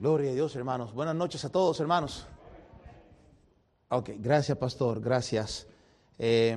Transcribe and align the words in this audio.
Gloria 0.00 0.30
a 0.30 0.32
Dios, 0.32 0.56
hermanos. 0.56 0.94
Buenas 0.94 1.14
noches 1.14 1.44
a 1.44 1.52
todos, 1.52 1.78
hermanos. 1.78 2.26
Ok, 3.90 4.12
gracias, 4.16 4.56
pastor, 4.56 4.98
gracias. 4.98 5.66
Eh, 6.18 6.56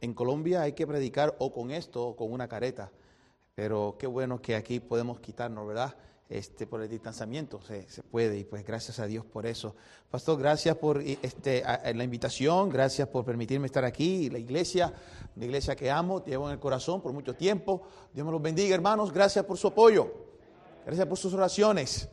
en 0.00 0.14
Colombia 0.14 0.62
hay 0.62 0.72
que 0.72 0.86
predicar 0.86 1.36
o 1.38 1.52
con 1.52 1.70
esto 1.70 2.02
o 2.02 2.16
con 2.16 2.32
una 2.32 2.48
careta, 2.48 2.90
pero 3.54 3.96
qué 3.98 4.06
bueno 4.06 4.40
que 4.40 4.56
aquí 4.56 4.80
podemos 4.80 5.20
quitarnos, 5.20 5.66
¿verdad? 5.66 5.94
Este, 6.30 6.66
por 6.66 6.80
el 6.80 6.88
distanciamiento 6.88 7.60
se, 7.60 7.86
se 7.90 8.02
puede 8.02 8.38
y 8.38 8.44
pues 8.44 8.64
gracias 8.64 8.98
a 9.00 9.06
Dios 9.06 9.26
por 9.26 9.44
eso. 9.44 9.76
Pastor, 10.10 10.38
gracias 10.38 10.74
por 10.78 11.02
este, 11.02 11.62
la 11.94 12.04
invitación, 12.04 12.70
gracias 12.70 13.06
por 13.08 13.22
permitirme 13.22 13.66
estar 13.66 13.84
aquí, 13.84 14.30
la 14.30 14.38
iglesia, 14.38 14.94
una 15.36 15.44
iglesia 15.44 15.76
que 15.76 15.90
amo, 15.90 16.24
llevo 16.24 16.46
en 16.46 16.54
el 16.54 16.58
corazón 16.58 17.02
por 17.02 17.12
mucho 17.12 17.34
tiempo. 17.34 17.82
Dios 18.14 18.24
me 18.24 18.32
los 18.32 18.40
bendiga, 18.40 18.74
hermanos, 18.74 19.12
gracias 19.12 19.44
por 19.44 19.58
su 19.58 19.66
apoyo, 19.66 20.10
gracias 20.86 21.06
por 21.06 21.18
sus 21.18 21.34
oraciones. 21.34 22.08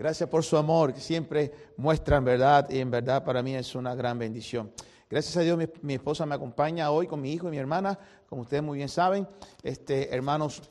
Gracias 0.00 0.30
por 0.30 0.42
su 0.42 0.56
amor, 0.56 0.94
que 0.94 1.00
siempre 1.02 1.52
muestran 1.76 2.24
verdad 2.24 2.70
y 2.70 2.78
en 2.78 2.90
verdad 2.90 3.22
para 3.22 3.42
mí 3.42 3.54
es 3.54 3.74
una 3.74 3.94
gran 3.94 4.18
bendición. 4.18 4.72
Gracias 5.10 5.36
a 5.36 5.42
Dios 5.42 5.58
mi, 5.82 5.92
esposa 5.92 6.24
me 6.24 6.34
acompaña 6.34 6.90
hoy 6.90 7.06
con 7.06 7.20
mi 7.20 7.34
hijo 7.34 7.48
y 7.48 7.50
mi 7.50 7.58
hermana, 7.58 7.98
como 8.26 8.40
ustedes 8.40 8.62
muy 8.62 8.78
bien 8.78 8.88
saben. 8.88 9.28
Este, 9.62 10.14
hermanos, 10.14 10.62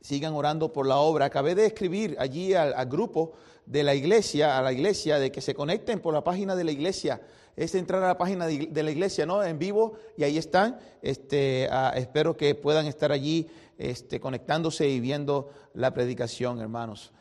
sigan 0.00 0.34
orando 0.34 0.72
por 0.72 0.86
la 0.86 0.98
obra. 0.98 1.24
Acabé 1.24 1.56
de 1.56 1.66
escribir 1.66 2.14
allí 2.20 2.54
al, 2.54 2.86
grupo 2.86 3.32
de 3.66 3.82
la 3.82 3.96
iglesia, 3.96 4.56
a 4.56 4.62
la 4.62 4.72
iglesia, 4.72 5.18
de 5.18 5.32
que 5.32 5.40
se 5.40 5.52
conecten 5.52 5.98
por 5.98 6.14
la 6.14 6.22
página 6.22 6.54
de 6.54 6.62
la 6.62 6.70
iglesia. 6.70 7.20
Es 7.56 7.74
entrar 7.74 8.04
a 8.04 8.06
la 8.06 8.18
página 8.18 8.46
de, 8.46 8.82
la 8.84 8.90
iglesia, 8.92 9.26
¿no? 9.26 9.42
En 9.42 9.58
vivo, 9.58 9.94
y 10.16 10.22
ahí 10.22 10.38
están. 10.38 10.78
Este, 11.02 11.66
ah, 11.72 11.92
espero 11.96 12.36
que 12.36 12.54
puedan 12.54 12.86
estar 12.86 13.10
allí 13.10 13.48
este, 13.78 14.20
conectándose 14.20 14.88
y 14.88 15.00
viendo 15.00 15.50
la 15.74 15.92
predicación, 15.92 16.60
hermanos. 16.60 17.12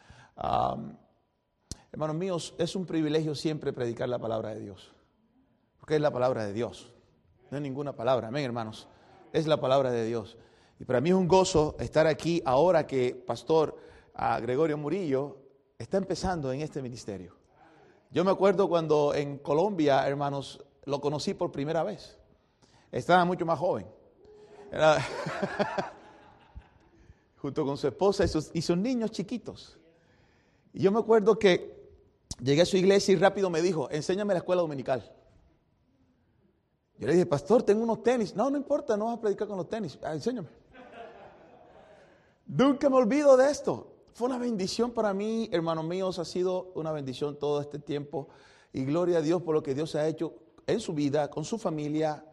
Hermanos 1.91 2.15
míos, 2.15 2.53
es 2.57 2.75
un 2.75 2.85
privilegio 2.85 3.33
siempre 3.35 3.73
predicar 3.73 4.09
la 4.09 4.19
palabra 4.19 4.53
de 4.53 4.59
Dios. 4.59 4.93
Porque 5.79 5.95
es 5.95 6.01
la 6.01 6.11
palabra 6.11 6.45
de 6.45 6.53
Dios. 6.53 6.93
No 7.49 7.57
hay 7.57 7.63
ninguna 7.63 7.95
palabra. 7.95 8.27
Amén, 8.27 8.43
hermanos. 8.43 8.87
Es 9.31 9.47
la 9.47 9.59
palabra 9.59 9.91
de 9.91 10.05
Dios. 10.05 10.37
Y 10.79 10.85
para 10.85 11.01
mí 11.01 11.09
es 11.09 11.15
un 11.15 11.27
gozo 11.27 11.75
estar 11.79 12.07
aquí 12.07 12.41
ahora 12.45 12.85
que 12.85 13.15
Pastor 13.15 13.77
Gregorio 14.41 14.77
Murillo 14.77 15.37
está 15.77 15.97
empezando 15.97 16.51
en 16.51 16.61
este 16.61 16.81
ministerio. 16.81 17.35
Yo 18.11 18.23
me 18.23 18.31
acuerdo 18.31 18.67
cuando 18.67 19.13
en 19.13 19.37
Colombia, 19.37 20.07
hermanos, 20.07 20.63
lo 20.85 20.99
conocí 21.01 21.33
por 21.33 21.51
primera 21.51 21.83
vez. 21.83 22.17
Estaba 22.91 23.25
mucho 23.25 23.45
más 23.45 23.59
joven. 23.59 23.87
junto 27.37 27.65
con 27.65 27.77
su 27.77 27.87
esposa 27.87 28.25
y 28.25 28.27
sus, 28.27 28.49
y 28.53 28.61
sus 28.61 28.77
niños 28.77 29.11
chiquitos. 29.11 29.77
Y 30.73 30.81
yo 30.81 30.91
me 30.91 30.99
acuerdo 30.99 31.37
que 31.39 31.76
Llegué 32.41 32.61
a 32.61 32.65
su 32.65 32.77
iglesia 32.77 33.13
y 33.13 33.15
rápido 33.15 33.49
me 33.49 33.61
dijo, 33.61 33.89
enséñame 33.89 34.33
la 34.33 34.39
escuela 34.39 34.61
dominical. 34.61 35.11
Yo 36.99 37.07
le 37.07 37.13
dije, 37.13 37.25
pastor, 37.25 37.63
tengo 37.63 37.83
unos 37.83 38.03
tenis. 38.03 38.35
No, 38.35 38.49
no 38.49 38.57
importa, 38.57 38.97
no 38.97 39.05
vas 39.05 39.17
a 39.17 39.21
predicar 39.21 39.47
con 39.47 39.57
los 39.57 39.69
tenis. 39.69 39.97
Ah, 40.03 40.13
enséñame. 40.13 40.47
Nunca 42.45 42.89
me 42.89 42.95
olvido 42.95 43.37
de 43.37 43.51
esto. 43.51 43.93
Fue 44.13 44.27
una 44.27 44.37
bendición 44.37 44.91
para 44.91 45.13
mí, 45.13 45.49
hermanos 45.51 45.85
míos, 45.85 46.17
ha 46.17 46.25
sido 46.25 46.71
una 46.75 46.91
bendición 46.91 47.37
todo 47.37 47.61
este 47.61 47.77
tiempo. 47.77 48.29
Y 48.73 48.83
gloria 48.85 49.19
a 49.19 49.21
Dios 49.21 49.41
por 49.43 49.53
lo 49.53 49.61
que 49.61 49.75
Dios 49.75 49.95
ha 49.95 50.07
hecho 50.07 50.33
en 50.65 50.79
su 50.79 50.93
vida, 50.93 51.29
con 51.29 51.45
su 51.45 51.57
familia. 51.57 52.25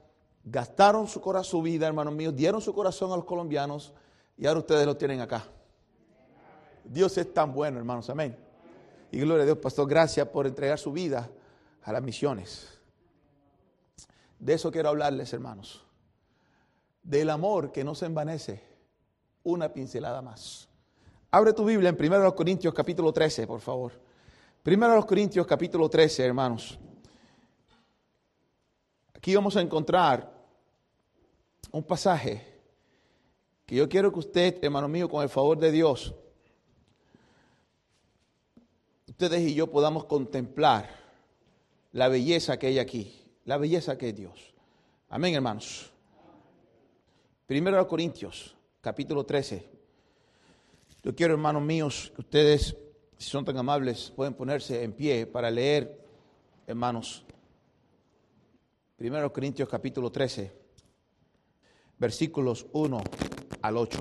Gastaron 0.44 1.08
su 1.08 1.20
corazón, 1.20 1.50
su 1.50 1.62
vida, 1.62 1.86
hermanos 1.86 2.14
míos, 2.14 2.34
dieron 2.36 2.60
su 2.60 2.74
corazón 2.74 3.12
a 3.12 3.16
los 3.16 3.24
colombianos 3.24 3.94
y 4.36 4.46
ahora 4.46 4.60
ustedes 4.60 4.86
lo 4.86 4.96
tienen 4.96 5.20
acá. 5.20 5.46
Dios 6.84 7.16
es 7.16 7.32
tan 7.32 7.52
bueno, 7.52 7.78
hermanos, 7.78 8.10
amén. 8.10 8.43
Y 9.14 9.20
gloria 9.20 9.44
a 9.44 9.46
Dios, 9.46 9.58
pastor, 9.58 9.88
gracias 9.88 10.26
por 10.26 10.44
entregar 10.44 10.76
su 10.76 10.90
vida 10.90 11.30
a 11.84 11.92
las 11.92 12.02
misiones. 12.02 12.68
De 14.40 14.54
eso 14.54 14.72
quiero 14.72 14.88
hablarles, 14.88 15.32
hermanos. 15.32 15.86
Del 17.00 17.30
amor 17.30 17.70
que 17.70 17.84
no 17.84 17.94
se 17.94 18.06
envanece. 18.06 18.64
Una 19.44 19.72
pincelada 19.72 20.20
más. 20.20 20.68
Abre 21.30 21.52
tu 21.52 21.64
Biblia 21.64 21.90
en 21.90 22.12
1 22.12 22.34
Corintios 22.34 22.74
capítulo 22.74 23.12
13, 23.12 23.46
por 23.46 23.60
favor. 23.60 23.92
1 24.66 25.06
Corintios 25.06 25.46
capítulo 25.46 25.88
13, 25.88 26.26
hermanos. 26.26 26.76
Aquí 29.14 29.32
vamos 29.36 29.56
a 29.56 29.60
encontrar 29.60 30.28
un 31.70 31.84
pasaje 31.84 32.44
que 33.64 33.76
yo 33.76 33.88
quiero 33.88 34.12
que 34.12 34.18
usted, 34.18 34.58
hermano 34.60 34.88
mío, 34.88 35.08
con 35.08 35.22
el 35.22 35.28
favor 35.28 35.56
de 35.56 35.70
Dios, 35.70 36.16
ustedes 39.14 39.48
y 39.48 39.54
yo 39.54 39.68
podamos 39.68 40.06
contemplar 40.06 40.90
la 41.92 42.08
belleza 42.08 42.58
que 42.58 42.66
hay 42.66 42.80
aquí, 42.80 43.14
la 43.44 43.58
belleza 43.58 43.96
que 43.96 44.08
es 44.08 44.16
Dios. 44.16 44.52
Amén, 45.08 45.34
hermanos. 45.34 45.92
Primero 47.46 47.78
a 47.78 47.86
Corintios, 47.86 48.56
capítulo 48.80 49.24
13. 49.24 49.70
Yo 51.04 51.14
quiero, 51.14 51.34
hermanos 51.34 51.62
míos, 51.62 52.10
que 52.12 52.22
ustedes, 52.22 52.76
si 53.16 53.30
son 53.30 53.44
tan 53.44 53.56
amables, 53.56 54.12
pueden 54.16 54.34
ponerse 54.34 54.82
en 54.82 54.92
pie 54.92 55.28
para 55.28 55.48
leer, 55.48 55.96
hermanos. 56.66 57.24
Primero 58.96 59.32
Corintios, 59.32 59.68
capítulo 59.68 60.10
13, 60.10 60.52
versículos 61.98 62.66
1 62.72 63.00
al 63.62 63.76
8. 63.76 64.00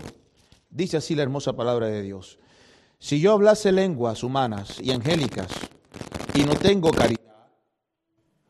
Dice 0.71 0.97
así 0.97 1.13
la 1.13 1.21
hermosa 1.21 1.53
palabra 1.53 1.85
de 1.85 2.01
Dios. 2.01 2.39
Si 3.03 3.19
yo 3.19 3.33
hablase 3.33 3.73
lenguas 3.73 4.23
humanas 4.23 4.79
y 4.79 4.89
angélicas 4.91 5.51
y 6.33 6.45
no 6.45 6.55
tengo 6.55 6.89
caridad, 6.89 7.51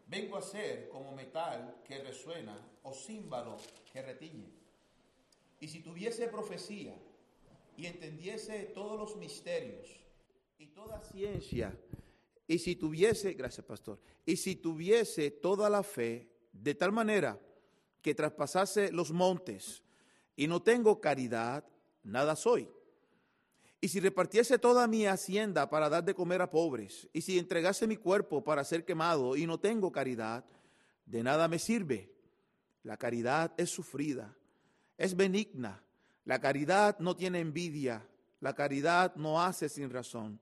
vengo 0.06 0.38
a 0.38 0.44
ser 0.44 0.90
como 0.90 1.12
metal 1.16 1.78
que 1.84 2.04
resuena 2.04 2.56
o 2.84 2.94
címbalo 2.94 3.58
que 3.92 4.04
retiñe. 4.04 4.54
Y 5.60 5.68
si 5.68 5.80
tuviese 5.80 6.28
profecía 6.28 6.94
y 7.76 7.88
entendiese 7.88 8.66
todos 8.76 9.00
los 9.00 9.16
misterios 9.16 9.88
y 10.60 10.68
toda 10.68 11.02
ciencia, 11.02 11.76
y 12.46 12.60
si 12.60 12.76
tuviese, 12.76 13.34
gracias 13.34 13.66
pastor, 13.66 14.00
y 14.24 14.36
si 14.36 14.58
tuviese 14.58 15.32
toda 15.32 15.68
la 15.68 15.82
fe 15.82 16.30
de 16.52 16.76
tal 16.76 16.92
manera 16.92 17.40
que 18.04 18.14
traspasase 18.14 18.92
los 18.92 19.12
montes 19.12 19.82
y 20.36 20.46
no 20.46 20.62
tengo 20.62 21.02
caridad, 21.02 21.66
nada 22.04 22.36
soy. 22.36 22.70
Y 23.84 23.90
si 23.90 24.00
repartiese 24.00 24.58
toda 24.58 24.88
mi 24.88 25.08
hacienda 25.08 25.70
para 25.70 25.90
dar 25.90 26.06
de 26.06 26.16
comer 26.16 26.42
a 26.42 26.50
pobres, 26.50 27.10
y 27.12 27.20
si 27.20 27.38
entregase 27.38 27.86
mi 27.86 27.98
cuerpo 27.98 28.42
para 28.42 28.64
ser 28.64 28.86
quemado 28.86 29.36
y 29.36 29.46
no 29.46 29.60
tengo 29.60 29.92
caridad, 29.92 30.46
de 31.06 31.22
nada 31.22 31.50
me 31.50 31.60
sirve. 31.60 32.10
La 32.84 32.96
caridad 32.96 33.54
es 33.58 33.72
sufrida, 33.72 34.38
es 34.98 35.18
benigna. 35.18 35.84
La 36.24 36.40
caridad 36.40 36.98
no 37.00 37.18
tiene 37.18 37.42
envidia, 37.42 38.08
la 38.40 38.56
caridad 38.56 39.18
no 39.18 39.42
hace 39.42 39.68
sin 39.68 39.90
razón, 39.90 40.40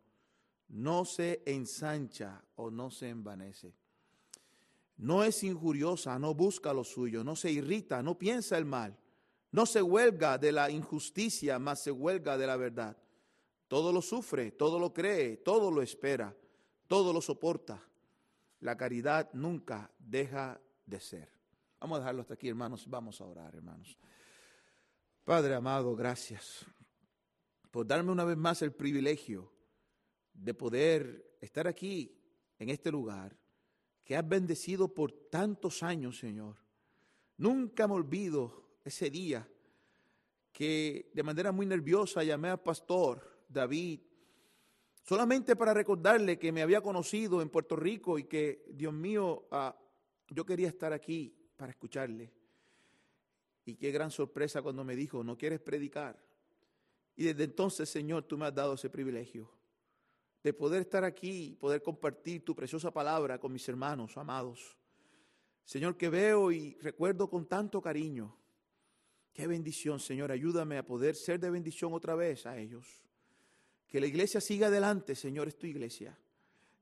no 0.67 1.03
se 1.03 1.41
ensancha 1.47 2.43
o 2.57 2.69
no 2.69 2.91
se 2.91 3.09
envanece. 3.09 3.73
No 4.97 5.23
es 5.23 5.43
injuriosa, 5.43 6.19
no 6.19 6.35
busca 6.35 6.73
lo 6.73 6.83
suyo, 6.83 7.23
no 7.23 7.35
se 7.35 7.49
irrita, 7.49 8.03
no 8.03 8.19
piensa 8.19 8.55
el 8.59 8.65
mal, 8.65 8.95
no 9.51 9.65
se 9.65 9.81
huelga 9.81 10.37
de 10.37 10.51
la 10.51 10.69
injusticia, 10.69 11.57
mas 11.57 11.81
se 11.81 11.89
huelga 11.89 12.37
de 12.37 12.45
la 12.45 12.55
verdad 12.55 12.95
todo 13.71 13.93
lo 13.93 14.01
sufre, 14.01 14.51
todo 14.51 14.77
lo 14.77 14.91
cree, 14.91 15.37
todo 15.37 15.71
lo 15.71 15.81
espera, 15.81 16.35
todo 16.87 17.13
lo 17.13 17.21
soporta. 17.21 17.81
La 18.59 18.75
caridad 18.75 19.31
nunca 19.31 19.89
deja 19.97 20.59
de 20.85 20.99
ser. 20.99 21.31
Vamos 21.79 21.95
a 21.95 21.99
dejarlo 22.01 22.21
hasta 22.23 22.33
aquí, 22.33 22.49
hermanos. 22.49 22.85
Vamos 22.89 23.21
a 23.21 23.25
orar, 23.25 23.55
hermanos. 23.55 23.97
Padre 25.23 25.55
amado, 25.55 25.95
gracias 25.95 26.65
por 27.71 27.87
darme 27.87 28.11
una 28.11 28.25
vez 28.25 28.35
más 28.35 28.61
el 28.61 28.73
privilegio 28.73 29.53
de 30.33 30.53
poder 30.53 31.37
estar 31.39 31.65
aquí, 31.65 32.21
en 32.59 32.71
este 32.71 32.91
lugar, 32.91 33.39
que 34.03 34.17
has 34.17 34.27
bendecido 34.27 34.93
por 34.93 35.13
tantos 35.29 35.81
años, 35.81 36.19
Señor. 36.19 36.57
Nunca 37.37 37.87
me 37.87 37.93
olvido 37.93 38.67
ese 38.83 39.09
día 39.09 39.49
que 40.51 41.09
de 41.13 41.23
manera 41.23 41.53
muy 41.53 41.65
nerviosa 41.65 42.21
llamé 42.21 42.49
al 42.49 42.61
pastor 42.61 43.30
David, 43.51 43.99
solamente 45.03 45.55
para 45.55 45.73
recordarle 45.73 46.39
que 46.39 46.51
me 46.51 46.61
había 46.61 46.81
conocido 46.81 47.41
en 47.41 47.49
Puerto 47.49 47.75
Rico 47.75 48.17
y 48.17 48.25
que, 48.25 48.65
Dios 48.69 48.93
mío, 48.93 49.47
ah, 49.51 49.77
yo 50.29 50.45
quería 50.45 50.69
estar 50.69 50.93
aquí 50.93 51.35
para 51.57 51.71
escucharle. 51.71 52.31
Y 53.65 53.75
qué 53.75 53.91
gran 53.91 54.09
sorpresa 54.09 54.61
cuando 54.61 54.83
me 54.83 54.95
dijo, 54.95 55.23
no 55.23 55.37
quieres 55.37 55.59
predicar. 55.59 56.23
Y 57.15 57.25
desde 57.25 57.43
entonces, 57.43 57.89
Señor, 57.89 58.23
tú 58.23 58.37
me 58.37 58.45
has 58.45 58.55
dado 58.55 58.73
ese 58.73 58.89
privilegio 58.89 59.51
de 60.43 60.53
poder 60.53 60.81
estar 60.81 61.03
aquí 61.03 61.55
poder 61.59 61.83
compartir 61.83 62.43
tu 62.43 62.55
preciosa 62.55 62.91
palabra 62.91 63.39
con 63.39 63.51
mis 63.53 63.67
hermanos 63.69 64.17
amados. 64.17 64.75
Señor, 65.63 65.95
que 65.95 66.09
veo 66.09 66.51
y 66.51 66.75
recuerdo 66.81 67.29
con 67.29 67.45
tanto 67.45 67.79
cariño. 67.81 68.35
Qué 69.31 69.45
bendición, 69.45 69.99
Señor. 69.99 70.31
Ayúdame 70.31 70.77
a 70.77 70.85
poder 70.85 71.15
ser 71.15 71.39
de 71.39 71.51
bendición 71.51 71.93
otra 71.93 72.15
vez 72.15 72.45
a 72.45 72.57
ellos 72.57 73.03
Que 73.91 73.99
la 73.99 74.07
iglesia 74.07 74.39
siga 74.39 74.67
adelante, 74.67 75.15
Señor, 75.15 75.49
es 75.49 75.57
tu 75.57 75.67
iglesia. 75.67 76.17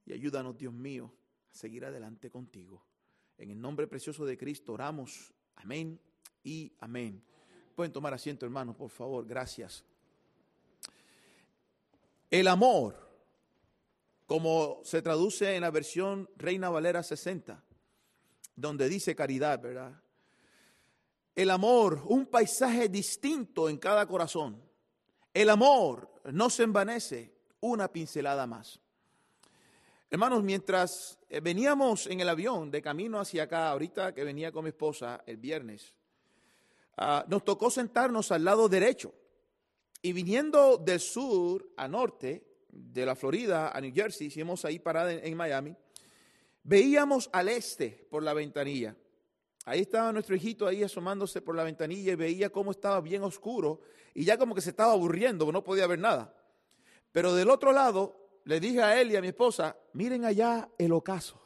Y 0.05 0.13
ayúdanos, 0.13 0.55
Dios 0.55 0.71
mío, 0.71 1.11
a 1.51 1.55
seguir 1.55 1.83
adelante 1.83 2.29
contigo. 2.29 2.85
En 3.39 3.49
el 3.49 3.59
nombre 3.59 3.87
precioso 3.87 4.27
de 4.27 4.37
Cristo 4.37 4.73
oramos. 4.73 5.33
Amén 5.55 5.99
y 6.43 6.71
amén. 6.79 7.23
Pueden 7.75 7.91
tomar 7.91 8.13
asiento, 8.13 8.45
hermanos, 8.45 8.75
por 8.75 8.91
favor. 8.91 9.25
Gracias. 9.25 9.83
El 12.29 12.47
amor, 12.47 13.09
como 14.27 14.79
se 14.83 15.01
traduce 15.01 15.55
en 15.55 15.61
la 15.61 15.71
versión 15.71 16.29
Reina 16.37 16.69
Valera 16.69 17.01
60, 17.01 17.63
donde 18.55 18.87
dice 18.87 19.15
caridad, 19.15 19.59
¿verdad? 19.59 19.99
El 21.33 21.49
amor, 21.49 22.03
un 22.05 22.27
paisaje 22.27 22.87
distinto 22.87 23.67
en 23.67 23.77
cada 23.77 24.05
corazón. 24.05 24.68
El 25.33 25.49
amor 25.49 26.21
no 26.31 26.49
se 26.49 26.63
envanece, 26.63 27.33
una 27.61 27.91
pincelada 27.91 28.47
más. 28.47 28.79
Hermanos, 30.09 30.43
mientras 30.43 31.19
eh, 31.29 31.39
veníamos 31.39 32.07
en 32.07 32.19
el 32.19 32.29
avión 32.29 32.71
de 32.71 32.81
camino 32.81 33.19
hacia 33.19 33.43
acá, 33.43 33.69
ahorita 33.69 34.13
que 34.13 34.23
venía 34.23 34.51
con 34.51 34.63
mi 34.63 34.69
esposa 34.69 35.23
el 35.27 35.37
viernes, 35.37 35.93
ah, 36.97 37.25
nos 37.27 37.45
tocó 37.45 37.69
sentarnos 37.69 38.31
al 38.31 38.43
lado 38.43 38.67
derecho. 38.67 39.13
Y 40.01 40.13
viniendo 40.13 40.77
del 40.77 40.99
sur 40.99 41.69
a 41.77 41.87
norte, 41.87 42.43
de 42.69 43.05
la 43.05 43.15
Florida 43.15 43.69
a 43.69 43.81
New 43.81 43.93
Jersey, 43.93 44.27
hicimos 44.27 44.63
ahí 44.65 44.79
parada 44.79 45.11
en, 45.11 45.25
en 45.25 45.37
Miami, 45.37 45.75
veíamos 46.63 47.29
al 47.33 47.49
este 47.49 48.07
por 48.09 48.23
la 48.23 48.33
ventanilla. 48.33 48.95
Ahí 49.69 49.81
estaba 49.81 50.11
nuestro 50.11 50.35
hijito 50.35 50.65
ahí 50.65 50.81
asomándose 50.81 51.41
por 51.41 51.55
la 51.55 51.63
ventanilla 51.63 52.13
y 52.13 52.15
veía 52.15 52.49
cómo 52.49 52.71
estaba 52.71 53.01
bien 53.01 53.21
oscuro 53.21 53.81
y 54.15 54.25
ya 54.25 54.35
como 54.35 54.55
que 54.55 54.61
se 54.61 54.71
estaba 54.71 54.93
aburriendo, 54.93 55.51
no 55.51 55.63
podía 55.63 55.85
ver 55.85 55.99
nada. 55.99 56.33
Pero 57.11 57.35
del 57.35 57.51
otro 57.51 57.71
lado 57.71 58.39
le 58.45 58.59
dije 58.59 58.81
a 58.81 58.99
él 58.99 59.11
y 59.11 59.15
a 59.15 59.21
mi 59.21 59.27
esposa, 59.27 59.77
miren 59.93 60.25
allá 60.25 60.67
el 60.79 60.91
ocaso. 60.91 61.39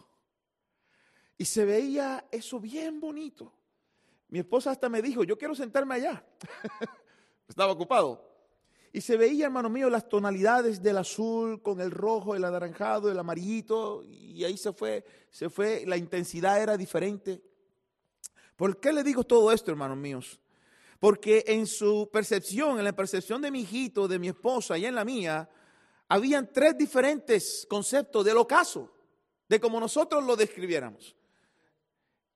Y 1.38 1.44
se 1.44 1.66
veía 1.66 2.26
eso 2.32 2.62
bien 2.62 3.02
bonito. 3.02 3.52
Mi 4.30 4.40
esposa 4.40 4.72
hasta 4.72 4.88
me 4.88 5.02
dijo, 5.02 5.26
yo 5.26 5.38
quiero 5.38 5.54
sentarme 5.54 5.96
allá. 5.96 6.26
estaba 7.50 7.74
ocupado. 7.74 8.26
Y 8.94 9.02
se 9.02 9.18
veía, 9.18 9.48
hermano 9.48 9.70
mío, 9.70 9.90
las 9.90 10.08
tonalidades 10.08 10.82
del 10.82 10.96
azul 10.96 11.62
con 11.62 11.82
el 11.82 11.92
rojo, 11.92 12.36
el 12.36 12.46
anaranjado, 12.46 13.12
el 13.12 13.20
amarillito, 13.20 14.02
y 14.06 14.46
ahí 14.46 14.56
se 14.56 14.72
fue, 14.72 15.04
se 15.30 15.50
fue, 15.50 15.84
la 15.86 15.98
intensidad 15.98 16.62
era 16.62 16.78
diferente. 16.78 17.42
¿Por 18.56 18.80
qué 18.80 18.94
le 18.94 19.04
digo 19.04 19.24
todo 19.24 19.52
esto, 19.52 19.72
hermanos 19.72 19.98
míos? 19.98 20.40
Porque 21.00 21.44
en 21.48 21.68
su 21.68 22.10
percepción, 22.12 22.78
en 22.78 22.86
la 22.86 22.96
percepción 22.96 23.42
de 23.42 23.52
mi 23.52 23.62
hijito, 23.62 24.08
de 24.08 24.20
mi 24.20 24.30
esposa 24.30 24.78
y 24.78 24.86
en 24.86 24.96
la 24.96 25.04
mía, 25.04 25.50
habían 26.08 26.52
tres 26.52 26.78
diferentes 26.78 27.66
conceptos 27.70 28.24
del 28.24 28.38
ocaso, 28.38 28.92
de 29.50 29.60
como 29.60 29.80
nosotros 29.80 30.24
lo 30.24 30.36
describiéramos. 30.36 31.16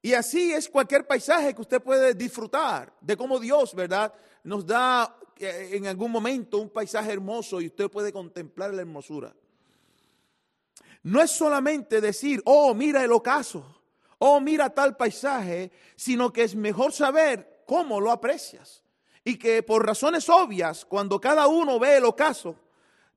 Y 0.02 0.14
así 0.14 0.52
es 0.52 0.70
cualquier 0.70 1.06
paisaje 1.06 1.54
que 1.54 1.62
usted 1.62 1.82
puede 1.82 2.14
disfrutar, 2.14 2.94
de 3.02 3.16
cómo 3.16 3.40
Dios, 3.40 3.74
¿verdad? 3.74 4.14
Nos 4.44 4.66
da 4.66 5.18
eh, 5.38 5.70
en 5.74 5.88
algún 5.88 6.12
momento 6.12 6.58
un 6.58 6.70
paisaje 6.70 7.12
hermoso 7.12 7.62
y 7.62 7.68
usted 7.68 7.90
puede 7.90 8.12
contemplar 8.12 8.74
la 8.74 8.82
hermosura. 8.82 9.36
No 11.04 11.22
es 11.22 11.32
solamente 11.32 12.02
decir, 12.02 12.42
oh, 12.46 12.74
mira 12.74 13.04
el 13.04 13.12
ocaso 13.12 13.77
oh, 14.20 14.40
mira 14.40 14.70
tal 14.70 14.98
paisaje, 14.98 15.72
sino 15.96 16.32
que 16.32 16.44
es 16.44 16.56
mejor 16.56 16.92
saber 16.92 17.64
cómo 17.66 18.00
lo 18.00 18.12
aprecias. 18.12 18.84
Y 19.24 19.38
que 19.38 19.62
por 19.62 19.86
razones 19.86 20.30
obvias, 20.30 20.86
cuando 20.86 21.20
cada 21.20 21.48
uno 21.48 21.80
ve 21.80 21.98
el 21.98 22.06
ocaso, 22.06 22.56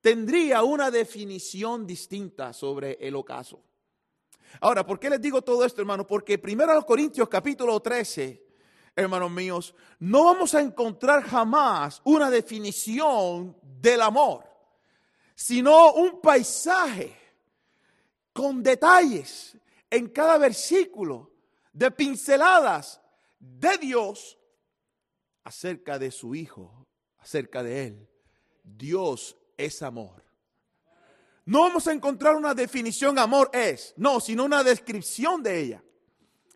tendría 0.01 0.63
una 0.63 0.91
definición 0.91 1.87
distinta 1.87 2.53
sobre 2.53 2.99
el 3.01 3.15
ocaso. 3.15 3.63
Ahora, 4.61 4.85
¿por 4.85 4.99
qué 4.99 5.09
les 5.09 5.21
digo 5.21 5.43
todo 5.43 5.65
esto, 5.65 5.81
hermano? 5.81 6.07
Porque 6.07 6.39
primero 6.39 6.75
los 6.75 6.85
Corintios 6.85 7.29
capítulo 7.29 7.79
13, 7.81 8.43
hermanos 8.97 9.31
míos, 9.31 9.75
no 10.01 10.25
vamos 10.25 10.55
a 10.55 10.61
encontrar 10.61 11.23
jamás 11.23 12.01
una 12.05 12.29
definición 12.31 13.57
del 13.63 14.03
amor, 14.03 14.45
sino 15.37 15.93
un 15.93 16.21
paisaje 16.21 17.17
con 18.33 18.63
detalles 18.63 19.57
en 19.91 20.09
cada 20.09 20.39
versículo 20.39 21.33
de 21.73 21.91
pinceladas 21.91 23.01
de 23.39 23.77
Dios 23.79 24.39
acerca 25.45 25.99
de 25.99 26.11
su 26.11 26.35
Hijo, 26.35 26.87
acerca 27.19 27.63
de 27.63 27.87
Él. 27.87 28.09
Dios 28.63 29.37
es 29.57 29.83
amor. 29.83 30.25
No 31.45 31.63
vamos 31.63 31.87
a 31.89 31.93
encontrar 31.93 32.37
una 32.37 32.55
definición 32.55 33.19
amor 33.19 33.51
es, 33.53 33.93
no, 33.97 34.21
sino 34.21 34.45
una 34.45 34.63
descripción 34.63 35.43
de 35.43 35.61
ella. 35.61 35.85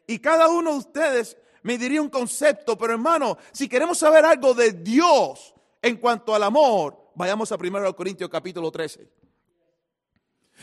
Y 0.06 0.19
cada 0.19 0.48
uno 0.48 0.72
de 0.72 0.78
ustedes 0.78 1.36
me 1.62 1.78
diría 1.78 2.02
un 2.02 2.10
concepto, 2.10 2.76
pero 2.76 2.92
hermano, 2.92 3.38
si 3.52 3.69
queremos 3.69 3.98
saber 3.98 4.25
algo 4.25 4.54
de 4.54 4.72
Dios 4.72 5.54
en 5.81 5.96
cuanto 5.96 6.34
al 6.34 6.42
amor, 6.42 7.10
vayamos 7.14 7.50
a 7.50 7.56
1 7.56 7.96
Corintios 7.96 8.31
capítulo 8.31 8.70
13. 8.70 9.24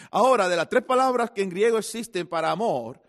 Ahora, 0.10 0.50
de 0.50 0.56
las 0.56 0.70
tres 0.70 0.84
palabras 0.84 1.32
que 1.32 1.42
en 1.42 1.50
griego 1.50 1.78
existen 1.78 2.28
para 2.28 2.52
amor, 2.52 3.02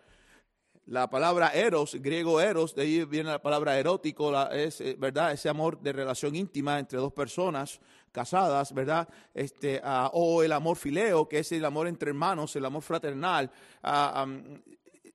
la 0.87 1.09
palabra 1.09 1.49
eros, 1.51 1.95
griego 1.95 2.41
eros, 2.41 2.75
de 2.75 2.83
ahí 2.83 3.05
viene 3.05 3.31
la 3.31 3.41
palabra 3.41 3.79
erótico, 3.79 4.37
es 4.51 4.81
eh, 4.81 4.97
verdad, 4.99 5.33
ese 5.33 5.49
amor 5.49 5.81
de 5.81 5.93
relación 5.93 6.35
íntima 6.35 6.79
entre 6.79 6.99
dos 6.99 7.13
personas 7.13 7.81
casadas, 8.11 8.75
verdad, 8.75 9.09
este, 9.33 9.81
ah, 9.83 10.11
o 10.13 10.43
el 10.43 10.53
amor 10.53 10.77
fileo, 10.77 11.29
que 11.29 11.39
es 11.39 11.53
el 11.53 11.65
amor 11.65 11.87
entre 11.87 12.11
hermanos, 12.11 12.55
el 12.57 12.65
amor 12.65 12.83
fraternal. 12.83 13.51
Ah, 13.83 14.27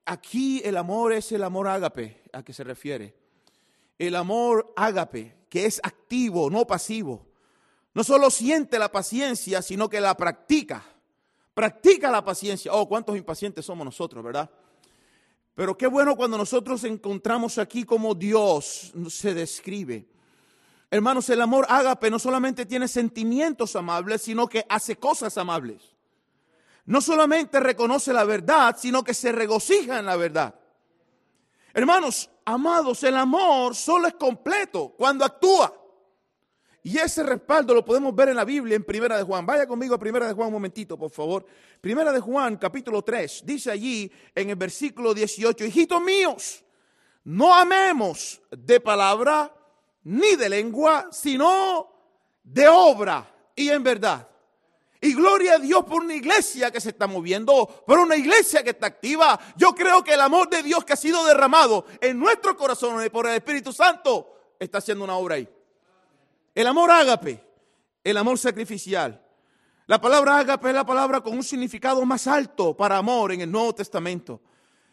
aquí 0.04 0.60
el 0.64 0.76
amor 0.76 1.12
es 1.12 1.30
el 1.32 1.44
amor 1.44 1.68
ágape 1.68 2.22
a 2.32 2.42
que 2.42 2.52
se 2.52 2.64
refiere. 2.64 3.14
El 3.98 4.16
amor 4.16 4.72
ágape, 4.76 5.36
que 5.48 5.66
es 5.66 5.80
activo, 5.82 6.50
no 6.50 6.66
pasivo. 6.66 7.26
No 7.94 8.04
solo 8.04 8.30
siente 8.30 8.78
la 8.78 8.90
paciencia, 8.90 9.60
sino 9.60 9.88
que 9.88 10.00
la 10.00 10.16
practica. 10.16 10.84
Practica 11.58 12.08
la 12.08 12.24
paciencia. 12.24 12.72
Oh, 12.72 12.88
cuántos 12.88 13.16
impacientes 13.16 13.64
somos 13.64 13.84
nosotros, 13.84 14.22
¿verdad? 14.22 14.48
Pero 15.56 15.76
qué 15.76 15.88
bueno 15.88 16.14
cuando 16.14 16.38
nosotros 16.38 16.84
encontramos 16.84 17.58
aquí 17.58 17.82
como 17.82 18.14
Dios 18.14 18.92
se 19.10 19.34
describe. 19.34 20.06
Hermanos, 20.88 21.28
el 21.30 21.42
amor 21.42 21.66
ágape 21.68 22.12
no 22.12 22.20
solamente 22.20 22.64
tiene 22.64 22.86
sentimientos 22.86 23.74
amables, 23.74 24.22
sino 24.22 24.46
que 24.46 24.64
hace 24.68 24.98
cosas 24.98 25.36
amables. 25.36 25.96
No 26.84 27.00
solamente 27.00 27.58
reconoce 27.58 28.12
la 28.12 28.22
verdad, 28.22 28.76
sino 28.78 29.02
que 29.02 29.12
se 29.12 29.32
regocija 29.32 29.98
en 29.98 30.06
la 30.06 30.14
verdad. 30.14 30.54
Hermanos, 31.74 32.30
amados, 32.44 33.02
el 33.02 33.16
amor 33.16 33.74
solo 33.74 34.06
es 34.06 34.14
completo 34.14 34.94
cuando 34.96 35.24
actúa. 35.24 35.74
Y 36.88 36.96
ese 36.96 37.22
respaldo 37.22 37.74
lo 37.74 37.84
podemos 37.84 38.14
ver 38.14 38.30
en 38.30 38.36
la 38.36 38.46
Biblia 38.46 38.74
en 38.74 38.82
Primera 38.82 39.18
de 39.18 39.22
Juan. 39.22 39.44
Vaya 39.44 39.66
conmigo 39.66 39.94
a 39.94 39.98
Primera 39.98 40.26
de 40.26 40.32
Juan 40.32 40.46
un 40.46 40.54
momentito, 40.54 40.96
por 40.96 41.10
favor. 41.10 41.44
Primera 41.82 42.10
de 42.14 42.18
Juan, 42.18 42.56
capítulo 42.56 43.02
3. 43.02 43.42
Dice 43.44 43.70
allí 43.70 44.10
en 44.34 44.48
el 44.48 44.56
versículo 44.56 45.12
18, 45.12 45.66
hijitos 45.66 46.00
míos, 46.00 46.64
no 47.24 47.54
amemos 47.54 48.40
de 48.50 48.80
palabra 48.80 49.54
ni 50.04 50.34
de 50.34 50.48
lengua, 50.48 51.10
sino 51.12 51.92
de 52.42 52.66
obra 52.68 53.34
y 53.54 53.68
en 53.68 53.82
verdad. 53.82 54.26
Y 54.98 55.12
gloria 55.12 55.56
a 55.56 55.58
Dios 55.58 55.84
por 55.84 56.02
una 56.02 56.14
iglesia 56.14 56.70
que 56.70 56.80
se 56.80 56.88
está 56.88 57.06
moviendo, 57.06 57.84
por 57.86 57.98
una 57.98 58.16
iglesia 58.16 58.62
que 58.62 58.70
está 58.70 58.86
activa. 58.86 59.38
Yo 59.58 59.74
creo 59.74 60.02
que 60.02 60.14
el 60.14 60.22
amor 60.22 60.48
de 60.48 60.62
Dios 60.62 60.86
que 60.86 60.94
ha 60.94 60.96
sido 60.96 61.22
derramado 61.26 61.84
en 62.00 62.18
nuestros 62.18 62.54
corazones 62.54 63.10
por 63.10 63.26
el 63.26 63.34
Espíritu 63.34 63.74
Santo 63.74 64.54
está 64.58 64.78
haciendo 64.78 65.04
una 65.04 65.18
obra 65.18 65.34
ahí. 65.34 65.57
El 66.58 66.66
amor 66.66 66.90
ágape, 66.90 67.40
el 68.02 68.16
amor 68.16 68.36
sacrificial. 68.36 69.24
La 69.86 70.00
palabra 70.00 70.40
ágape 70.40 70.70
es 70.70 70.74
la 70.74 70.84
palabra 70.84 71.20
con 71.20 71.34
un 71.34 71.44
significado 71.44 72.04
más 72.04 72.26
alto 72.26 72.76
para 72.76 72.96
amor 72.96 73.30
en 73.30 73.42
el 73.42 73.52
Nuevo 73.52 73.76
Testamento. 73.76 74.40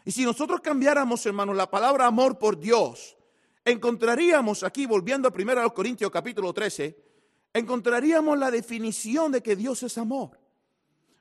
Y 0.05 0.11
si 0.11 0.23
nosotros 0.23 0.61
cambiáramos, 0.61 1.25
hermanos, 1.25 1.55
la 1.55 1.67
palabra 1.67 2.05
amor 2.05 2.37
por 2.37 2.59
Dios, 2.59 3.17
encontraríamos 3.65 4.61
aquí, 4.61 4.85
volviendo 4.85 5.27
a 5.27 5.33
1 5.35 5.73
Corintios 5.73 6.11
capítulo 6.11 6.53
13, 6.53 7.03
encontraríamos 7.51 8.37
la 8.37 8.51
definición 8.51 9.31
de 9.31 9.41
que 9.41 9.55
Dios 9.55 9.81
es 9.81 9.97
amor. 9.97 10.39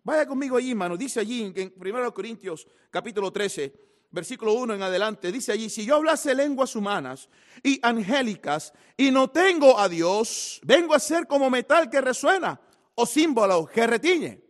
Vaya 0.03 0.27
conmigo 0.27 0.59
allí, 0.59 0.73
hermano. 0.73 0.99
Dice 0.99 1.21
allí 1.21 1.55
en 1.57 1.73
1 1.75 2.13
Corintios 2.13 2.69
capítulo 2.91 3.33
13, 3.33 3.73
versículo 4.15 4.55
1 4.55 4.75
en 4.75 4.83
adelante, 4.83 5.33
dice 5.33 5.53
allí, 5.53 5.69
si 5.69 5.85
yo 5.85 5.97
hablase 5.97 6.35
lenguas 6.35 6.77
humanas 6.77 7.29
y 7.63 7.81
angélicas 7.83 8.73
y 8.97 9.11
no 9.11 9.29
tengo 9.29 9.79
a 9.79 9.89
Dios, 9.89 10.61
vengo 10.65 10.95
a 10.95 11.01
ser 11.01 11.27
como 11.27 11.51
metal 11.51 11.91
que 11.91 12.01
resuena 12.01 12.61
o 12.95 13.05
símbolo 13.05 13.67
que 13.67 13.87
retiñe. 13.87 14.41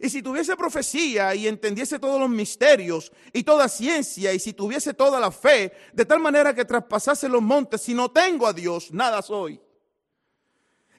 Y 0.00 0.08
si 0.08 0.22
tuviese 0.22 0.56
profecía 0.56 1.34
y 1.34 1.48
entendiese 1.48 1.98
todos 1.98 2.20
los 2.20 2.30
misterios 2.30 3.12
y 3.32 3.42
toda 3.42 3.68
ciencia, 3.68 4.32
y 4.32 4.38
si 4.38 4.52
tuviese 4.52 4.94
toda 4.94 5.18
la 5.18 5.30
fe, 5.30 5.72
de 5.92 6.04
tal 6.04 6.20
manera 6.20 6.54
que 6.54 6.64
traspasase 6.64 7.28
los 7.28 7.42
montes, 7.42 7.82
si 7.82 7.94
no 7.94 8.10
tengo 8.10 8.46
a 8.46 8.52
Dios, 8.52 8.92
nada 8.92 9.20
soy. 9.22 9.60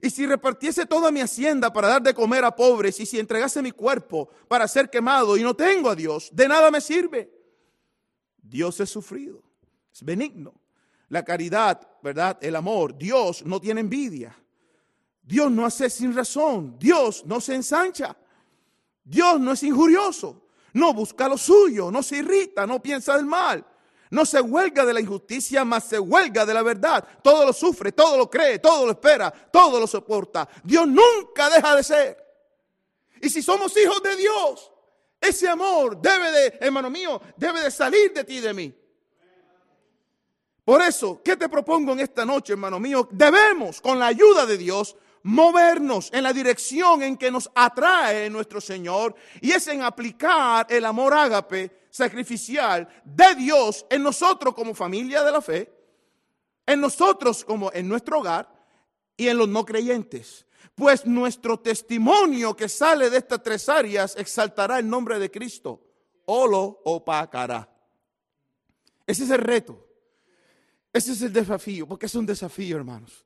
Y 0.01 0.09
si 0.09 0.25
repartiese 0.25 0.85
toda 0.85 1.11
mi 1.11 1.21
hacienda 1.21 1.71
para 1.71 1.87
dar 1.87 2.01
de 2.01 2.13
comer 2.13 2.43
a 2.43 2.55
pobres, 2.55 2.99
y 2.99 3.05
si 3.05 3.19
entregase 3.19 3.61
mi 3.61 3.71
cuerpo 3.71 4.29
para 4.47 4.67
ser 4.67 4.89
quemado 4.89 5.37
y 5.37 5.43
no 5.43 5.55
tengo 5.55 5.89
a 5.89 5.95
Dios, 5.95 6.29
de 6.33 6.47
nada 6.47 6.69
me 6.69 6.81
sirve. 6.81 7.38
Dios 8.49 8.79
es 8.79 8.89
sufrido, 8.89 9.43
es 9.93 10.03
benigno. 10.03 10.53
La 11.09 11.23
caridad, 11.23 11.87
¿verdad? 12.01 12.37
El 12.41 12.55
amor, 12.55 12.97
Dios 12.97 13.45
no 13.45 13.59
tiene 13.61 13.81
envidia. 13.81 14.35
Dios 15.21 15.51
no 15.51 15.65
hace 15.65 15.89
sin 15.89 16.15
razón. 16.15 16.77
Dios 16.79 17.23
no 17.25 17.39
se 17.39 17.55
ensancha. 17.55 18.15
Dios 19.03 19.39
no 19.39 19.53
es 19.53 19.63
injurioso. 19.63 20.43
No 20.73 20.93
busca 20.93 21.27
lo 21.27 21.37
suyo, 21.37 21.89
no 21.89 22.03
se 22.03 22.17
irrita, 22.17 22.65
no 22.67 22.81
piensa 22.81 23.15
del 23.15 23.25
mal. 23.25 23.65
No 24.11 24.25
se 24.25 24.41
huelga 24.41 24.85
de 24.85 24.93
la 24.93 25.01
injusticia, 25.01 25.63
más 25.63 25.83
se 25.83 25.99
huelga 25.99 26.45
de 26.45 26.53
la 26.53 26.63
verdad. 26.63 27.07
Todo 27.23 27.45
lo 27.45 27.53
sufre, 27.53 27.91
todo 27.91 28.17
lo 28.17 28.29
cree, 28.29 28.57
todo 28.59 28.85
lo 28.85 28.91
espera, 28.91 29.31
todo 29.31 29.79
lo 29.79 29.85
soporta. 29.85 30.49
Dios 30.63 30.87
nunca 30.87 31.49
deja 31.49 31.75
de 31.75 31.83
ser. 31.83 32.25
Y 33.21 33.29
si 33.29 33.41
somos 33.41 33.75
hijos 33.77 34.01
de 34.01 34.15
Dios, 34.15 34.68
ese 35.21 35.49
amor 35.49 36.01
debe 36.01 36.31
de, 36.31 36.57
hermano 36.61 36.89
mío, 36.89 37.21
debe 37.35 37.61
de 37.61 37.71
salir 37.71 38.13
de 38.13 38.23
ti 38.23 38.37
y 38.37 38.41
de 38.41 38.53
mí. 38.53 38.73
Por 40.63 40.81
eso, 40.81 41.21
¿qué 41.23 41.35
te 41.35 41.49
propongo 41.49 41.93
en 41.93 41.99
esta 41.99 42.25
noche, 42.25 42.53
hermano 42.53 42.79
mío? 42.79 43.07
Debemos, 43.11 43.81
con 43.81 43.97
la 43.97 44.07
ayuda 44.07 44.45
de 44.45 44.57
Dios, 44.57 44.95
movernos 45.23 46.09
en 46.13 46.23
la 46.23 46.31
dirección 46.31 47.03
en 47.03 47.17
que 47.17 47.31
nos 47.31 47.49
atrae 47.55 48.29
nuestro 48.29 48.61
Señor 48.61 49.15
y 49.41 49.51
es 49.51 49.67
en 49.67 49.81
aplicar 49.81 50.67
el 50.69 50.85
amor 50.85 51.13
ágape 51.13 51.87
sacrificial 51.89 52.87
de 53.03 53.35
Dios 53.35 53.85
en 53.89 54.03
nosotros 54.03 54.53
como 54.53 54.75
familia 54.75 55.23
de 55.23 55.31
la 55.31 55.41
fe, 55.41 55.73
en 56.65 56.79
nosotros 56.79 57.43
como 57.43 57.71
en 57.73 57.87
nuestro 57.87 58.19
hogar 58.19 58.47
y 59.17 59.27
en 59.27 59.37
los 59.37 59.49
no 59.49 59.65
creyentes. 59.65 60.45
Pues 60.79 61.05
nuestro 61.05 61.59
testimonio 61.59 62.55
que 62.55 62.69
sale 62.69 63.09
de 63.09 63.17
estas 63.17 63.43
tres 63.43 63.67
áreas 63.67 64.15
exaltará 64.15 64.79
el 64.79 64.89
nombre 64.89 65.19
de 65.19 65.29
Cristo 65.29 65.81
o 66.23 66.47
lo 66.47 66.79
opacará. 66.85 67.69
Ese 69.05 69.25
es 69.25 69.29
el 69.29 69.39
reto. 69.39 69.85
Ese 70.93 71.11
es 71.11 71.21
el 71.21 71.33
desafío, 71.33 71.85
porque 71.85 72.05
es 72.05 72.15
un 72.15 72.25
desafío, 72.25 72.77
hermanos. 72.77 73.25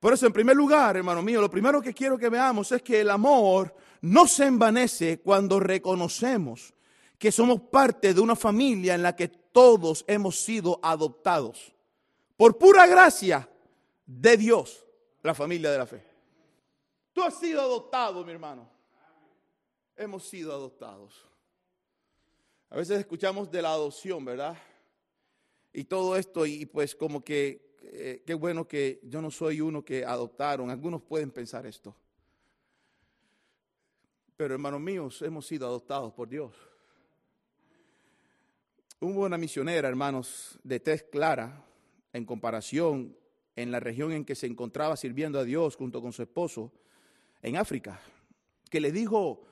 Por 0.00 0.14
eso, 0.14 0.24
en 0.24 0.32
primer 0.32 0.56
lugar, 0.56 0.96
hermano 0.96 1.20
mío, 1.20 1.42
lo 1.42 1.50
primero 1.50 1.82
que 1.82 1.92
quiero 1.92 2.16
que 2.16 2.30
veamos 2.30 2.72
es 2.72 2.80
que 2.80 3.02
el 3.02 3.10
amor 3.10 3.74
no 4.00 4.26
se 4.26 4.46
envanece 4.46 5.20
cuando 5.20 5.60
reconocemos 5.60 6.72
que 7.18 7.30
somos 7.30 7.60
parte 7.60 8.14
de 8.14 8.22
una 8.22 8.36
familia 8.36 8.94
en 8.94 9.02
la 9.02 9.14
que 9.14 9.28
todos 9.28 10.02
hemos 10.08 10.40
sido 10.40 10.80
adoptados. 10.82 11.74
Por 12.38 12.56
pura 12.56 12.86
gracia 12.86 13.46
de 14.06 14.38
Dios, 14.38 14.86
la 15.22 15.34
familia 15.34 15.70
de 15.70 15.76
la 15.76 15.86
fe. 15.86 16.15
Tú 17.16 17.22
has 17.22 17.38
sido 17.38 17.62
adoptado, 17.62 18.22
mi 18.26 18.32
hermano. 18.32 18.68
Hemos 19.96 20.28
sido 20.28 20.52
adoptados. 20.52 21.24
A 22.68 22.76
veces 22.76 22.98
escuchamos 22.98 23.50
de 23.50 23.62
la 23.62 23.70
adopción, 23.70 24.22
¿verdad? 24.22 24.54
Y 25.72 25.84
todo 25.84 26.14
esto, 26.18 26.44
y 26.44 26.66
pues 26.66 26.94
como 26.94 27.24
que, 27.24 27.74
eh, 27.80 28.22
qué 28.26 28.34
bueno 28.34 28.68
que 28.68 29.00
yo 29.02 29.22
no 29.22 29.30
soy 29.30 29.62
uno 29.62 29.82
que 29.82 30.04
adoptaron. 30.04 30.68
Algunos 30.68 31.00
pueden 31.00 31.30
pensar 31.30 31.64
esto. 31.64 31.96
Pero 34.36 34.52
hermanos 34.52 34.82
míos, 34.82 35.22
hemos 35.22 35.46
sido 35.46 35.66
adoptados 35.66 36.12
por 36.12 36.28
Dios. 36.28 36.52
Hubo 39.00 39.24
una 39.24 39.38
misionera, 39.38 39.88
hermanos, 39.88 40.58
de 40.62 40.80
tez 40.80 41.04
clara, 41.04 41.64
en 42.12 42.26
comparación 42.26 43.16
en 43.54 43.70
la 43.70 43.80
región 43.80 44.12
en 44.12 44.26
que 44.26 44.34
se 44.34 44.46
encontraba 44.46 44.98
sirviendo 44.98 45.38
a 45.38 45.44
Dios 45.44 45.76
junto 45.76 46.02
con 46.02 46.12
su 46.12 46.20
esposo, 46.20 46.74
en 47.42 47.56
África, 47.56 48.00
que 48.70 48.80
le 48.80 48.92
dijo 48.92 49.46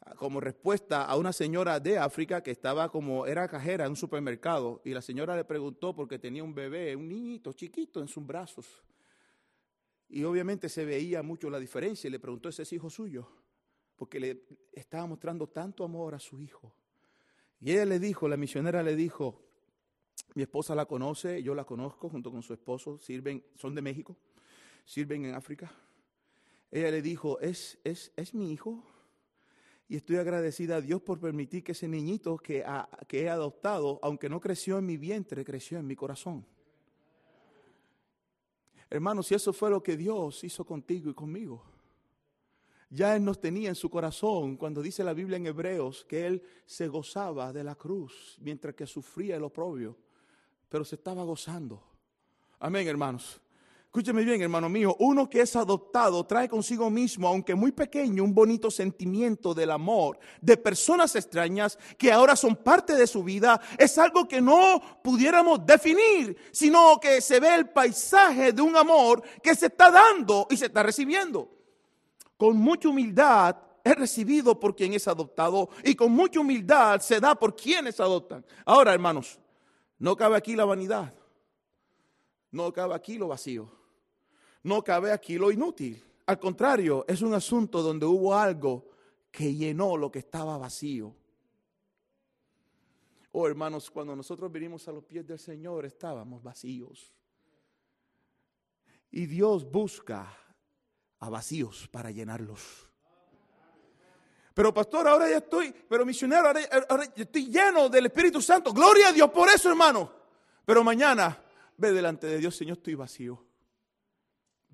ah, 0.00 0.14
como 0.16 0.40
respuesta 0.40 1.04
a 1.04 1.16
una 1.16 1.32
señora 1.32 1.80
de 1.80 1.98
África 1.98 2.42
que 2.42 2.50
estaba 2.50 2.90
como, 2.90 3.26
era 3.26 3.48
cajera 3.48 3.84
en 3.84 3.90
un 3.90 3.96
supermercado, 3.96 4.80
y 4.84 4.90
la 4.90 5.02
señora 5.02 5.36
le 5.36 5.44
preguntó 5.44 5.94
porque 5.94 6.18
tenía 6.18 6.44
un 6.44 6.54
bebé, 6.54 6.94
un 6.96 7.08
niñito 7.08 7.52
chiquito 7.52 8.00
en 8.00 8.08
sus 8.08 8.26
brazos. 8.26 8.84
Y 10.08 10.24
obviamente 10.24 10.68
se 10.68 10.84
veía 10.84 11.22
mucho 11.22 11.50
la 11.50 11.58
diferencia 11.58 12.08
y 12.08 12.10
le 12.10 12.18
preguntó, 12.18 12.48
¿ese 12.48 12.62
es 12.62 12.72
hijo 12.72 12.88
suyo? 12.88 13.28
Porque 13.96 14.18
le 14.18 14.44
estaba 14.72 15.06
mostrando 15.06 15.48
tanto 15.48 15.84
amor 15.84 16.14
a 16.14 16.18
su 16.18 16.40
hijo. 16.40 16.72
Y 17.60 17.72
ella 17.72 17.84
le 17.84 17.98
dijo, 17.98 18.28
la 18.28 18.36
misionera 18.36 18.82
le 18.82 18.96
dijo, 18.96 19.42
mi 20.34 20.42
esposa 20.42 20.74
la 20.74 20.86
conoce, 20.86 21.42
yo 21.42 21.54
la 21.54 21.64
conozco 21.64 22.08
junto 22.08 22.30
con 22.30 22.42
su 22.42 22.52
esposo, 22.52 22.98
sirven, 22.98 23.44
son 23.56 23.74
de 23.74 23.82
México, 23.82 24.16
sirven 24.84 25.24
en 25.24 25.34
África. 25.34 25.70
Ella 26.70 26.90
le 26.90 27.02
dijo, 27.02 27.40
es, 27.40 27.78
es, 27.84 28.12
es 28.16 28.34
mi 28.34 28.52
hijo. 28.52 28.84
Y 29.88 29.96
estoy 29.96 30.16
agradecida 30.16 30.76
a 30.76 30.80
Dios 30.80 31.00
por 31.00 31.18
permitir 31.18 31.64
que 31.64 31.72
ese 31.72 31.88
niñito 31.88 32.36
que, 32.36 32.64
que 33.06 33.22
he 33.22 33.30
adoptado, 33.30 33.98
aunque 34.02 34.28
no 34.28 34.38
creció 34.40 34.78
en 34.78 34.86
mi 34.86 34.96
vientre, 34.96 35.44
creció 35.44 35.78
en 35.78 35.86
mi 35.86 35.96
corazón. 35.96 36.44
Hermanos, 38.90 39.26
si 39.26 39.34
eso 39.34 39.52
fue 39.52 39.70
lo 39.70 39.82
que 39.82 39.96
Dios 39.96 40.44
hizo 40.44 40.64
contigo 40.64 41.10
y 41.10 41.14
conmigo 41.14 41.62
ya 42.90 43.14
Él 43.14 43.24
nos 43.24 43.40
tenía 43.40 43.68
en 43.68 43.74
su 43.74 43.90
corazón 43.90 44.56
cuando 44.56 44.82
dice 44.82 45.04
la 45.04 45.12
Biblia 45.12 45.36
en 45.36 45.46
Hebreos 45.46 46.04
que 46.04 46.26
Él 46.26 46.42
se 46.64 46.88
gozaba 46.88 47.52
de 47.52 47.64
la 47.64 47.74
cruz 47.74 48.36
mientras 48.40 48.74
que 48.74 48.86
sufría 48.86 49.36
el 49.36 49.44
oprobio, 49.44 49.96
pero 50.68 50.84
se 50.84 50.96
estaba 50.96 51.22
gozando. 51.24 51.82
Amén, 52.58 52.88
hermanos. 52.88 53.40
Escúcheme 53.98 54.22
bien, 54.22 54.40
hermano 54.40 54.68
mío, 54.68 54.94
uno 55.00 55.28
que 55.28 55.40
es 55.40 55.56
adoptado 55.56 56.24
trae 56.24 56.48
consigo 56.48 56.88
mismo, 56.88 57.26
aunque 57.26 57.56
muy 57.56 57.72
pequeño, 57.72 58.22
un 58.22 58.32
bonito 58.32 58.70
sentimiento 58.70 59.52
del 59.54 59.72
amor 59.72 60.20
de 60.40 60.56
personas 60.56 61.16
extrañas 61.16 61.76
que 61.98 62.12
ahora 62.12 62.36
son 62.36 62.54
parte 62.54 62.94
de 62.94 63.08
su 63.08 63.24
vida. 63.24 63.60
Es 63.76 63.98
algo 63.98 64.28
que 64.28 64.40
no 64.40 64.80
pudiéramos 65.02 65.66
definir, 65.66 66.36
sino 66.52 67.00
que 67.00 67.20
se 67.20 67.40
ve 67.40 67.52
el 67.56 67.70
paisaje 67.70 68.52
de 68.52 68.62
un 68.62 68.76
amor 68.76 69.20
que 69.42 69.56
se 69.56 69.66
está 69.66 69.90
dando 69.90 70.46
y 70.48 70.56
se 70.56 70.66
está 70.66 70.84
recibiendo 70.84 71.50
con 72.36 72.56
mucha 72.56 72.90
humildad 72.90 73.56
es 73.82 73.96
recibido 73.96 74.60
por 74.60 74.76
quien 74.76 74.94
es 74.94 75.08
adoptado 75.08 75.70
y 75.82 75.96
con 75.96 76.12
mucha 76.12 76.38
humildad 76.38 77.00
se 77.00 77.18
da 77.18 77.34
por 77.34 77.56
quienes 77.56 77.98
adoptan. 77.98 78.46
Ahora, 78.64 78.94
hermanos, 78.94 79.40
no 79.98 80.16
cabe 80.16 80.36
aquí 80.36 80.54
la 80.54 80.66
vanidad, 80.66 81.12
no 82.52 82.72
cabe 82.72 82.94
aquí 82.94 83.18
lo 83.18 83.26
vacío, 83.26 83.77
no 84.62 84.82
cabe 84.82 85.12
aquí 85.12 85.38
lo 85.38 85.50
inútil. 85.50 86.02
Al 86.26 86.38
contrario, 86.38 87.04
es 87.08 87.22
un 87.22 87.34
asunto 87.34 87.82
donde 87.82 88.06
hubo 88.06 88.34
algo 88.34 88.90
que 89.30 89.54
llenó 89.54 89.96
lo 89.96 90.10
que 90.10 90.18
estaba 90.18 90.58
vacío. 90.58 91.14
Oh, 93.32 93.46
hermanos, 93.46 93.90
cuando 93.90 94.16
nosotros 94.16 94.50
vinimos 94.50 94.86
a 94.88 94.92
los 94.92 95.04
pies 95.04 95.26
del 95.26 95.38
Señor 95.38 95.84
estábamos 95.86 96.42
vacíos. 96.42 97.14
Y 99.10 99.26
Dios 99.26 99.70
busca 99.70 100.36
a 101.20 101.30
vacíos 101.30 101.88
para 101.88 102.10
llenarlos. 102.10 102.88
Pero 104.54 104.74
pastor, 104.74 105.06
ahora 105.06 105.30
ya 105.30 105.36
estoy, 105.36 105.72
pero 105.88 106.04
misionero, 106.04 106.48
ahora, 106.88 107.04
estoy 107.14 107.46
lleno 107.46 107.88
del 107.88 108.06
Espíritu 108.06 108.42
Santo. 108.42 108.72
Gloria 108.72 109.08
a 109.08 109.12
Dios 109.12 109.30
por 109.30 109.48
eso, 109.48 109.70
hermano. 109.70 110.12
Pero 110.64 110.82
mañana 110.82 111.40
ve 111.76 111.92
delante 111.92 112.26
de 112.26 112.38
Dios, 112.38 112.56
Señor, 112.56 112.78
estoy 112.78 112.96
vacío. 112.96 113.47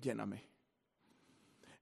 Lléname. 0.05 0.43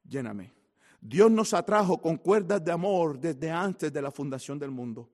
Lléname. 0.07 0.53
Dios 1.01 1.29
nos 1.29 1.53
atrajo 1.53 1.97
con 2.01 2.15
cuerdas 2.15 2.63
de 2.63 2.71
amor 2.71 3.19
desde 3.19 3.51
antes 3.51 3.91
de 3.91 4.01
la 4.01 4.11
fundación 4.11 4.57
del 4.57 4.71
mundo. 4.71 5.09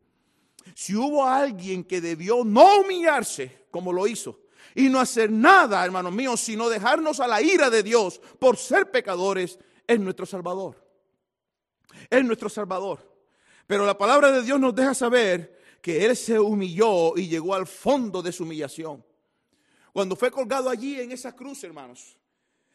Si 0.75 0.95
hubo 0.95 1.25
alguien 1.25 1.83
que 1.83 2.01
debió 2.01 2.43
no 2.43 2.81
humillarse 2.81 3.65
como 3.71 3.91
lo 3.91 4.05
hizo, 4.05 4.41
y 4.75 4.89
no 4.89 4.99
hacer 4.99 5.31
nada, 5.31 5.83
hermanos 5.83 6.13
míos, 6.13 6.39
sino 6.39 6.69
dejarnos 6.69 7.19
a 7.19 7.27
la 7.27 7.41
ira 7.41 7.71
de 7.71 7.81
Dios 7.81 8.21
por 8.37 8.57
ser 8.57 8.91
pecadores, 8.91 9.57
es 9.87 9.99
nuestro 9.99 10.27
Salvador. 10.27 10.75
Es 12.11 12.23
nuestro 12.23 12.47
Salvador. 12.47 12.99
Pero 13.65 13.87
la 13.87 13.97
palabra 13.97 14.31
de 14.31 14.43
Dios 14.43 14.59
nos 14.59 14.75
deja 14.75 14.93
saber 14.93 15.59
que 15.81 16.05
Él 16.05 16.15
se 16.15 16.39
humilló 16.39 17.17
y 17.17 17.27
llegó 17.27 17.55
al 17.55 17.65
fondo 17.65 18.21
de 18.21 18.31
su 18.31 18.43
humillación. 18.43 19.03
Cuando 19.91 20.15
fue 20.15 20.29
colgado 20.29 20.69
allí 20.69 20.99
en 20.99 21.11
esa 21.11 21.35
cruz, 21.35 21.63
hermanos, 21.63 22.18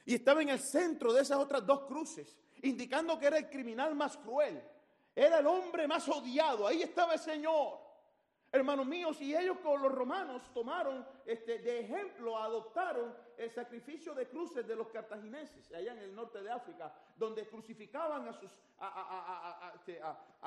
y 0.04 0.14
estaba 0.14 0.42
en 0.42 0.50
el 0.50 0.60
centro 0.60 1.12
de 1.12 1.22
esas 1.22 1.38
otras 1.38 1.64
dos 1.64 1.80
cruces, 1.86 2.36
indicando 2.62 3.18
que 3.18 3.26
era 3.26 3.38
el 3.38 3.48
criminal 3.48 3.94
más 3.94 4.16
cruel, 4.18 4.62
era 5.14 5.38
el 5.38 5.46
hombre 5.46 5.86
más 5.86 6.08
odiado, 6.08 6.66
ahí 6.66 6.82
estaba 6.82 7.14
el 7.14 7.20
Señor. 7.20 7.82
Hermanos 8.52 8.86
míos, 8.86 9.20
y 9.20 9.34
ellos 9.34 9.58
con 9.58 9.82
los 9.82 9.90
romanos 9.90 10.42
tomaron 10.54 11.04
este, 11.26 11.58
de 11.58 11.80
ejemplo, 11.80 12.38
adoptaron 12.38 13.12
el 13.36 13.50
sacrificio 13.50 14.14
de 14.14 14.28
cruces 14.28 14.64
de 14.66 14.76
los 14.76 14.88
cartagineses, 14.88 15.72
allá 15.72 15.92
en 15.92 15.98
el 15.98 16.14
norte 16.14 16.40
de 16.40 16.52
África, 16.52 16.94
donde 17.16 17.48
crucificaban 17.48 18.28
a, 18.28 18.32
sus, 18.32 18.52
a, 18.78 19.72
este, 19.74 20.00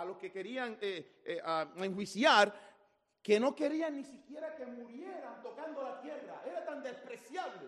los 0.05 0.17
que 0.17 0.31
querían 0.31 0.77
eh, 0.79 1.21
eh, 1.25 1.41
enjuiciar, 1.77 2.53
que 3.21 3.41
no 3.41 3.53
querían 3.53 3.97
ni 3.97 4.05
siquiera 4.05 4.55
que 4.55 4.65
murieran 4.65 5.41
tocando 5.41 5.81
la 5.83 5.99
tierra, 5.99 6.41
era 6.45 6.63
tan 6.65 6.81
despreciable 6.81 7.67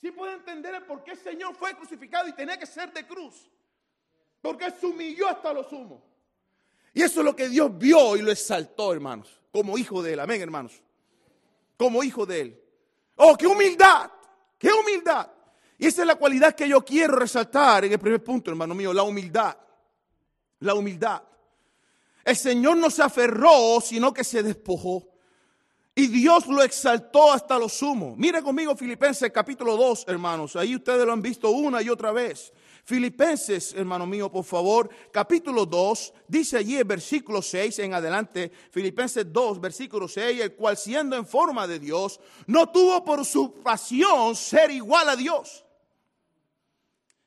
Sí 0.00 0.12
puede 0.12 0.34
entender 0.34 0.86
por 0.86 1.02
qué 1.02 1.12
el 1.12 1.18
Señor 1.18 1.54
fue 1.56 1.74
crucificado 1.74 2.28
y 2.28 2.32
tenía 2.32 2.56
que 2.58 2.66
ser 2.66 2.92
de 2.92 3.06
cruz. 3.06 3.50
Porque 4.40 4.70
se 4.70 4.86
humilló 4.86 5.28
hasta 5.28 5.52
lo 5.52 5.68
sumo. 5.68 6.02
Y 6.94 7.02
eso 7.02 7.20
es 7.20 7.24
lo 7.24 7.34
que 7.34 7.48
Dios 7.48 7.76
vio 7.76 8.16
y 8.16 8.22
lo 8.22 8.30
exaltó, 8.30 8.92
hermanos. 8.92 9.42
Como 9.50 9.76
hijo 9.76 10.02
de 10.02 10.12
Él. 10.12 10.20
Amén, 10.20 10.40
hermanos. 10.40 10.80
Como 11.76 12.02
hijo 12.02 12.24
de 12.24 12.40
Él. 12.40 12.62
Oh, 13.16 13.36
qué 13.36 13.46
humildad. 13.46 14.10
Qué 14.56 14.70
humildad. 14.72 15.30
Y 15.78 15.86
esa 15.86 16.02
es 16.02 16.06
la 16.06 16.16
cualidad 16.16 16.54
que 16.54 16.68
yo 16.68 16.84
quiero 16.84 17.16
resaltar 17.16 17.84
en 17.84 17.92
el 17.92 17.98
primer 17.98 18.22
punto, 18.22 18.50
hermano 18.50 18.74
mío. 18.74 18.92
La 18.92 19.02
humildad. 19.02 19.56
La 20.60 20.74
humildad. 20.74 21.22
El 22.24 22.36
Señor 22.36 22.76
no 22.76 22.90
se 22.90 23.02
aferró, 23.02 23.80
sino 23.80 24.12
que 24.12 24.22
se 24.22 24.42
despojó. 24.42 25.08
Y 25.98 26.06
Dios 26.06 26.46
lo 26.46 26.62
exaltó 26.62 27.32
hasta 27.32 27.58
lo 27.58 27.68
sumo. 27.68 28.14
Mire 28.16 28.40
conmigo 28.40 28.76
Filipenses 28.76 29.32
capítulo 29.32 29.76
2, 29.76 30.04
hermanos. 30.06 30.54
Ahí 30.54 30.76
ustedes 30.76 31.04
lo 31.04 31.12
han 31.12 31.20
visto 31.20 31.50
una 31.50 31.82
y 31.82 31.88
otra 31.88 32.12
vez. 32.12 32.52
Filipenses, 32.84 33.74
hermano 33.74 34.06
mío, 34.06 34.30
por 34.30 34.44
favor, 34.44 34.88
capítulo 35.10 35.66
2, 35.66 36.14
dice 36.28 36.56
allí 36.56 36.76
el 36.76 36.84
versículo 36.84 37.42
6 37.42 37.80
en 37.80 37.94
adelante, 37.94 38.52
Filipenses 38.70 39.26
2, 39.32 39.60
versículo 39.60 40.06
6, 40.06 40.40
el 40.40 40.54
cual 40.54 40.76
siendo 40.76 41.16
en 41.16 41.26
forma 41.26 41.66
de 41.66 41.80
Dios, 41.80 42.20
no 42.46 42.68
tuvo 42.68 43.04
por 43.04 43.24
su 43.24 43.54
pasión 43.54 44.36
ser 44.36 44.70
igual 44.70 45.08
a 45.08 45.16
Dios. 45.16 45.64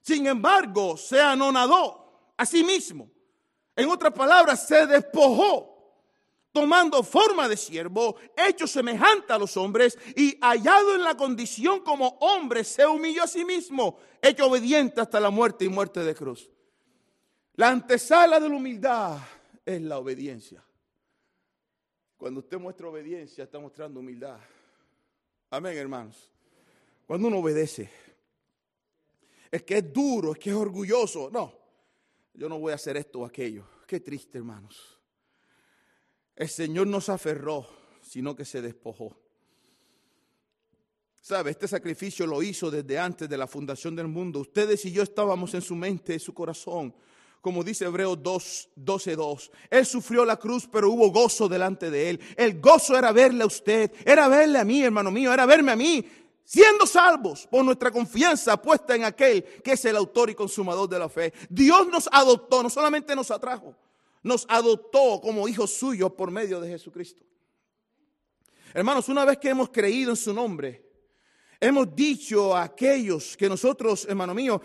Sin 0.02 0.28
embargo, 0.28 0.96
se 0.96 1.20
anonadó 1.20 2.32
a 2.38 2.46
sí 2.46 2.64
mismo. 2.64 3.12
En 3.76 3.90
otras 3.90 4.14
palabras, 4.14 4.66
se 4.66 4.88
despojó 4.88 5.71
tomando 6.52 7.04
forma 7.04 7.48
de 7.48 7.58
siervo, 7.58 8.16
hecho 8.36 8.68
semejante 8.68 9.34
a 9.34 9.38
los 9.38 9.56
hombres 9.58 9.98
y 10.16 10.38
hallado 10.42 10.96
en 10.96 11.04
la 11.04 11.16
condición 11.16 11.82
como 11.82 12.08
hombre, 12.20 12.64
se 12.64 12.86
humilló 12.86 13.24
a 13.24 13.28
sí 13.28 13.46
mismo, 13.46 13.98
hecho 14.22 14.48
obediente 14.48 15.02
hasta 15.02 15.20
la 15.20 15.30
muerte 15.30 15.66
y 15.66 15.70
muerte 15.70 16.02
de 16.02 16.16
cruz. 16.16 16.50
La 17.56 17.70
antesala 17.70 18.40
de 18.40 18.50
la 18.50 18.56
humildad 18.56 19.20
es 19.66 19.82
la 19.82 20.00
obediencia. 20.00 20.64
Cuando 22.18 22.40
usted 22.40 22.60
muestra 22.60 22.88
obediencia, 22.88 23.44
está 23.44 23.60
mostrando 23.60 24.00
humildad. 24.00 24.40
Amén, 25.50 25.78
hermanos. 25.78 26.32
Cuando 27.08 27.28
uno 27.28 27.40
obedece, 27.40 27.90
es 29.50 29.64
que 29.64 29.78
es 29.78 29.92
duro, 29.92 30.32
es 30.34 30.40
que 30.40 30.50
es 30.50 30.56
orgulloso. 30.56 31.30
No, 31.32 31.54
yo 32.34 32.48
no 32.48 32.60
voy 32.60 32.72
a 32.72 32.76
hacer 32.76 32.96
esto 32.98 33.22
o 33.22 33.26
aquello. 33.26 33.66
Qué 33.88 34.00
triste, 34.00 34.38
hermanos. 34.38 35.01
El 36.42 36.50
Señor 36.50 36.88
no 36.88 37.00
se 37.00 37.12
aferró, 37.12 37.68
sino 38.02 38.36
que 38.36 38.46
se 38.46 38.64
despojó. 38.64 39.16
¿Sabe? 41.20 41.52
Este 41.52 41.68
sacrificio 41.68 42.26
lo 42.26 42.42
hizo 42.42 42.72
desde 42.72 42.98
antes 42.98 43.30
de 43.30 43.38
la 43.38 43.46
fundación 43.46 43.96
del 43.96 44.08
mundo. 44.08 44.40
Ustedes 44.40 44.84
y 44.86 44.92
yo 44.92 45.04
estábamos 45.04 45.54
en 45.54 45.62
su 45.62 45.76
mente, 45.76 46.14
en 46.14 46.20
su 46.20 46.34
corazón. 46.34 46.96
Como 47.42 47.64
dice 47.64 47.86
Hebreos 47.86 48.24
2, 48.24 48.70
12, 48.76 49.16
2. 49.16 49.52
Él 49.70 49.86
sufrió 49.86 50.26
la 50.26 50.38
cruz, 50.38 50.68
pero 50.68 50.90
hubo 50.90 51.12
gozo 51.12 51.48
delante 51.48 51.92
de 51.92 52.10
él. 52.10 52.20
El 52.36 52.60
gozo 52.60 52.98
era 52.98 53.12
verle 53.12 53.44
a 53.44 53.46
usted, 53.46 53.92
era 54.04 54.28
verle 54.28 54.58
a 54.58 54.66
mí, 54.66 54.82
hermano 54.82 55.12
mío, 55.12 55.32
era 55.32 55.46
verme 55.46 55.74
a 55.74 55.76
mí, 55.76 56.04
siendo 56.44 56.88
salvos 56.88 57.46
por 57.52 57.64
nuestra 57.64 57.92
confianza 57.92 58.60
puesta 58.60 58.96
en 58.96 59.04
aquel 59.04 59.44
que 59.64 59.74
es 59.74 59.86
el 59.86 59.96
autor 59.96 60.32
y 60.32 60.34
consumador 60.34 60.90
de 60.90 60.98
la 60.98 61.08
fe. 61.08 61.34
Dios 61.52 61.88
nos 61.88 62.10
adoptó, 62.12 62.64
no 62.64 62.70
solamente 62.72 63.16
nos 63.16 63.30
atrajo, 63.30 63.76
nos 64.24 64.46
adoptó 64.50 65.20
como 65.22 65.48
hijos 65.48 65.74
suyos 65.74 66.14
por 66.14 66.32
medio 66.32 66.60
de 66.60 66.70
Jesucristo. 66.70 67.24
Hermanos, 68.74 69.10
una 69.10 69.26
vez 69.26 69.38
que 69.38 69.50
hemos 69.50 69.70
creído 69.70 70.12
en 70.12 70.18
su 70.18 70.34
nombre, 70.34 70.90
hemos 71.60 71.94
dicho 71.96 72.56
a 72.56 72.64
aquellos 72.64 73.36
que 73.36 73.50
nosotros, 73.50 74.06
hermano 74.08 74.34
mío, 74.34 74.62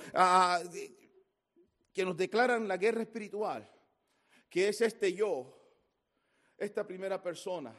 que 1.93 2.05
nos 2.05 2.17
declaran 2.17 2.69
la 2.69 2.77
guerra 2.77 3.03
espiritual, 3.03 3.69
que 4.49 4.69
es 4.69 4.81
este 4.81 5.13
yo, 5.13 5.53
esta 6.57 6.87
primera 6.87 7.23
persona, 7.23 7.75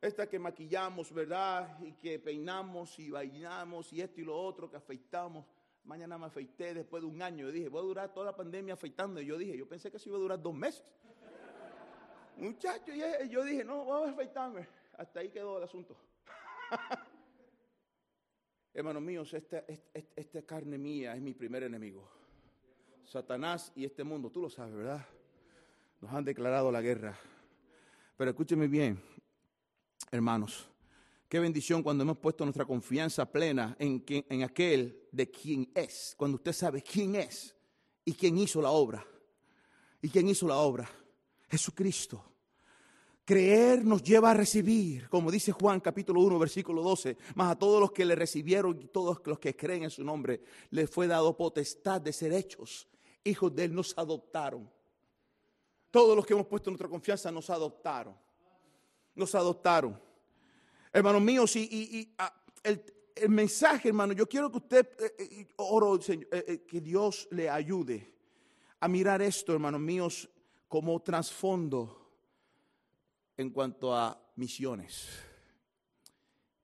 esta 0.00 0.28
que 0.28 0.38
maquillamos, 0.38 1.12
¿verdad? 1.12 1.78
Y 1.82 1.92
que 1.92 2.18
peinamos 2.18 2.98
y 2.98 3.10
bailamos 3.10 3.92
y 3.92 4.00
esto 4.00 4.20
y 4.20 4.24
lo 4.24 4.40
otro, 4.40 4.70
que 4.70 4.76
afeitamos. 4.76 5.46
Mañana 5.88 6.18
me 6.18 6.26
afeité 6.26 6.74
después 6.74 7.02
de 7.02 7.08
un 7.08 7.22
año. 7.22 7.46
Yo 7.46 7.50
dije, 7.50 7.70
voy 7.70 7.80
a 7.80 7.84
durar 7.84 8.12
toda 8.12 8.26
la 8.26 8.36
pandemia 8.36 8.74
afeitando. 8.74 9.22
Y 9.22 9.26
yo 9.26 9.38
dije, 9.38 9.56
yo 9.56 9.66
pensé 9.66 9.90
que 9.90 9.96
eso 9.96 10.10
iba 10.10 10.18
a 10.18 10.20
durar 10.20 10.40
dos 10.40 10.54
meses. 10.54 10.84
Muchacho, 12.36 12.92
yo 13.30 13.42
dije, 13.42 13.64
no, 13.64 13.86
voy 13.86 14.06
a 14.06 14.12
afeitarme. 14.12 14.68
Hasta 14.98 15.20
ahí 15.20 15.30
quedó 15.30 15.56
el 15.56 15.64
asunto. 15.64 15.96
Hermanos 18.74 19.02
míos, 19.02 19.32
esta, 19.32 19.64
esta, 20.14 20.42
carne 20.42 20.76
mía 20.76 21.14
es 21.14 21.22
mi 21.22 21.32
primer 21.32 21.62
enemigo. 21.62 22.06
Satanás 23.04 23.72
y 23.74 23.86
este 23.86 24.04
mundo, 24.04 24.30
tú 24.30 24.42
lo 24.42 24.50
sabes, 24.50 24.74
¿verdad? 24.74 25.06
Nos 26.02 26.12
han 26.12 26.22
declarado 26.22 26.70
la 26.70 26.82
guerra. 26.82 27.18
Pero 28.18 28.30
escúcheme 28.30 28.68
bien, 28.68 29.02
hermanos. 30.10 30.68
Qué 31.28 31.38
bendición 31.38 31.82
cuando 31.82 32.04
hemos 32.04 32.18
puesto 32.18 32.44
nuestra 32.44 32.64
confianza 32.64 33.30
plena 33.30 33.76
en, 33.78 34.02
en 34.06 34.42
aquel 34.42 35.08
de 35.12 35.30
quien 35.30 35.70
es, 35.74 36.14
cuando 36.16 36.36
usted 36.36 36.54
sabe 36.54 36.82
quién 36.82 37.16
es 37.16 37.54
y 38.04 38.14
quién 38.14 38.38
hizo 38.38 38.62
la 38.62 38.70
obra. 38.70 39.06
¿Y 40.00 40.08
quién 40.08 40.28
hizo 40.28 40.48
la 40.48 40.56
obra? 40.56 40.88
Jesucristo. 41.50 42.24
Creer 43.26 43.84
nos 43.84 44.02
lleva 44.02 44.30
a 44.30 44.34
recibir, 44.34 45.06
como 45.10 45.30
dice 45.30 45.52
Juan 45.52 45.80
capítulo 45.80 46.22
1, 46.22 46.38
versículo 46.38 46.82
12, 46.82 47.18
más 47.34 47.52
a 47.52 47.58
todos 47.58 47.78
los 47.78 47.92
que 47.92 48.06
le 48.06 48.14
recibieron 48.14 48.80
y 48.80 48.86
todos 48.86 49.20
los 49.26 49.38
que 49.38 49.54
creen 49.54 49.82
en 49.82 49.90
su 49.90 50.02
nombre, 50.02 50.40
les 50.70 50.88
fue 50.88 51.06
dado 51.06 51.36
potestad 51.36 52.00
de 52.00 52.14
ser 52.14 52.32
hechos. 52.32 52.88
Hijos 53.24 53.54
de 53.54 53.64
Él 53.64 53.74
nos 53.74 53.92
adoptaron. 53.98 54.70
Todos 55.90 56.16
los 56.16 56.24
que 56.24 56.32
hemos 56.32 56.46
puesto 56.46 56.70
nuestra 56.70 56.88
confianza 56.88 57.30
nos 57.30 57.50
adoptaron. 57.50 58.16
Nos 59.14 59.34
adoptaron. 59.34 60.07
Hermanos 60.92 61.22
míos, 61.22 61.54
y, 61.56 62.14
ah, 62.18 62.34
el, 62.62 63.28
mensaje, 63.28 63.88
hermano, 63.88 64.12
yo 64.12 64.28
quiero 64.28 64.50
que 64.50 64.58
usted, 64.58 64.88
eh, 65.00 65.14
eh, 65.18 65.48
oro, 65.56 65.98
eh, 66.08 66.64
que 66.66 66.80
Dios 66.80 67.28
le 67.30 67.50
ayude 67.50 68.14
a 68.80 68.88
mirar 68.88 69.20
esto, 69.20 69.52
hermanos 69.52 69.80
míos, 69.80 70.28
como 70.68 71.00
trasfondo 71.00 72.12
en 73.36 73.50
cuanto 73.50 73.94
a 73.94 74.20
misiones. 74.36 75.08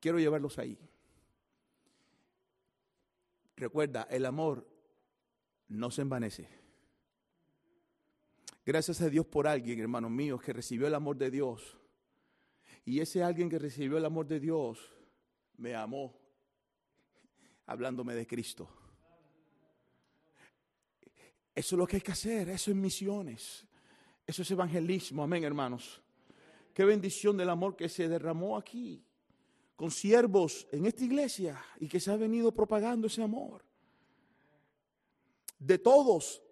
Quiero 0.00 0.18
llevarlos 0.18 0.58
ahí. 0.58 0.78
Recuerda, 3.56 4.06
el 4.10 4.26
amor 4.26 4.66
no 5.68 5.90
se 5.90 6.02
envanece. 6.02 6.48
Gracias 8.66 9.00
a 9.00 9.08
Dios 9.08 9.26
por 9.26 9.46
alguien, 9.46 9.80
hermanos 9.80 10.10
míos, 10.10 10.40
que 10.40 10.52
recibió 10.52 10.86
el 10.86 10.94
amor 10.94 11.16
de 11.16 11.30
Dios 11.30 11.78
y 12.84 13.00
ese 13.00 13.22
alguien 13.22 13.48
que 13.48 13.58
recibió 13.58 13.98
el 13.98 14.04
amor 14.04 14.26
de 14.26 14.40
Dios 14.40 14.78
me 15.56 15.74
amó 15.74 16.18
hablándome 17.66 18.14
de 18.14 18.26
Cristo. 18.26 18.68
Eso 21.54 21.76
es 21.76 21.78
lo 21.78 21.86
que 21.86 21.96
hay 21.96 22.02
que 22.02 22.12
hacer, 22.12 22.48
eso 22.48 22.70
es 22.70 22.76
misiones, 22.76 23.64
eso 24.26 24.42
es 24.42 24.50
evangelismo, 24.50 25.22
amén 25.22 25.44
hermanos. 25.44 26.02
Qué 26.74 26.84
bendición 26.84 27.36
del 27.36 27.50
amor 27.50 27.76
que 27.76 27.88
se 27.88 28.08
derramó 28.08 28.56
aquí 28.56 29.04
con 29.76 29.90
siervos 29.90 30.66
en 30.72 30.86
esta 30.86 31.04
iglesia 31.04 31.64
y 31.78 31.88
que 31.88 32.00
se 32.00 32.10
ha 32.10 32.16
venido 32.16 32.52
propagando 32.52 33.06
ese 33.06 33.22
amor. 33.22 33.64
De 35.58 35.78
todos 35.78 36.42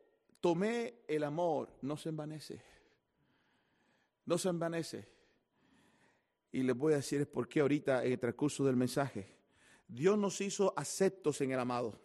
tomé 0.40 1.02
el 1.08 1.24
amor, 1.24 1.76
no 1.82 1.96
se 1.96 2.08
envanece, 2.08 2.62
no 4.24 4.38
se 4.38 4.48
envanece. 4.48 5.11
Y 6.52 6.62
les 6.62 6.76
voy 6.76 6.92
a 6.92 6.96
decir 6.96 7.26
por 7.30 7.48
qué 7.48 7.60
ahorita 7.60 8.04
en 8.04 8.12
el 8.12 8.18
transcurso 8.18 8.64
del 8.64 8.76
mensaje. 8.76 9.34
Dios 9.88 10.18
nos 10.18 10.40
hizo 10.40 10.74
aceptos 10.76 11.40
en 11.40 11.52
el 11.52 11.58
amado. 11.58 11.98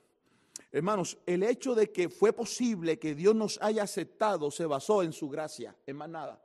Hermanos, 0.72 1.18
el 1.26 1.44
hecho 1.44 1.76
de 1.76 1.92
que 1.92 2.10
fue 2.10 2.34
posible 2.34 2.98
que 2.98 3.14
Dios 3.14 3.36
nos 3.36 3.62
haya 3.62 3.84
aceptado 3.84 4.50
se 4.50 4.66
basó 4.66 5.04
en 5.04 5.12
su 5.12 5.30
gracia, 5.30 5.76
en 5.86 5.98
más 5.98 6.10
nada. 6.10 6.42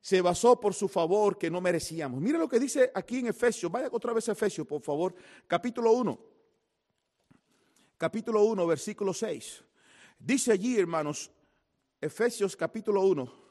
Se 0.00 0.22
basó 0.22 0.58
por 0.58 0.72
su 0.72 0.88
favor 0.88 1.36
que 1.36 1.50
no 1.50 1.60
merecíamos. 1.60 2.20
Mira 2.20 2.38
lo 2.38 2.48
que 2.48 2.58
dice 2.58 2.90
aquí 2.94 3.18
en 3.18 3.26
Efesios. 3.26 3.70
Vaya 3.70 3.88
otra 3.90 4.12
vez 4.12 4.28
a 4.28 4.32
Efesios, 4.32 4.66
por 4.66 4.80
favor. 4.80 5.14
Capítulo 5.46 5.92
1. 5.92 6.18
Capítulo 7.98 8.44
1, 8.44 8.66
versículo 8.66 9.12
6. 9.12 9.64
Dice 10.18 10.52
allí, 10.52 10.78
hermanos, 10.78 11.30
Efesios 12.00 12.56
capítulo 12.56 13.02
1 13.02 13.49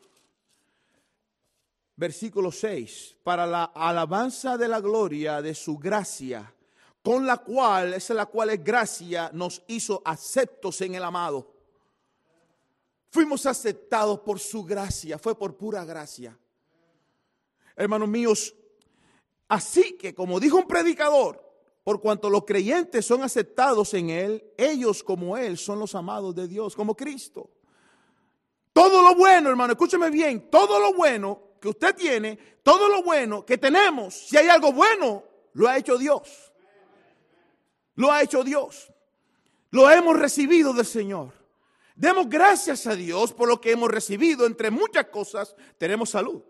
versículo 2.00 2.50
6, 2.50 3.18
para 3.24 3.46
la 3.46 3.66
alabanza 3.66 4.58
de 4.58 4.70
la 4.70 4.80
gloria 4.80 5.42
de 5.42 5.54
su 5.54 5.78
gracia, 5.78 6.52
con 7.04 7.28
la 7.28 7.38
cual, 7.38 7.94
esa 7.94 8.14
es 8.14 8.18
la 8.18 8.26
cual 8.26 8.52
es 8.52 8.64
gracia, 8.64 9.30
nos 9.34 9.62
hizo 9.68 10.02
aceptos 10.06 10.80
en 10.80 10.96
el 10.96 11.04
amado. 11.04 11.54
Fuimos 13.10 13.46
aceptados 13.46 14.22
por 14.22 14.40
su 14.40 14.64
gracia, 14.64 15.20
fue 15.20 15.38
por 15.38 15.58
pura 15.58 15.84
gracia. 15.84 16.38
Hermanos 17.76 18.08
míos, 18.08 18.56
así 19.50 19.98
que 19.98 20.16
como 20.16 20.40
dijo 20.40 20.56
un 20.56 20.68
predicador, 20.68 21.46
por 21.84 22.00
cuanto 22.00 22.30
los 22.30 22.46
creyentes 22.46 23.06
son 23.06 23.24
aceptados 23.24 23.94
en 23.94 24.10
Él, 24.10 24.54
ellos 24.56 25.04
como 25.04 25.36
Él 25.36 25.58
son 25.58 25.80
los 25.80 25.94
amados 25.96 26.34
de 26.34 26.48
Dios, 26.48 26.78
como 26.78 26.96
Cristo. 26.96 27.50
Todo 28.72 29.02
lo 29.02 29.16
bueno, 29.16 29.50
hermano, 29.50 29.74
escúcheme 29.74 30.10
bien, 30.10 30.50
todo 30.50 30.80
lo 30.80 30.94
bueno 30.94 31.49
que 31.60 31.70
usted 31.70 31.96
tiene, 31.96 32.38
todo 32.64 32.88
lo 32.90 33.04
bueno 33.04 33.46
que 33.46 33.58
tenemos, 33.58 34.14
si 34.14 34.38
hay 34.38 34.48
algo 34.50 34.72
bueno, 34.72 35.24
lo 35.54 35.68
ha 35.68 35.78
hecho 35.78 35.98
Dios. 35.98 36.52
Lo 37.96 38.12
ha 38.12 38.22
hecho 38.22 38.44
Dios. 38.44 38.92
Lo 39.72 39.90
hemos 39.90 40.18
recibido 40.18 40.74
del 40.74 40.86
Señor. 40.86 41.34
Demos 41.96 42.30
gracias 42.30 42.88
a 42.88 42.96
Dios 42.96 43.34
por 43.34 43.50
lo 43.50 43.60
que 43.60 43.72
hemos 43.72 43.90
recibido. 43.90 44.46
Entre 44.46 44.72
muchas 44.72 45.08
cosas, 45.08 45.56
tenemos 45.78 46.12
salud. 46.12 46.42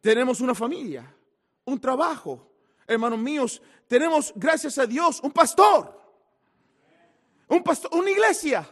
Tenemos 0.00 0.40
una 0.40 0.54
familia, 0.54 1.14
un 1.64 1.78
trabajo. 1.78 2.50
Hermanos 2.86 3.18
míos, 3.18 3.60
tenemos, 3.86 4.32
gracias 4.34 4.78
a 4.78 4.86
Dios, 4.86 5.20
un 5.22 5.30
pastor. 5.30 5.94
Un 7.48 7.62
pastor, 7.62 7.90
una 7.94 8.10
iglesia. 8.10 8.68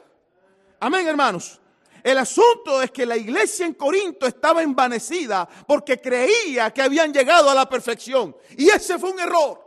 Amén, 0.80 1.06
hermanos. 1.06 1.60
El 2.06 2.18
asunto 2.18 2.80
es 2.80 2.92
que 2.92 3.04
la 3.04 3.16
iglesia 3.16 3.66
en 3.66 3.74
Corinto 3.74 4.28
estaba 4.28 4.62
envanecida 4.62 5.44
porque 5.66 6.00
creía 6.00 6.70
que 6.70 6.80
habían 6.80 7.12
llegado 7.12 7.50
a 7.50 7.54
la 7.54 7.68
perfección. 7.68 8.36
Y 8.56 8.68
ese 8.68 8.96
fue 8.96 9.10
un 9.10 9.18
error. 9.18 9.60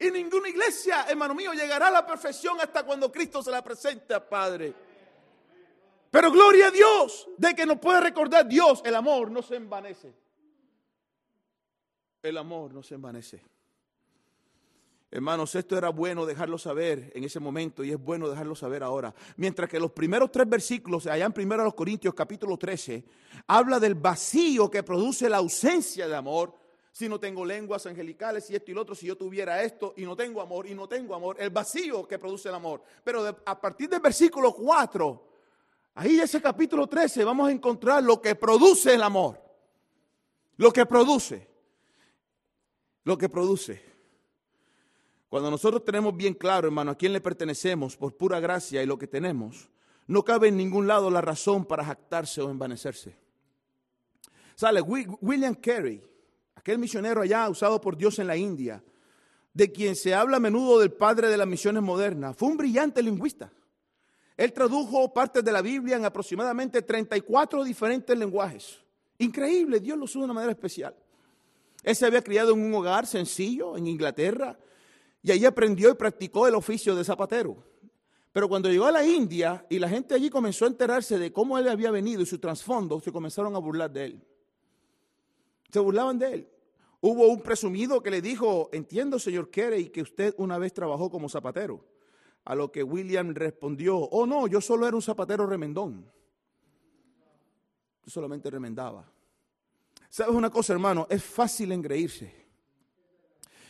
Y 0.00 0.10
ninguna 0.10 0.48
iglesia, 0.48 1.06
hermano 1.08 1.36
mío, 1.36 1.52
llegará 1.52 1.86
a 1.86 1.90
la 1.92 2.04
perfección 2.04 2.60
hasta 2.60 2.82
cuando 2.82 3.12
Cristo 3.12 3.40
se 3.40 3.52
la 3.52 3.62
presente 3.62 4.12
al 4.12 4.26
Padre. 4.26 4.74
Pero 6.10 6.32
gloria 6.32 6.66
a 6.66 6.70
Dios 6.72 7.28
de 7.36 7.54
que 7.54 7.64
nos 7.64 7.78
puede 7.78 8.00
recordar 8.00 8.48
Dios, 8.48 8.82
el 8.84 8.96
amor 8.96 9.30
no 9.30 9.42
se 9.42 9.54
envanece. 9.54 10.12
El 12.20 12.36
amor 12.36 12.74
no 12.74 12.82
se 12.82 12.96
envanece. 12.96 13.40
Hermanos, 15.10 15.54
esto 15.54 15.78
era 15.78 15.88
bueno 15.88 16.26
dejarlo 16.26 16.58
saber 16.58 17.10
en 17.14 17.24
ese 17.24 17.40
momento 17.40 17.82
y 17.82 17.92
es 17.92 17.98
bueno 17.98 18.28
dejarlo 18.28 18.54
saber 18.54 18.82
ahora. 18.82 19.14
Mientras 19.36 19.70
que 19.70 19.80
los 19.80 19.92
primeros 19.92 20.30
tres 20.30 20.46
versículos, 20.46 21.06
allá 21.06 21.24
en 21.24 21.34
1 21.34 21.72
Corintios 21.74 22.12
capítulo 22.12 22.58
13, 22.58 23.04
habla 23.46 23.80
del 23.80 23.94
vacío 23.94 24.70
que 24.70 24.82
produce 24.82 25.30
la 25.30 25.38
ausencia 25.38 26.06
de 26.06 26.14
amor 26.14 26.54
si 26.92 27.08
no 27.08 27.18
tengo 27.18 27.44
lenguas 27.44 27.86
angelicales 27.86 28.50
y 28.50 28.56
esto 28.56 28.70
y 28.70 28.74
lo 28.74 28.82
otro, 28.82 28.94
si 28.94 29.06
yo 29.06 29.16
tuviera 29.16 29.62
esto 29.62 29.94
y 29.96 30.04
no 30.04 30.16
tengo 30.16 30.42
amor 30.42 30.66
y 30.66 30.74
no 30.74 30.88
tengo 30.88 31.14
amor, 31.14 31.36
el 31.38 31.50
vacío 31.50 32.06
que 32.06 32.18
produce 32.18 32.50
el 32.50 32.56
amor. 32.56 32.82
Pero 33.02 33.24
a 33.46 33.60
partir 33.60 33.88
del 33.88 34.00
versículo 34.00 34.52
4, 34.52 35.28
ahí 35.94 36.20
ese 36.20 36.42
capítulo 36.42 36.86
13 36.86 37.24
vamos 37.24 37.48
a 37.48 37.52
encontrar 37.52 38.02
lo 38.02 38.20
que 38.20 38.34
produce 38.34 38.94
el 38.94 39.02
amor. 39.02 39.40
Lo 40.56 40.70
que 40.72 40.84
produce. 40.84 41.48
Lo 43.04 43.16
que 43.16 43.28
produce. 43.28 43.87
Cuando 45.28 45.50
nosotros 45.50 45.84
tenemos 45.84 46.16
bien 46.16 46.34
claro, 46.34 46.68
hermano, 46.68 46.92
a 46.92 46.96
quién 46.96 47.12
le 47.12 47.20
pertenecemos 47.20 47.96
por 47.96 48.16
pura 48.16 48.40
gracia 48.40 48.82
y 48.82 48.86
lo 48.86 48.98
que 48.98 49.06
tenemos, 49.06 49.68
no 50.06 50.24
cabe 50.24 50.48
en 50.48 50.56
ningún 50.56 50.86
lado 50.86 51.10
la 51.10 51.20
razón 51.20 51.66
para 51.66 51.84
jactarse 51.84 52.40
o 52.40 52.50
envanecerse. 52.50 53.16
Sale 54.54 54.80
William 54.80 55.54
Carey 55.54 56.02
aquel 56.68 56.78
misionero 56.78 57.22
allá 57.22 57.48
usado 57.48 57.80
por 57.80 57.96
Dios 57.96 58.18
en 58.18 58.26
la 58.26 58.36
India, 58.36 58.84
de 59.54 59.72
quien 59.72 59.96
se 59.96 60.14
habla 60.14 60.36
a 60.36 60.40
menudo 60.40 60.78
del 60.78 60.92
padre 60.92 61.28
de 61.28 61.36
las 61.36 61.46
misiones 61.46 61.82
modernas, 61.82 62.36
fue 62.36 62.48
un 62.48 62.58
brillante 62.58 63.02
lingüista. 63.02 63.50
Él 64.36 64.52
tradujo 64.52 65.12
partes 65.14 65.42
de 65.42 65.50
la 65.50 65.62
Biblia 65.62 65.96
en 65.96 66.04
aproximadamente 66.04 66.82
34 66.82 67.64
diferentes 67.64 68.16
lenguajes. 68.16 68.80
Increíble, 69.18 69.80
Dios 69.80 69.96
lo 69.96 70.04
usó 70.04 70.18
de 70.18 70.26
una 70.26 70.34
manera 70.34 70.52
especial. 70.52 70.94
Él 71.82 71.96
se 71.96 72.04
había 72.04 72.22
criado 72.22 72.52
en 72.52 72.60
un 72.60 72.74
hogar 72.74 73.06
sencillo 73.06 73.76
en 73.76 73.86
Inglaterra 73.86 74.58
y 75.22 75.32
allí 75.32 75.44
aprendió 75.44 75.90
y 75.90 75.94
practicó 75.94 76.46
el 76.46 76.54
oficio 76.54 76.94
de 76.94 77.04
zapatero. 77.04 77.56
Pero 78.32 78.48
cuando 78.48 78.68
llegó 78.68 78.86
a 78.86 78.92
la 78.92 79.04
India 79.04 79.66
y 79.68 79.78
la 79.78 79.88
gente 79.88 80.14
allí 80.14 80.30
comenzó 80.30 80.64
a 80.64 80.68
enterarse 80.68 81.18
de 81.18 81.32
cómo 81.32 81.58
él 81.58 81.68
había 81.68 81.90
venido 81.90 82.22
y 82.22 82.26
su 82.26 82.38
trasfondo, 82.38 83.00
se 83.00 83.10
comenzaron 83.10 83.54
a 83.56 83.58
burlar 83.58 83.90
de 83.90 84.04
él. 84.04 84.22
Se 85.70 85.80
burlaban 85.80 86.18
de 86.18 86.34
él. 86.34 86.48
Hubo 87.00 87.28
un 87.28 87.42
presumido 87.42 88.02
que 88.02 88.10
le 88.10 88.20
dijo, 88.20 88.68
entiendo, 88.72 89.18
señor 89.18 89.50
Carey, 89.50 89.88
que 89.88 90.02
usted 90.02 90.34
una 90.38 90.58
vez 90.58 90.72
trabajó 90.72 91.10
como 91.10 91.28
zapatero. 91.28 91.84
A 92.44 92.54
lo 92.54 92.72
que 92.72 92.82
William 92.82 93.34
respondió, 93.34 93.96
oh 93.96 94.26
no, 94.26 94.46
yo 94.46 94.60
solo 94.60 94.86
era 94.86 94.96
un 94.96 95.02
zapatero 95.02 95.46
remendón. 95.46 96.10
Yo 98.04 98.10
solamente 98.10 98.50
remendaba. 98.50 99.10
¿Sabes 100.08 100.34
una 100.34 100.50
cosa, 100.50 100.72
hermano? 100.72 101.06
Es 101.10 101.22
fácil 101.22 101.72
engreírse. 101.72 102.37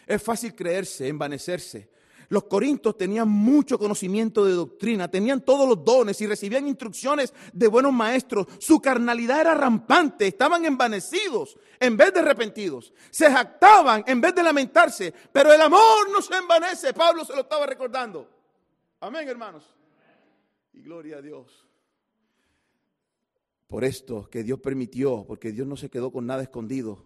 Es 0.08 0.22
fácil 0.22 0.54
creerse, 0.54 1.06
envanecerse. 1.06 1.90
Los 2.30 2.44
corintos 2.44 2.96
tenían 2.96 3.28
mucho 3.28 3.78
conocimiento 3.78 4.44
de 4.44 4.52
doctrina, 4.52 5.10
tenían 5.10 5.42
todos 5.42 5.68
los 5.68 5.84
dones 5.84 6.18
y 6.22 6.26
recibían 6.26 6.66
instrucciones 6.66 7.34
de 7.52 7.68
buenos 7.68 7.92
maestros. 7.92 8.46
Su 8.58 8.80
carnalidad 8.80 9.42
era 9.42 9.54
rampante, 9.54 10.26
estaban 10.26 10.64
envanecidos 10.64 11.58
en 11.78 11.98
vez 11.98 12.14
de 12.14 12.20
arrepentidos. 12.20 12.94
Se 13.10 13.30
jactaban 13.30 14.02
en 14.06 14.22
vez 14.22 14.34
de 14.34 14.42
lamentarse, 14.42 15.12
pero 15.30 15.52
el 15.52 15.60
amor 15.60 16.10
no 16.10 16.22
se 16.22 16.36
envanece. 16.36 16.94
Pablo 16.94 17.22
se 17.26 17.34
lo 17.34 17.42
estaba 17.42 17.66
recordando. 17.66 18.26
Amén, 19.00 19.28
hermanos. 19.28 19.64
Y 20.72 20.80
gloria 20.80 21.18
a 21.18 21.22
Dios. 21.22 21.66
Por 23.66 23.84
esto 23.84 24.28
que 24.30 24.42
Dios 24.42 24.58
permitió, 24.60 25.24
porque 25.26 25.52
Dios 25.52 25.66
no 25.66 25.76
se 25.76 25.90
quedó 25.90 26.10
con 26.10 26.24
nada 26.26 26.42
escondido 26.42 27.04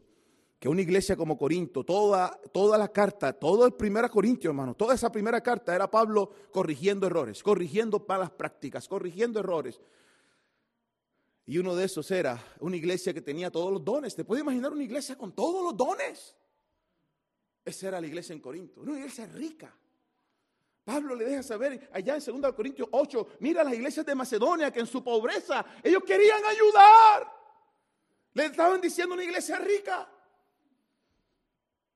que 0.62 0.68
una 0.68 0.80
iglesia 0.80 1.16
como 1.16 1.36
Corinto, 1.36 1.82
toda, 1.82 2.40
toda 2.52 2.78
la 2.78 2.86
carta, 2.86 3.32
todo 3.32 3.66
el 3.66 3.72
primera 3.72 4.08
Corintio, 4.08 4.50
hermano, 4.50 4.76
toda 4.76 4.94
esa 4.94 5.10
primera 5.10 5.40
carta 5.40 5.74
era 5.74 5.90
Pablo 5.90 6.30
corrigiendo 6.52 7.04
errores, 7.08 7.42
corrigiendo 7.42 8.06
malas 8.08 8.30
prácticas, 8.30 8.86
corrigiendo 8.86 9.40
errores. 9.40 9.80
Y 11.46 11.58
uno 11.58 11.74
de 11.74 11.86
esos 11.86 12.08
era 12.12 12.40
una 12.60 12.76
iglesia 12.76 13.12
que 13.12 13.20
tenía 13.20 13.50
todos 13.50 13.72
los 13.72 13.84
dones. 13.84 14.14
¿Te 14.14 14.24
puedes 14.24 14.44
imaginar 14.44 14.70
una 14.70 14.84
iglesia 14.84 15.18
con 15.18 15.32
todos 15.32 15.64
los 15.64 15.76
dones? 15.76 16.36
Esa 17.64 17.88
era 17.88 18.00
la 18.00 18.06
iglesia 18.06 18.32
en 18.32 18.40
Corinto, 18.40 18.82
una 18.82 18.96
iglesia 18.96 19.26
rica. 19.26 19.76
Pablo 20.84 21.16
le 21.16 21.24
deja 21.24 21.42
saber 21.42 21.90
allá 21.92 22.18
en 22.24 22.40
2 22.40 22.52
Corintios 22.52 22.88
8, 22.92 23.30
mira 23.40 23.64
las 23.64 23.74
iglesias 23.74 24.06
de 24.06 24.14
Macedonia 24.14 24.70
que 24.70 24.78
en 24.78 24.86
su 24.86 25.02
pobreza 25.02 25.66
ellos 25.82 26.04
querían 26.06 26.44
ayudar. 26.44 27.32
Le 28.34 28.44
estaban 28.44 28.80
diciendo 28.80 29.16
una 29.16 29.24
iglesia 29.24 29.58
rica. 29.58 30.08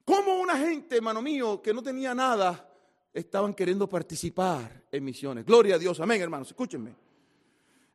¿Cómo 0.06 0.36
una 0.36 0.56
gente, 0.56 0.96
hermano 0.96 1.20
mío, 1.20 1.60
que 1.60 1.74
no 1.74 1.82
tenía 1.82 2.14
nada, 2.14 2.72
estaban 3.12 3.52
queriendo 3.52 3.88
participar 3.88 4.84
en 4.92 5.04
misiones? 5.04 5.44
Gloria 5.44 5.74
a 5.74 5.78
Dios, 5.78 5.98
amén, 5.98 6.22
hermanos, 6.22 6.46
escúchenme. 6.46 6.94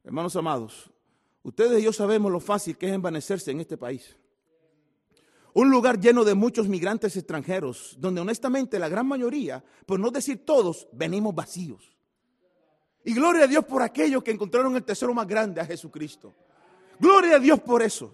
Hermanos 0.04 0.36
amados, 0.36 0.92
ustedes 1.42 1.80
y 1.80 1.86
yo 1.86 1.94
sabemos 1.94 2.30
lo 2.30 2.42
fácil 2.42 2.78
que 2.78 2.88
es 2.88 2.92
envanecerse 2.92 3.52
en 3.52 3.62
este 3.62 3.78
país. 3.78 4.18
Un 5.54 5.72
lugar 5.72 6.02
lleno 6.02 6.26
de 6.26 6.36
muchos 6.36 6.68
migrantes 6.68 7.16
extranjeros, 7.16 7.96
donde 7.98 8.20
honestamente 8.20 8.78
la 8.78 8.90
gran 8.90 9.08
mayoría, 9.08 9.64
por 9.86 9.98
no 9.98 10.12
decir 10.12 10.44
todos, 10.46 10.90
venimos 10.92 11.34
vacíos. 11.34 11.96
Y 13.06 13.14
gloria 13.14 13.46
a 13.46 13.48
Dios 13.48 13.64
por 13.64 13.82
aquellos 13.84 14.22
que 14.22 14.32
encontraron 14.32 14.76
el 14.76 14.84
tesoro 14.84 15.14
más 15.14 15.28
grande 15.28 15.62
a 15.62 15.66
Jesucristo. 15.66 16.34
Gloria 17.00 17.38
a 17.38 17.40
Dios 17.40 17.62
por 17.62 17.82
eso. 17.82 18.14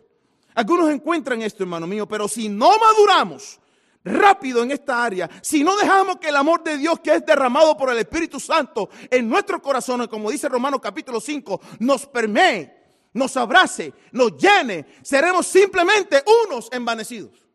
Algunos 0.54 0.92
encuentran 0.92 1.42
esto, 1.42 1.64
hermano 1.64 1.88
mío, 1.88 2.08
pero 2.08 2.28
si 2.28 2.48
no 2.48 2.70
maduramos, 2.78 3.60
rápido 4.04 4.64
en 4.64 4.72
esta 4.72 5.04
área, 5.04 5.30
si 5.42 5.64
no 5.64 5.76
dejamos 5.76 6.18
que 6.18 6.30
el 6.30 6.36
amor 6.36 6.64
de 6.64 6.78
Dios 6.78 7.00
que 7.00 7.14
es 7.16 7.26
derramado 7.26 7.76
por 7.78 7.92
el 7.92 7.98
Espíritu 7.98 8.40
Santo 8.40 8.90
en 9.10 9.28
nuestros 9.28 9.62
corazones, 9.62 10.08
como 10.08 10.32
dice 10.32 10.50
Romanos 10.50 10.80
capítulo 10.82 11.20
5, 11.20 11.62
nos 11.80 12.06
permee, 12.06 12.74
nos 13.14 13.36
abrace, 13.38 13.94
nos 14.12 14.38
llene, 14.38 14.86
seremos 15.02 15.48
simplemente 15.48 16.24
unos 16.46 16.70
envanecidos. 16.72 17.46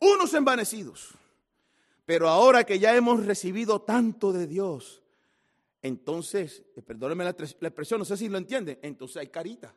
Unos 0.00 0.32
envanecidos. 0.34 1.14
Pero 2.06 2.28
ahora 2.28 2.64
que 2.64 2.78
ya 2.78 2.94
hemos 2.96 3.26
recibido 3.26 3.82
tanto 3.82 4.32
de 4.32 4.46
Dios, 4.46 5.02
entonces, 5.82 6.64
eh, 6.74 6.82
perdónenme 6.82 7.24
la, 7.24 7.30
expresión, 7.30 7.98
no 7.98 8.04
sé 8.04 8.16
si 8.16 8.28
lo 8.28 8.38
entienden, 8.38 8.78
entonces 8.82 9.18
hay 9.18 9.28
carita. 9.28 9.74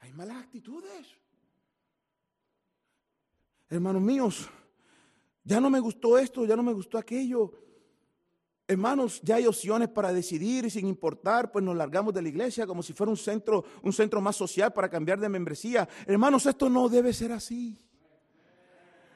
Hay 0.00 0.12
malas 0.12 0.38
actitudes 0.38 1.06
hermanos 3.72 4.02
míos, 4.02 4.50
ya 5.44 5.60
no 5.60 5.70
me 5.70 5.80
gustó 5.80 6.18
esto, 6.18 6.44
ya 6.44 6.54
no 6.56 6.62
me 6.62 6.72
gustó 6.72 6.98
aquello. 6.98 7.52
Hermanos, 8.68 9.20
ya 9.22 9.36
hay 9.36 9.46
opciones 9.46 9.88
para 9.88 10.12
decidir 10.12 10.66
y 10.66 10.70
sin 10.70 10.86
importar, 10.86 11.50
pues 11.50 11.64
nos 11.64 11.74
largamos 11.74 12.14
de 12.14 12.22
la 12.22 12.28
iglesia 12.28 12.66
como 12.66 12.82
si 12.82 12.92
fuera 12.92 13.10
un 13.10 13.16
centro, 13.16 13.64
un 13.82 13.92
centro 13.92 14.20
más 14.20 14.36
social 14.36 14.72
para 14.72 14.88
cambiar 14.88 15.18
de 15.18 15.28
membresía. 15.28 15.88
Hermanos, 16.06 16.46
esto 16.46 16.68
no 16.68 16.88
debe 16.88 17.12
ser 17.12 17.32
así. 17.32 17.76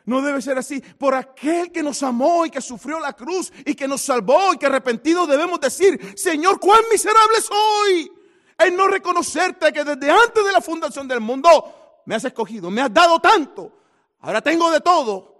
No 0.05 0.23
debe 0.23 0.41
ser 0.41 0.57
así. 0.57 0.81
Por 0.81 1.15
aquel 1.15 1.71
que 1.71 1.83
nos 1.83 2.03
amó 2.03 2.47
y 2.47 2.51
que 2.51 2.61
sufrió 2.61 2.99
la 2.99 3.13
cruz 3.13 3.53
y 3.65 3.75
que 3.75 3.87
nos 3.87 4.01
salvó 4.01 4.55
y 4.55 4.57
que 4.57 4.67
arrepentido 4.67 5.27
debemos 5.27 5.61
decir, 5.61 6.15
Señor, 6.17 6.59
cuán 6.59 6.81
miserable 6.91 7.41
soy. 7.41 8.13
En 8.59 8.75
no 8.75 8.89
reconocerte 8.89 9.73
que 9.73 9.85
desde 9.85 10.11
antes 10.11 10.45
de 10.45 10.53
la 10.53 10.61
fundación 10.63 11.07
del 11.07 11.21
mundo 11.21 12.03
me 12.07 12.15
has 12.15 12.25
escogido, 12.25 12.71
me 12.71 12.81
has 12.81 12.93
dado 12.93 13.19
tanto 13.21 13.86
Ahora 14.21 14.41
tengo 14.41 14.71
de 14.71 14.81
todo. 14.81 15.35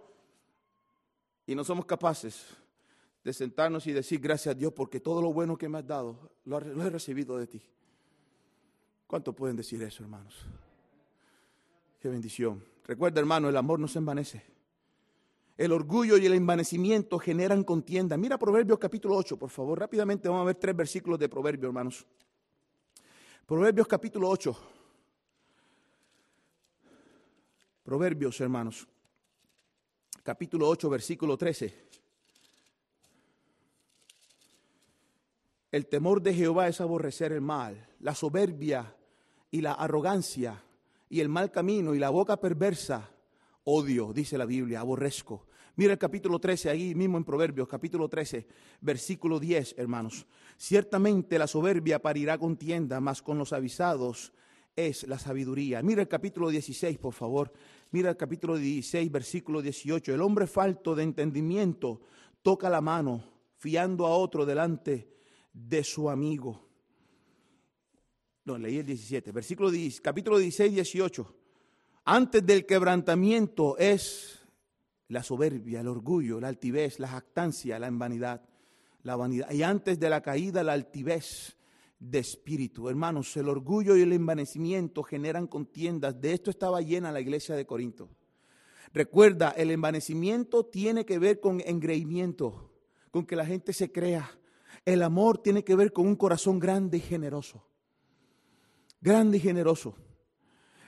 y 1.49 1.55
no 1.55 1.63
somos 1.65 1.87
capaces 1.87 2.57
de 3.23 3.33
sentarnos 3.33 3.87
y 3.87 3.93
decir 3.93 4.21
gracias 4.21 4.55
a 4.55 4.59
Dios 4.59 4.73
porque 4.73 5.01
todo 5.01 5.21
lo 5.21 5.33
bueno 5.33 5.57
que 5.57 5.69
me 5.69 5.79
has 5.79 5.87
dado 5.87 6.31
lo, 6.45 6.59
he 6.59 6.91
recibido 6.91 7.37
de 7.39 7.47
ti. 7.47 7.63
¿Cuánto 9.07 9.33
pueden 9.33 9.57
decir 9.57 9.83
eso, 9.83 10.03
hermanos? 10.03 10.45
Qué 12.01 12.09
bendición. 12.09 12.65
Recuerda, 12.85 13.21
hermano, 13.21 13.49
el 13.49 13.57
amor 13.57 13.81
no 13.81 13.89
se 13.89 13.99
envanece. 13.99 14.45
El 15.57 15.73
orgullo 15.73 16.19
y 16.19 16.27
el 16.27 16.35
envanecimiento 16.35 17.19
generan 17.19 17.65
contienda. 17.65 18.17
Mira 18.17 18.39
Proverbios 18.39 18.79
capítulo 18.79 19.17
8, 19.17 19.37
por 19.37 19.51
favor. 19.51 19.81
Rápidamente 19.81 20.29
vamos 20.29 20.43
a 20.43 20.47
ver 20.47 20.57
tres 20.57 20.77
versículos 20.77 21.19
de 21.19 21.29
Proverbios, 21.29 21.69
hermanos. 21.69 22.07
Proverbios 23.47 23.89
capítulo 23.89 24.29
8. 24.29 24.57
Proverbios, 27.87 28.41
hermanos. 28.41 28.89
Capítulo 30.25 30.69
8, 30.69 30.91
versículo 30.91 31.39
13. 31.39 31.73
El 35.71 35.87
temor 35.87 36.21
de 36.21 36.35
Jehová 36.35 36.67
es 36.67 36.81
aborrecer 36.81 37.31
el 37.31 37.43
mal, 37.43 37.89
la 38.01 38.17
soberbia 38.17 38.97
y 39.53 39.61
la 39.61 39.75
arrogancia 39.75 40.65
y 41.09 41.21
el 41.21 41.29
mal 41.29 41.53
camino 41.53 41.95
y 41.95 42.01
la 42.01 42.11
boca 42.11 42.41
perversa 42.41 43.09
odio, 43.63 44.13
dice 44.13 44.37
la 44.37 44.47
Biblia, 44.47 44.81
aborrezco. 44.81 45.47
Mira 45.77 45.93
el 45.93 45.99
capítulo 46.01 46.41
13, 46.41 46.71
ahí 46.71 46.93
mismo 46.97 47.19
en 47.19 47.25
Proverbios, 47.25 47.69
capítulo 47.69 48.09
13, 48.09 48.49
versículo 48.81 49.39
10, 49.39 49.77
hermanos. 49.79 50.27
Ciertamente 50.57 51.39
la 51.39 51.47
soberbia 51.47 52.03
parirá 52.03 52.37
contienda, 52.37 53.01
mas 53.01 53.23
con 53.23 53.39
los 53.39 53.53
avisados 53.53 54.33
es 54.77 55.09
la 55.09 55.19
sabiduría. 55.19 55.83
Mira 55.83 56.03
el 56.03 56.09
capítulo 56.09 56.51
16, 56.51 56.99
por 56.99 57.15
favor. 57.15 57.51
Mira 57.93 58.11
el 58.11 58.17
capítulo 58.17 58.57
16, 58.57 59.11
versículo 59.11 59.63
18. 59.63 60.13
El 60.15 60.21
hombre 60.21 60.47
falto 60.47 60.95
de 60.95 61.05
entendimiento 61.05 62.01
toca 62.43 62.69
la 62.69 62.81
mano, 62.81 63.25
fiando 63.57 64.07
a 64.07 64.17
otro 64.17 64.45
delante 64.45 65.09
de 65.53 65.85
su 65.85 66.11
amigo. 66.11 66.67
No, 68.45 68.59
leí 68.59 68.79
el 68.79 68.87
17, 68.87 69.33
versículo 69.33 69.71
10, 69.71 70.01
capítulo 70.01 70.39
16, 70.39 70.73
18. 70.73 71.35
Antes 72.05 72.47
del 72.47 72.67
quebrantamiento 72.67 73.77
es 73.79 74.41
la 75.09 75.23
soberbia, 75.23 75.81
el 75.81 75.89
orgullo, 75.89 76.41
la 76.41 76.49
altivez, 76.49 76.99
la 77.01 77.09
jactancia, 77.09 77.79
la 77.79 77.91
vanidad, 77.91 78.43
la 79.03 79.17
vanidad. 79.17 79.51
Y 79.51 79.63
antes 79.63 79.99
de 79.99 80.11
la 80.11 80.21
caída, 80.21 80.63
la 80.63 80.73
altivez 80.75 81.57
de 81.99 82.19
espíritu. 82.19 82.89
Hermanos, 82.89 83.37
el 83.37 83.49
orgullo 83.49 83.97
y 83.97 84.03
el 84.03 84.13
envanecimiento 84.13 85.03
generan 85.03 85.47
contiendas. 85.47 86.21
De 86.21 86.33
esto 86.33 86.51
estaba 86.51 86.81
llena 86.81 87.13
la 87.13 87.21
iglesia 87.21 87.55
de 87.55 87.67
Corinto. 87.67 88.09
Recuerda, 88.93 89.51
el 89.51 89.71
envanecimiento 89.71 90.65
tiene 90.65 91.05
que 91.05 91.19
ver 91.19 91.41
con 91.41 91.61
engreimiento, 91.61 92.73
con 93.11 93.27
que 93.27 93.37
la 93.37 93.47
gente 93.47 93.73
se 93.73 93.91
crea. 93.91 94.31
El 94.85 95.03
amor 95.03 95.39
tiene 95.39 95.65
que 95.65 95.77
ver 95.77 95.93
con 95.93 96.07
un 96.07 96.17
corazón 96.17 96.59
grande 96.59 96.99
y 96.99 97.01
generoso. 97.01 97.67
Grande 99.01 99.39
y 99.39 99.41
generoso. 99.41 99.95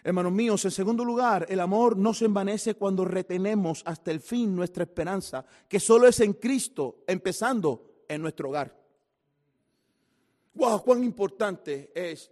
Hermanos 0.04 0.32
míos, 0.32 0.64
en 0.64 0.70
segundo 0.70 1.04
lugar, 1.04 1.46
el 1.48 1.60
amor 1.60 1.96
no 1.96 2.14
se 2.14 2.24
envanece 2.24 2.74
cuando 2.74 3.04
retenemos 3.04 3.82
hasta 3.84 4.10
el 4.10 4.20
fin 4.20 4.54
nuestra 4.54 4.84
esperanza, 4.84 5.44
que 5.68 5.80
solo 5.80 6.06
es 6.06 6.20
en 6.20 6.34
Cristo, 6.34 7.02
empezando 7.06 8.04
en 8.08 8.22
nuestro 8.22 8.48
hogar. 8.48 8.77
¡Wow! 10.58 10.82
¡Cuán 10.82 11.04
importante 11.04 11.92
es 11.94 12.30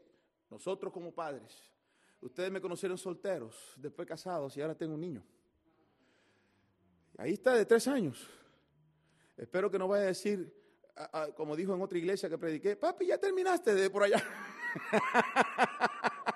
nosotros 0.51 0.93
como 0.93 1.15
padres! 1.15 1.71
Ustedes 2.21 2.51
me 2.51 2.61
conocieron 2.61 2.99
solteros, 2.99 3.75
después 3.77 4.09
casados 4.09 4.57
y 4.57 4.61
ahora 4.61 4.75
tengo 4.75 4.95
un 4.95 5.01
niño. 5.01 5.23
Ahí 7.19 7.35
está 7.35 7.55
de 7.55 7.65
tres 7.65 7.87
años. 7.87 8.29
Espero 9.37 9.71
que 9.71 9.79
no 9.79 9.87
vaya 9.87 10.03
a 10.03 10.09
decir, 10.09 10.53
como 11.37 11.55
dijo 11.55 11.73
en 11.73 11.81
otra 11.81 11.99
iglesia 11.99 12.29
que 12.29 12.37
prediqué, 12.37 12.75
papi, 12.75 13.07
ya 13.07 13.17
terminaste 13.17 13.77
de 13.77 13.89
por 13.91 14.03
allá. 14.03 14.21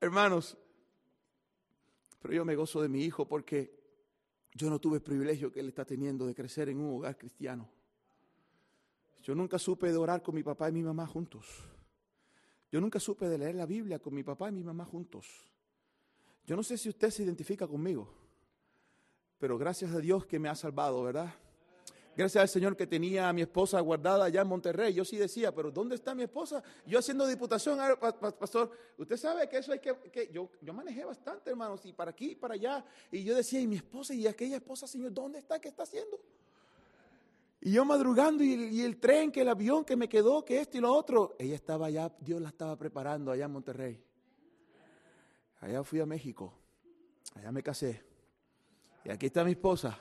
Hermanos, 0.00 0.56
pero 2.22 2.32
yo 2.32 2.46
me 2.46 2.56
gozo 2.56 2.80
de 2.80 2.88
mi 2.88 3.04
hijo 3.04 3.28
porque 3.28 3.78
yo 4.54 4.70
no 4.70 4.78
tuve 4.78 4.96
el 4.96 5.02
privilegio 5.02 5.52
que 5.52 5.60
él 5.60 5.68
está 5.68 5.84
teniendo 5.84 6.26
de 6.26 6.34
crecer 6.34 6.70
en 6.70 6.80
un 6.80 6.96
hogar 6.96 7.18
cristiano. 7.18 7.68
Yo 9.22 9.34
nunca 9.34 9.58
supe 9.58 9.90
de 9.90 9.96
orar 9.96 10.22
con 10.22 10.34
mi 10.34 10.42
papá 10.42 10.68
y 10.68 10.72
mi 10.72 10.82
mamá 10.82 11.06
juntos. 11.06 11.46
Yo 12.70 12.80
nunca 12.80 13.00
supe 13.00 13.28
de 13.28 13.38
leer 13.38 13.54
la 13.54 13.66
Biblia 13.66 13.98
con 13.98 14.14
mi 14.14 14.22
papá 14.22 14.48
y 14.48 14.52
mi 14.52 14.62
mamá 14.62 14.84
juntos. 14.84 15.26
Yo 16.46 16.56
no 16.56 16.62
sé 16.62 16.78
si 16.78 16.88
usted 16.88 17.10
se 17.10 17.22
identifica 17.22 17.66
conmigo, 17.66 18.08
pero 19.38 19.58
gracias 19.58 19.92
a 19.92 19.98
Dios 19.98 20.26
que 20.26 20.38
me 20.38 20.48
ha 20.48 20.54
salvado, 20.54 21.02
¿verdad? 21.02 21.34
Gracias 22.16 22.42
al 22.42 22.48
Señor 22.48 22.76
que 22.76 22.86
tenía 22.86 23.28
a 23.28 23.32
mi 23.32 23.42
esposa 23.42 23.80
guardada 23.80 24.24
allá 24.24 24.42
en 24.42 24.48
Monterrey. 24.48 24.92
Yo 24.92 25.04
sí 25.04 25.16
decía, 25.16 25.54
pero 25.54 25.70
¿dónde 25.70 25.94
está 25.94 26.14
mi 26.14 26.24
esposa? 26.24 26.62
Yo 26.84 26.98
haciendo 26.98 27.26
diputación, 27.26 27.78
pastor, 27.98 28.70
usted 28.98 29.16
sabe 29.16 29.48
que 29.48 29.58
eso 29.58 29.72
hay 29.72 29.78
que... 29.78 30.28
yo, 30.32 30.50
yo 30.60 30.74
manejé 30.74 31.04
bastante, 31.04 31.50
hermanos, 31.50 31.84
y 31.86 31.92
para 31.92 32.10
aquí 32.10 32.32
y 32.32 32.34
para 32.34 32.54
allá. 32.54 32.84
Y 33.12 33.22
yo 33.22 33.34
decía, 33.34 33.60
¿y 33.60 33.66
mi 33.66 33.76
esposa? 33.76 34.12
¿Y 34.12 34.26
aquella 34.26 34.56
esposa, 34.56 34.86
Señor, 34.86 35.12
dónde 35.14 35.38
está? 35.38 35.60
¿Qué 35.60 35.68
está 35.68 35.84
haciendo? 35.84 36.20
Y 37.62 37.72
yo 37.72 37.84
madrugando 37.84 38.42
y, 38.42 38.80
el 38.80 38.98
tren, 38.98 39.30
que 39.30 39.42
el 39.42 39.48
avión 39.48 39.84
que 39.84 39.94
me 39.94 40.08
quedó, 40.08 40.44
que 40.44 40.60
esto 40.60 40.78
y 40.78 40.80
lo 40.80 40.92
otro. 40.94 41.36
Ella 41.38 41.54
estaba 41.54 41.86
allá, 41.86 42.10
Dios 42.20 42.40
la 42.40 42.48
estaba 42.48 42.76
preparando 42.76 43.30
allá 43.30 43.44
en 43.44 43.50
Monterrey. 43.50 44.02
Allá 45.60 45.84
fui 45.84 46.00
a 46.00 46.06
México. 46.06 46.54
Allá 47.34 47.52
me 47.52 47.62
casé. 47.62 48.02
Y 49.04 49.10
aquí 49.10 49.26
está 49.26 49.44
mi 49.44 49.50
esposa. 49.52 49.98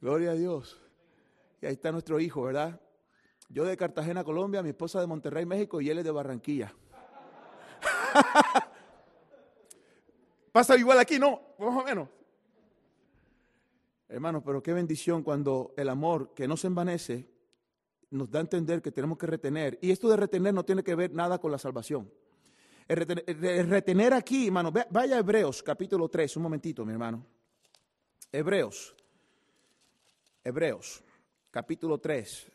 Gloria 0.00 0.30
a 0.30 0.34
Dios. 0.34 0.80
Y 1.60 1.66
ahí 1.66 1.74
está 1.74 1.92
nuestro 1.92 2.18
hijo, 2.18 2.42
¿verdad? 2.42 2.80
Yo 3.50 3.64
de 3.64 3.76
Cartagena, 3.76 4.24
Colombia, 4.24 4.62
mi 4.62 4.70
esposa 4.70 5.00
de 5.00 5.06
Monterrey, 5.06 5.44
México, 5.44 5.80
y 5.80 5.90
él 5.90 5.98
es 5.98 6.04
de 6.04 6.10
Barranquilla. 6.10 6.74
Pasa 10.52 10.76
igual 10.76 10.98
aquí, 10.98 11.18
¿no? 11.18 11.40
Más 11.58 11.82
o 11.82 11.84
menos. 11.84 12.08
Hermanos, 14.14 14.44
pero 14.46 14.62
qué 14.62 14.72
bendición 14.72 15.24
cuando 15.24 15.74
el 15.76 15.88
amor 15.88 16.34
que 16.34 16.46
no 16.46 16.56
se 16.56 16.68
envanece 16.68 17.28
nos 18.10 18.30
da 18.30 18.38
a 18.38 18.42
entender 18.42 18.80
que 18.80 18.92
tenemos 18.92 19.18
que 19.18 19.26
retener. 19.26 19.76
Y 19.82 19.90
esto 19.90 20.08
de 20.08 20.16
retener 20.16 20.54
no 20.54 20.64
tiene 20.64 20.84
que 20.84 20.94
ver 20.94 21.12
nada 21.12 21.38
con 21.38 21.50
la 21.50 21.58
salvación. 21.58 22.08
Retener, 22.86 24.14
aquí, 24.14 24.46
hermano, 24.46 24.72
vaya 24.90 25.16
a 25.16 25.18
Hebreos 25.18 25.64
capítulo 25.64 26.08
3, 26.08 26.36
un 26.36 26.44
momentito, 26.44 26.84
mi 26.84 26.92
hermano. 26.92 27.26
Hebreos 28.30 28.94
Hebreos, 30.44 31.02
capítulo 31.50 31.98
3, 31.98 32.52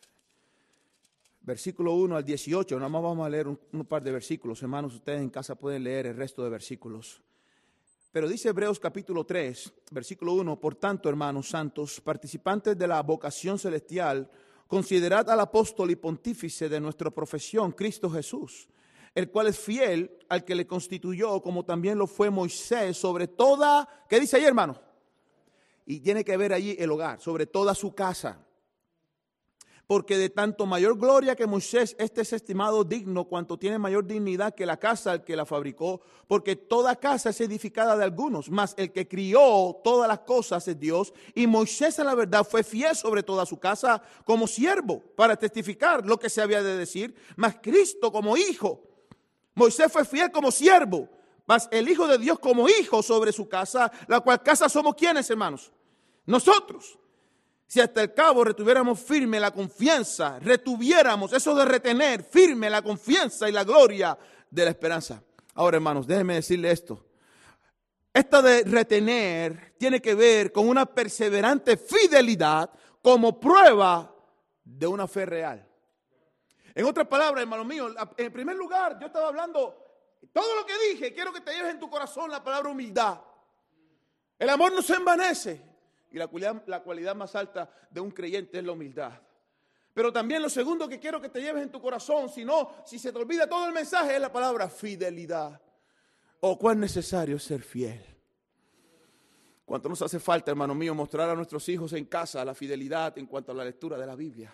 versículo 1.42 1.94
1 1.96 2.16
al 2.16 2.24
18. 2.24 2.76
Nada 2.78 2.88
más 2.88 3.04
vamos 3.04 3.26
a 3.26 3.30
leer 3.30 3.50
un, 3.50 3.86
par 3.86 4.02
de 4.02 4.14
versículos. 4.14 4.62
Hermanos, 4.62 4.96
ustedes 4.96 5.20
en 5.20 5.30
casa 5.30 5.56
pueden 5.56 5.84
leer 5.84 6.06
el 6.06 6.16
resto 6.16 6.42
de 6.42 6.52
versículos. 6.52 7.22
Pero 8.12 8.28
dice 8.28 8.50
Hebreos 8.50 8.80
capítulo 8.80 9.26
3, 9.26 9.74
versículo 9.92 10.34
1, 10.34 10.60
por 10.60 10.76
tanto, 10.76 11.10
hermanos 11.10 11.50
santos, 11.50 12.02
participantes 12.02 12.78
de 12.78 12.88
la 12.88 13.02
vocación 13.04 13.60
celestial, 13.60 14.30
considerad 14.68 15.30
al 15.30 15.40
apóstol 15.40 15.92
y 15.92 15.96
pontífice 15.96 16.70
de 16.70 16.80
nuestra 16.80 17.12
profesión, 17.12 17.72
Cristo 17.72 18.10
Jesús, 18.10 18.68
el 19.14 19.30
cual 19.30 19.48
es 19.48 19.60
fiel 19.60 20.18
al 20.28 20.44
que 20.44 20.56
le 20.56 20.66
constituyó, 20.66 21.42
como 21.42 21.64
también 21.66 21.98
lo 21.98 22.08
fue 22.08 22.30
Moisés, 22.30 22.98
sobre 22.98 23.28
toda, 23.28 23.88
¿qué 24.10 24.20
dice 24.20 24.38
ahí, 24.38 24.46
hermano? 24.46 24.90
y 25.90 26.02
tiene 26.02 26.24
que 26.24 26.38
ver 26.38 26.54
allí 26.54 26.76
el 26.78 26.92
hogar, 26.92 27.20
sobre 27.20 27.48
toda 27.48 27.74
su 27.74 27.96
casa. 27.96 28.46
Porque 29.90 30.20
de 30.20 30.30
tanto 30.30 30.68
mayor 30.68 31.00
gloria 31.00 31.36
que 31.36 31.48
Moisés, 31.48 31.96
este 31.98 32.22
es 32.22 32.32
estimado 32.32 32.84
digno, 32.84 33.26
cuanto 33.26 33.58
tiene 33.58 33.80
mayor 33.80 34.06
dignidad 34.06 34.54
que 34.54 34.68
la 34.68 34.78
casa 34.78 35.14
al 35.14 35.24
que 35.24 35.36
la 35.36 35.48
fabricó, 35.48 36.02
porque 36.28 36.56
toda 36.56 36.96
casa 36.96 37.32
es 37.32 37.42
edificada 37.42 37.98
de 37.98 38.04
algunos, 38.04 38.52
mas 38.52 38.76
el 38.78 38.92
que 38.92 39.08
crió 39.08 39.82
todas 39.84 40.08
las 40.08 40.20
cosas 40.20 40.68
es 40.68 40.80
Dios, 40.80 41.12
y 41.34 41.48
Moisés 41.48 41.98
a 41.98 42.04
la 42.04 42.14
verdad 42.14 42.46
fue 42.48 42.64
fiel 42.64 42.96
sobre 42.96 43.24
toda 43.24 43.48
su 43.48 43.58
casa 43.58 44.00
como 44.26 44.46
siervo, 44.46 45.02
para 45.16 45.36
testificar 45.36 46.06
lo 46.06 46.20
que 46.20 46.30
se 46.30 46.44
había 46.44 46.62
de 46.62 46.78
decir, 46.78 47.16
mas 47.36 47.56
Cristo 47.60 48.12
como 48.12 48.38
hijo. 48.38 48.84
Moisés 49.56 49.92
fue 49.92 50.06
fiel 50.06 50.32
como 50.32 50.52
siervo, 50.52 51.10
mas 51.48 51.68
el 51.72 51.90
Hijo 51.90 52.08
de 52.08 52.20
Dios 52.20 52.38
como 52.38 52.70
hijo 52.70 53.02
sobre 53.02 53.32
su 53.32 53.50
casa, 53.50 53.92
la 54.08 54.20
cual 54.20 54.44
casa 54.44 54.70
somos 54.70 54.94
quienes, 54.94 55.28
hermanos 55.32 55.72
nosotros, 56.28 57.00
si 57.70 57.80
hasta 57.80 58.02
el 58.02 58.16
cabo 58.16 58.44
retuviéramos 58.44 59.00
firme 59.00 59.40
la 59.40 59.52
confianza, 59.52 60.40
retuviéramos 60.40 61.32
eso 61.34 61.54
de 61.54 61.66
retener 61.66 62.24
firme 62.24 62.68
la 62.68 62.82
confianza 62.82 63.48
y 63.48 63.52
la 63.52 63.64
gloria 63.64 64.18
de 64.50 64.64
la 64.64 64.72
esperanza. 64.72 65.22
Ahora, 65.54 65.78
hermanos, 65.78 66.08
déjenme 66.08 66.34
decirle 66.34 66.72
esto. 66.72 67.06
Esta 68.12 68.42
de 68.42 68.64
retener 68.64 69.76
tiene 69.78 70.02
que 70.02 70.16
ver 70.16 70.52
con 70.52 70.68
una 70.68 70.88
perseverante 70.88 71.78
fidelidad 71.78 72.72
como 73.04 73.40
prueba 73.40 74.16
de 74.64 74.88
una 74.88 75.08
fe 75.08 75.28
real. 75.28 75.64
En 76.74 76.86
otras 76.86 77.08
palabras, 77.08 77.44
hermano 77.44 77.66
mío, 77.66 77.94
en 78.18 78.34
primer 78.34 78.56
lugar, 78.56 78.98
yo 79.00 79.06
estaba 79.06 79.28
hablando, 79.28 80.18
todo 80.34 80.56
lo 80.56 80.66
que 80.66 80.74
dije, 80.90 81.14
quiero 81.14 81.32
que 81.32 81.42
te 81.42 81.54
lleves 81.54 81.74
en 81.76 81.80
tu 81.80 81.88
corazón 81.88 82.32
la 82.32 82.44
palabra 82.44 82.72
humildad. 82.72 83.20
El 84.40 84.50
amor 84.50 84.74
no 84.74 84.82
se 84.82 84.96
envanece. 84.96 85.69
Y 86.12 86.18
la 86.18 86.28
cualidad, 86.28 86.64
la 86.68 86.82
cualidad 86.82 87.16
más 87.16 87.36
alta 87.36 87.70
de 87.90 88.00
un 88.00 88.12
creyente 88.12 88.58
es 88.58 88.64
la 88.64 88.72
humildad. 88.72 89.14
Pero 89.94 90.14
también 90.14 90.42
lo 90.42 90.50
segundo 90.50 90.88
que 90.88 91.00
quiero 91.00 91.20
que 91.20 91.30
te 91.30 91.42
lleves 91.42 91.64
en 91.64 91.72
tu 91.72 91.82
corazón, 91.82 92.30
si 92.30 92.46
no, 92.46 92.72
si 92.86 92.98
se 92.98 93.12
te 93.12 93.18
olvida 93.18 93.48
todo 93.48 93.68
el 93.68 93.74
mensaje, 93.74 94.16
es 94.16 94.22
la 94.22 94.32
palabra 94.32 94.70
fidelidad. 94.70 95.62
O 96.42 96.58
cuán 96.58 96.80
necesario 96.80 97.36
es 97.36 97.44
ser 97.44 97.62
fiel. 97.62 98.02
Cuánto 99.66 99.90
nos 99.90 100.02
hace 100.02 100.20
falta, 100.20 100.52
hermano 100.52 100.74
mío, 100.74 100.96
mostrar 100.96 101.30
a 101.30 101.36
nuestros 101.36 101.68
hijos 101.70 101.94
en 101.94 102.06
casa 102.06 102.44
la 102.46 102.56
fidelidad 102.56 103.18
en 103.18 103.26
cuanto 103.26 103.52
a 103.52 103.56
la 103.56 103.64
lectura 103.64 103.98
de 103.98 104.06
la 104.08 104.16
Biblia. 104.16 104.54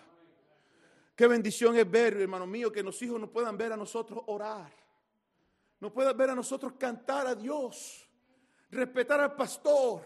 Qué 1.14 1.26
bendición 1.26 1.76
es 1.76 1.90
ver, 1.90 2.20
hermano 2.20 2.46
mío, 2.46 2.70
que 2.70 2.82
los 2.82 3.00
hijos 3.00 3.18
nos 3.18 3.30
puedan 3.30 3.56
ver 3.56 3.72
a 3.72 3.76
nosotros 3.76 4.22
orar. 4.26 4.70
No 5.80 5.92
puedan 5.92 6.16
ver 6.16 6.30
a 6.30 6.34
nosotros 6.34 6.74
cantar 6.78 7.26
a 7.26 7.34
Dios, 7.34 8.06
respetar 8.70 9.20
al 9.20 9.34
pastor, 9.34 10.02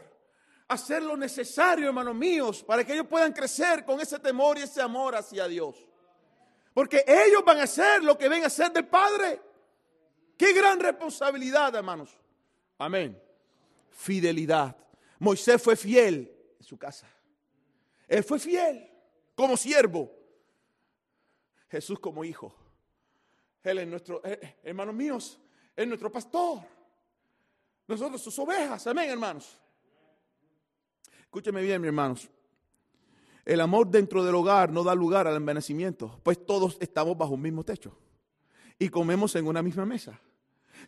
hacer 0.71 1.03
lo 1.03 1.17
necesario, 1.17 1.89
hermanos 1.89 2.15
míos, 2.15 2.63
para 2.63 2.85
que 2.85 2.93
ellos 2.93 3.07
puedan 3.09 3.33
crecer 3.33 3.85
con 3.85 4.01
ese 4.01 4.19
temor 4.21 4.57
y 4.57 4.63
ese 4.63 4.81
amor 4.81 5.17
hacia 5.17 5.49
Dios. 5.49 5.77
Porque 6.73 7.05
ellos 7.07 7.45
van 7.45 7.59
a 7.59 7.65
hacer 7.65 8.05
lo 8.05 8.17
que 8.17 8.29
ven 8.29 8.45
a 8.45 8.47
hacer 8.47 8.73
del 8.73 8.87
Padre. 8.87 9.41
Qué 10.37 10.53
gran 10.53 10.79
responsabilidad, 10.79 11.75
hermanos. 11.75 12.17
Amén. 12.79 13.21
Fidelidad. 13.91 14.77
Moisés 15.19 15.61
fue 15.61 15.75
fiel 15.75 16.33
en 16.59 16.65
su 16.65 16.79
casa. 16.79 17.09
Él 18.07 18.23
fue 18.23 18.39
fiel 18.39 18.89
como 19.35 19.57
siervo. 19.57 20.11
Jesús 21.69 21.99
como 21.99 22.25
hijo. 22.25 22.55
Él 23.63 23.79
es 23.79 23.89
nuestro, 23.89 24.23
eh, 24.25 24.59
hermanos 24.63 24.95
míos, 24.95 25.39
es 25.77 25.87
nuestro 25.87 26.11
pastor. 26.11 26.63
Nosotros 27.89 28.23
sus 28.23 28.39
ovejas. 28.39 28.87
Amén, 28.87 29.11
hermanos. 29.11 29.60
Escúcheme 31.31 31.63
bien, 31.63 31.81
mis 31.81 31.87
hermanos. 31.87 32.29
El 33.45 33.61
amor 33.61 33.87
dentro 33.89 34.25
del 34.25 34.35
hogar 34.35 34.73
no 34.73 34.83
da 34.83 34.97
lugar 34.97 35.29
al 35.29 35.37
envenecimiento, 35.37 36.19
pues 36.25 36.45
todos 36.45 36.77
estamos 36.81 37.17
bajo 37.17 37.35
un 37.35 37.41
mismo 37.41 37.63
techo 37.63 37.97
y 38.81 38.89
comemos 38.89 39.37
en 39.37 39.47
una 39.47 39.63
misma 39.63 39.87
mesa. 39.87 40.21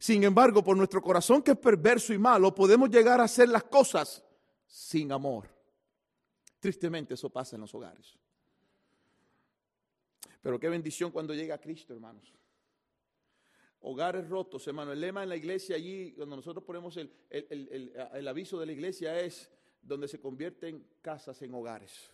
Sin 0.01 0.25
embargo, 0.25 0.65
por 0.65 0.77
nuestro 0.77 1.01
corazón 1.01 1.43
que 1.43 1.53
es 1.53 1.57
perverso 1.57 2.13
y 2.13 2.19
malo, 2.19 2.53
podemos 2.53 2.91
llegar 2.91 3.21
a 3.21 3.25
hacer 3.25 3.51
las 3.51 3.63
cosas 3.63 4.25
sin 4.67 5.13
amor. 5.13 5.49
Tristemente 6.59 7.15
eso 7.15 7.31
pasa 7.31 7.55
en 7.55 7.61
los 7.61 7.73
hogares. 7.77 8.19
Pero 10.41 10.59
qué 10.59 10.69
bendición 10.69 11.13
cuando 11.13 11.35
llega 11.35 11.57
Cristo, 11.59 11.95
hermanos. 11.95 12.35
Hogares 13.83 14.29
rotos, 14.29 14.67
hermano. 14.67 14.91
El 14.91 15.01
lema 15.01 15.23
en 15.23 15.29
la 15.29 15.37
iglesia 15.37 15.77
allí, 15.77 16.11
cuando 16.15 16.35
nosotros 16.35 16.65
ponemos 16.65 16.97
el, 16.97 17.13
el 17.31 18.27
aviso 18.27 18.59
de 18.59 18.67
la 18.67 18.73
iglesia 18.73 19.21
es 19.21 19.49
donde 19.83 20.07
se 20.07 20.21
convierten 20.21 20.87
casas 21.03 21.43
en 21.43 21.53
hogares. 21.55 22.11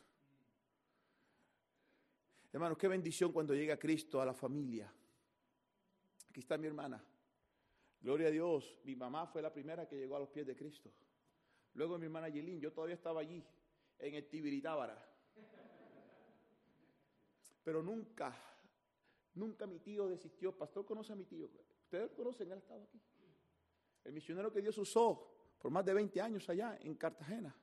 Hermanos, 2.53 2.79
qué 2.79 2.89
bendición 2.89 3.31
cuando 3.31 3.55
llega 3.55 3.79
Cristo 3.79 4.21
a 4.21 4.25
la 4.25 4.33
familia. 4.33 4.91
Aquí 6.31 6.41
está 6.41 6.57
mi 6.57 6.67
hermana. 6.67 7.03
Gloria 8.01 8.29
a 8.29 8.31
Dios. 8.31 8.79
Mi 8.85 8.97
mamá 8.97 9.27
fue 9.27 9.43
la 9.43 9.53
primera 9.53 9.87
que 9.87 9.97
llegó 9.97 10.17
a 10.17 10.21
los 10.21 10.31
pies 10.31 10.47
de 10.47 10.57
Cristo. 10.57 10.91
Luego 11.75 11.99
mi 11.99 12.07
hermana 12.07 12.29
Yelín, 12.29 12.59
yo 12.59 12.73
todavía 12.73 12.95
estaba 12.95 13.21
allí, 13.21 13.45
en 13.99 14.15
el 14.15 14.27
Tibiritábara. 14.29 15.05
Pero 17.63 17.83
nunca, 17.83 18.35
nunca 19.35 19.67
mi 19.67 19.79
tío 19.79 20.09
desistió. 20.09 20.57
Pastor 20.57 20.87
conoce 20.87 21.13
a 21.13 21.17
mi 21.17 21.25
tío. 21.25 21.51
Ustedes 21.85 22.11
conocen, 22.13 22.51
él 22.51 22.59
estaba 22.59 22.83
aquí. 22.83 22.99
El 24.05 24.13
misionero 24.15 24.51
que 24.51 24.63
Dios 24.63 24.79
usó 24.79 25.38
por 25.59 25.71
más 25.71 25.85
de 25.85 25.95
20 25.95 26.21
años 26.21 26.49
allá 26.49 26.79
en 26.81 26.95
Cartagena. 26.95 27.55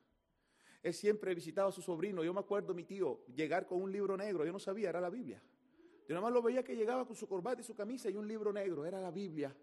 Él 0.84 0.94
siempre 0.94 1.34
visitaba 1.34 1.70
a 1.70 1.72
su 1.72 1.82
sobrino. 1.82 2.24
Yo 2.24 2.34
me 2.34 2.42
acuerdo 2.42 2.74
mi 2.74 2.84
tío 2.84 3.26
llegar 3.34 3.66
con 3.66 3.82
un 3.82 3.92
libro 3.92 4.16
negro. 4.16 4.46
Yo 4.46 4.52
no 4.52 4.60
sabía, 4.60 4.90
era 4.90 5.02
la 5.02 5.10
Biblia. 5.10 5.42
Yo 6.08 6.14
nada 6.14 6.22
más 6.22 6.32
lo 6.32 6.42
veía 6.42 6.64
que 6.64 6.76
llegaba 6.76 7.06
con 7.08 7.16
su 7.16 7.28
corbata 7.28 7.62
y 7.62 7.64
su 7.64 7.74
camisa 7.74 8.10
y 8.10 8.16
un 8.16 8.28
libro 8.28 8.54
negro. 8.54 8.86
Era 8.86 9.02
la 9.02 9.10
Biblia. 9.10 9.56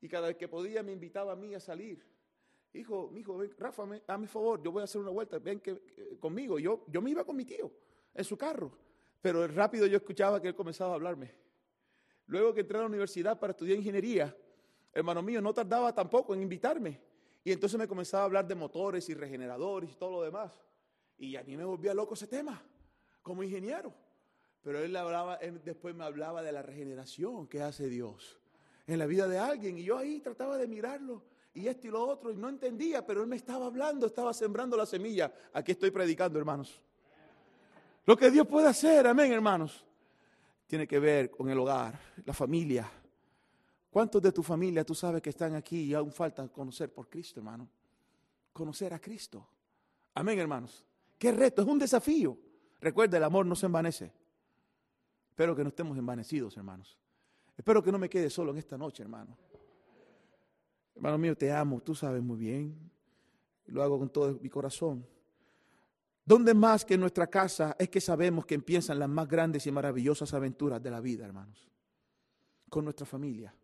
Y 0.00 0.08
cada 0.08 0.28
vez 0.28 0.36
que 0.36 0.46
podía 0.46 0.82
me 0.82 0.92
invitaba 0.92 1.32
a 1.32 1.36
mí 1.36 1.54
a 1.54 1.60
salir. 1.60 2.04
Hijo, 2.74 3.10
mi 3.10 3.20
hijo, 3.20 3.42
Rafa, 3.58 3.84
a 4.06 4.18
mi 4.18 4.26
favor, 4.26 4.62
yo 4.62 4.70
voy 4.70 4.82
a 4.82 4.84
hacer 4.84 5.00
una 5.00 5.10
vuelta, 5.10 5.38
ven 5.38 5.60
que, 5.60 5.70
eh, 5.70 6.16
conmigo. 6.20 6.58
Yo, 6.58 6.84
yo 6.88 7.00
me 7.00 7.10
iba 7.10 7.24
con 7.24 7.34
mi 7.34 7.44
tío 7.44 7.72
en 8.14 8.24
su 8.24 8.36
carro. 8.36 8.70
Pero 9.20 9.46
rápido 9.48 9.86
yo 9.86 9.96
escuchaba 9.96 10.40
que 10.40 10.48
él 10.48 10.54
comenzaba 10.54 10.92
a 10.92 10.94
hablarme. 10.94 11.32
Luego 12.26 12.54
que 12.54 12.60
entré 12.60 12.78
a 12.78 12.82
la 12.82 12.86
universidad 12.86 13.38
para 13.38 13.52
estudiar 13.52 13.78
ingeniería, 13.78 14.36
hermano 14.92 15.22
mío, 15.22 15.40
no 15.40 15.52
tardaba 15.52 15.92
tampoco 15.94 16.34
en 16.34 16.42
invitarme. 16.42 17.00
Y 17.44 17.52
entonces 17.52 17.78
me 17.78 17.86
comenzaba 17.86 18.22
a 18.22 18.26
hablar 18.26 18.48
de 18.48 18.54
motores 18.54 19.08
y 19.10 19.14
regeneradores 19.14 19.92
y 19.92 19.94
todo 19.94 20.10
lo 20.10 20.22
demás. 20.22 20.52
Y 21.18 21.36
a 21.36 21.42
mí 21.42 21.56
me 21.56 21.64
volvía 21.64 21.92
loco 21.92 22.14
ese 22.14 22.26
tema, 22.26 22.60
como 23.22 23.42
ingeniero. 23.42 23.92
Pero 24.62 24.78
él, 24.82 24.96
hablaba, 24.96 25.38
después 25.62 25.94
me 25.94 26.04
hablaba 26.04 26.42
de 26.42 26.52
la 26.52 26.62
regeneración 26.62 27.46
que 27.46 27.60
hace 27.60 27.88
Dios 27.88 28.40
en 28.86 28.98
la 28.98 29.04
vida 29.04 29.28
de 29.28 29.38
alguien. 29.38 29.76
Y 29.76 29.84
yo 29.84 29.98
ahí 29.98 30.20
trataba 30.20 30.56
de 30.56 30.66
mirarlo 30.66 31.22
y 31.52 31.68
esto 31.68 31.86
y 31.86 31.90
lo 31.90 32.04
otro 32.04 32.32
y 32.32 32.36
no 32.36 32.48
entendía, 32.48 33.06
pero 33.06 33.20
él 33.22 33.28
me 33.28 33.36
estaba 33.36 33.66
hablando, 33.66 34.06
estaba 34.06 34.34
sembrando 34.34 34.76
la 34.76 34.86
semilla. 34.86 35.32
Aquí 35.52 35.72
estoy 35.72 35.90
predicando, 35.90 36.38
hermanos. 36.38 36.80
Lo 38.06 38.16
que 38.16 38.30
Dios 38.30 38.46
puede 38.46 38.68
hacer, 38.68 39.06
amén, 39.06 39.32
hermanos, 39.32 39.84
tiene 40.66 40.86
que 40.86 40.98
ver 40.98 41.30
con 41.30 41.48
el 41.48 41.58
hogar, 41.58 41.98
la 42.24 42.32
familia, 42.32 42.90
¿Cuántos 43.94 44.20
de 44.20 44.32
tu 44.32 44.42
familia 44.42 44.84
tú 44.84 44.92
sabes 44.92 45.22
que 45.22 45.30
están 45.30 45.54
aquí 45.54 45.82
y 45.82 45.94
aún 45.94 46.10
falta 46.10 46.48
conocer 46.48 46.92
por 46.92 47.08
Cristo, 47.08 47.38
hermano? 47.38 47.68
Conocer 48.52 48.92
a 48.92 48.98
Cristo. 48.98 49.46
Amén, 50.14 50.36
hermanos. 50.36 50.84
Qué 51.16 51.30
reto, 51.30 51.62
es 51.62 51.68
un 51.68 51.78
desafío. 51.78 52.36
Recuerda, 52.80 53.18
el 53.18 53.22
amor 53.22 53.46
no 53.46 53.54
se 53.54 53.66
envanece. 53.66 54.12
Espero 55.30 55.54
que 55.54 55.62
no 55.62 55.68
estemos 55.68 55.96
envanecidos, 55.96 56.56
hermanos. 56.56 56.98
Espero 57.56 57.84
que 57.84 57.92
no 57.92 57.98
me 58.00 58.10
quede 58.10 58.30
solo 58.30 58.50
en 58.50 58.58
esta 58.58 58.76
noche, 58.76 59.04
hermano. 59.04 59.38
Hermano 60.96 61.16
mío, 61.16 61.36
te 61.36 61.52
amo, 61.52 61.80
tú 61.80 61.94
sabes 61.94 62.20
muy 62.20 62.36
bien. 62.36 62.90
Lo 63.66 63.80
hago 63.80 63.96
con 63.96 64.08
todo 64.10 64.36
mi 64.42 64.50
corazón. 64.50 65.06
¿Dónde 66.24 66.52
más 66.52 66.84
que 66.84 66.94
en 66.94 67.00
nuestra 67.00 67.28
casa 67.28 67.76
es 67.78 67.88
que 67.90 68.00
sabemos 68.00 68.44
que 68.44 68.56
empiezan 68.56 68.98
las 68.98 69.08
más 69.08 69.28
grandes 69.28 69.68
y 69.68 69.70
maravillosas 69.70 70.34
aventuras 70.34 70.82
de 70.82 70.90
la 70.90 70.98
vida, 70.98 71.24
hermanos? 71.24 71.70
Con 72.68 72.82
nuestra 72.82 73.06
familia. 73.06 73.54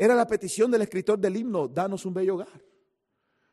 Era 0.00 0.14
la 0.14 0.26
petición 0.26 0.70
del 0.70 0.80
escritor 0.80 1.18
del 1.18 1.36
himno, 1.36 1.68
danos 1.68 2.06
un 2.06 2.14
bello 2.14 2.36
hogar. 2.36 2.64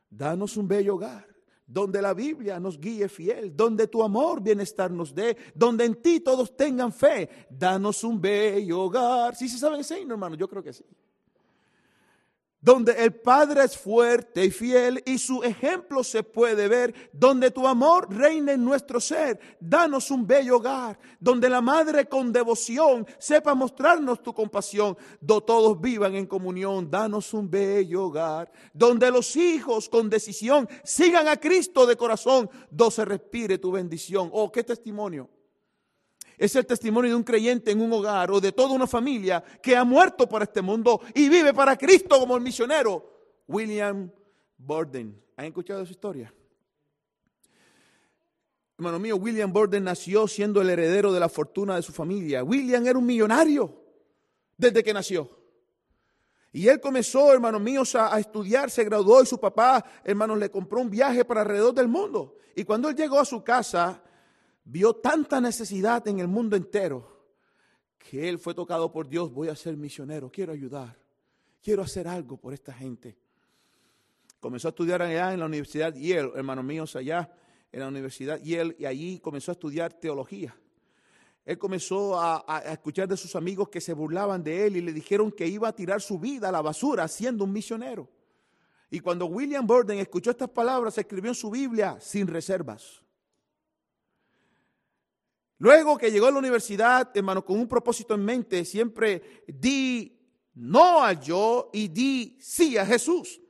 Danos 0.09 0.55
un 0.55 0.65
bello 0.65 0.95
hogar, 0.95 1.27
donde 1.65 2.01
la 2.01 2.13
Biblia 2.13 2.57
nos 2.57 2.79
guíe 2.79 3.09
fiel, 3.09 3.53
donde 3.53 3.89
tu 3.89 4.01
amor 4.01 4.41
bienestar 4.41 4.89
nos 4.89 5.13
dé, 5.13 5.35
donde 5.53 5.83
en 5.83 6.01
ti 6.01 6.21
todos 6.21 6.55
tengan 6.55 6.93
fe. 6.93 7.47
Danos 7.49 8.01
un 8.05 8.21
bello 8.21 8.83
hogar. 8.83 9.35
¿Sí 9.35 9.49
se 9.49 9.57
saben 9.57 9.81
ese 9.81 9.99
himno, 9.99 10.13
hermano? 10.13 10.37
Yo 10.37 10.47
creo 10.47 10.63
que 10.63 10.71
sí 10.71 10.85
donde 12.59 12.93
el 13.03 13.13
Padre 13.13 13.63
es 13.63 13.77
fuerte 13.77 14.45
y 14.45 14.51
fiel 14.51 15.03
y 15.05 15.17
su 15.19 15.43
ejemplo 15.43 16.03
se 16.03 16.23
puede 16.23 16.67
ver, 16.67 16.93
donde 17.13 17.51
tu 17.51 17.67
amor 17.67 18.07
reina 18.13 18.53
en 18.53 18.65
nuestro 18.65 18.99
ser. 18.99 19.39
Danos 19.59 20.09
un 20.09 20.25
bello 20.25 20.57
hogar, 20.57 20.99
donde 21.19 21.49
la 21.49 21.61
Madre 21.61 22.07
con 22.07 22.33
devoción 22.33 23.05
sepa 23.19 23.53
mostrarnos 23.53 24.23
tu 24.23 24.33
compasión, 24.33 24.97
donde 25.21 25.45
todos 25.45 25.79
vivan 25.79 26.15
en 26.15 26.25
comunión. 26.25 26.89
Danos 26.89 27.33
un 27.33 27.49
bello 27.49 28.05
hogar, 28.05 28.51
donde 28.73 29.11
los 29.11 29.35
hijos 29.35 29.87
con 29.87 30.09
decisión 30.09 30.67
sigan 30.83 31.27
a 31.27 31.37
Cristo 31.37 31.85
de 31.85 31.95
corazón, 31.95 32.49
donde 32.71 32.95
se 32.95 33.05
respire 33.05 33.57
tu 33.57 33.71
bendición. 33.71 34.29
Oh, 34.33 34.51
qué 34.51 34.63
testimonio. 34.63 35.29
Es 36.37 36.55
el 36.55 36.67
testimonio 36.67 37.09
de 37.09 37.15
un 37.15 37.23
creyente 37.23 37.71
en 37.71 37.81
un 37.81 37.91
hogar 37.91 38.29
o 38.29 38.39
de 38.39 38.51
toda 38.51 38.73
una 38.73 38.85
familia 38.85 39.43
que 39.61 39.75
ha 39.75 39.83
muerto 39.83 40.29
para 40.29 40.45
este 40.45 40.61
mundo 40.61 41.01
y 41.15 41.29
vive 41.29 41.51
para 41.53 41.75
Cristo 41.75 42.19
como 42.19 42.35
el 42.35 42.43
misionero 42.43 43.41
William 43.47 44.11
Borden. 44.57 45.19
¿Han 45.35 45.45
escuchado 45.45 45.83
su 45.85 45.93
historia? 45.93 46.31
Hermano 48.77 48.99
mío, 48.99 49.15
William 49.15 49.51
Borden 49.51 49.83
nació 49.83 50.27
siendo 50.27 50.61
el 50.61 50.69
heredero 50.69 51.11
de 51.11 51.19
la 51.19 51.29
fortuna 51.29 51.75
de 51.75 51.81
su 51.81 51.91
familia. 51.91 52.43
William 52.43 52.85
era 52.85 52.99
un 52.99 53.05
millonario 53.07 53.73
desde 54.55 54.83
que 54.83 54.93
nació. 54.93 55.35
Y 56.51 56.67
él 56.67 56.79
comenzó, 56.79 57.33
hermanos 57.33 57.61
míos, 57.61 57.95
a, 57.95 58.13
a, 58.13 58.19
estudiar, 58.19 58.69
se 58.69 58.83
graduó 58.83 59.23
y 59.23 59.25
su 59.25 59.39
papá, 59.39 59.83
hermanos, 60.03 60.37
le 60.37 60.51
compró 60.51 60.81
un 60.81 60.89
viaje 60.91 61.25
para 61.25 61.41
alrededor 61.41 61.73
del 61.73 61.87
mundo. 61.87 62.35
Y 62.55 62.63
cuando 62.63 62.89
él 62.89 62.95
llegó 62.95 63.19
a 63.19 63.25
su 63.25 63.43
casa, 63.43 64.03
vio 64.69 64.93
tanta 64.95 65.39
necesidad 65.39 66.05
en 66.07 66.19
el 66.19 66.27
mundo 66.27 66.55
entero 66.55 67.15
que 67.97 68.27
él 68.27 68.37
fue 68.37 68.53
tocado 68.53 68.91
por 68.91 69.07
Dios, 69.07 69.31
voy 69.31 69.47
a 69.47 69.55
ser 69.55 69.75
misionero, 69.77 70.29
quiero 70.29 70.53
ayudar, 70.53 70.97
quiero 71.61 71.81
hacer 71.81 72.07
algo 72.07 72.37
por 72.37 72.53
esta 72.53 72.73
gente. 72.73 73.17
Comenzó 74.39 74.67
a 74.67 74.69
estudiar 74.69 75.01
allá 75.01 75.33
en 75.33 75.39
la 75.39 75.45
Universidad 75.45 75.93
Yale, 75.93 76.31
hermanos 76.35 76.63
míos, 76.63 76.95
allá 76.95 77.31
en 77.71 77.79
la 77.79 77.87
Universidad 77.87 78.39
Yale, 78.41 78.75
y 78.77 78.85
allí 78.85 79.19
comenzó 79.19 79.51
a 79.51 79.53
estudiar 79.53 79.93
teología. 79.93 80.55
Él 81.45 81.57
comenzó 81.57 82.19
a, 82.19 82.43
a, 82.45 82.59
escuchar 82.73 83.07
de 83.07 83.15
sus 83.15 83.35
amigos 83.35 83.69
que 83.69 83.79
se 83.79 83.93
burlaban 83.93 84.43
de 84.43 84.67
él 84.67 84.77
y 84.77 84.81
le 84.81 84.91
dijeron 84.91 85.31
que 85.31 85.47
iba 85.47 85.69
a 85.69 85.73
tirar 85.73 86.01
su 86.01 86.19
vida 86.19 86.49
a 86.49 86.51
la 86.51 86.61
basura 86.61 87.07
siendo 87.07 87.45
un 87.45 87.53
misionero. 87.53 88.09
Y 88.89 88.99
cuando 88.99 89.25
William 89.27 89.65
Burden 89.65 89.99
escuchó 89.99 90.31
estas 90.31 90.49
palabras, 90.49 90.97
escribió 90.97 91.31
en 91.31 91.35
su 91.35 91.49
Biblia 91.49 91.97
sin 92.01 92.27
reservas. 92.27 93.01
Luego 95.59 95.97
que 95.97 96.11
llegó 96.11 96.27
a 96.27 96.31
la 96.31 96.39
universidad, 96.39 97.09
hermano, 97.15 97.43
con 97.43 97.59
un 97.59 97.67
propósito 97.67 98.13
en 98.13 98.23
mente, 98.23 98.63
siempre 98.63 99.43
di 99.47 100.17
no 100.53 101.03
a 101.03 101.13
yo 101.13 101.69
y 101.73 101.87
di 101.87 102.37
sí 102.39 102.77
a 102.77 102.85
Jesús. 102.85 103.41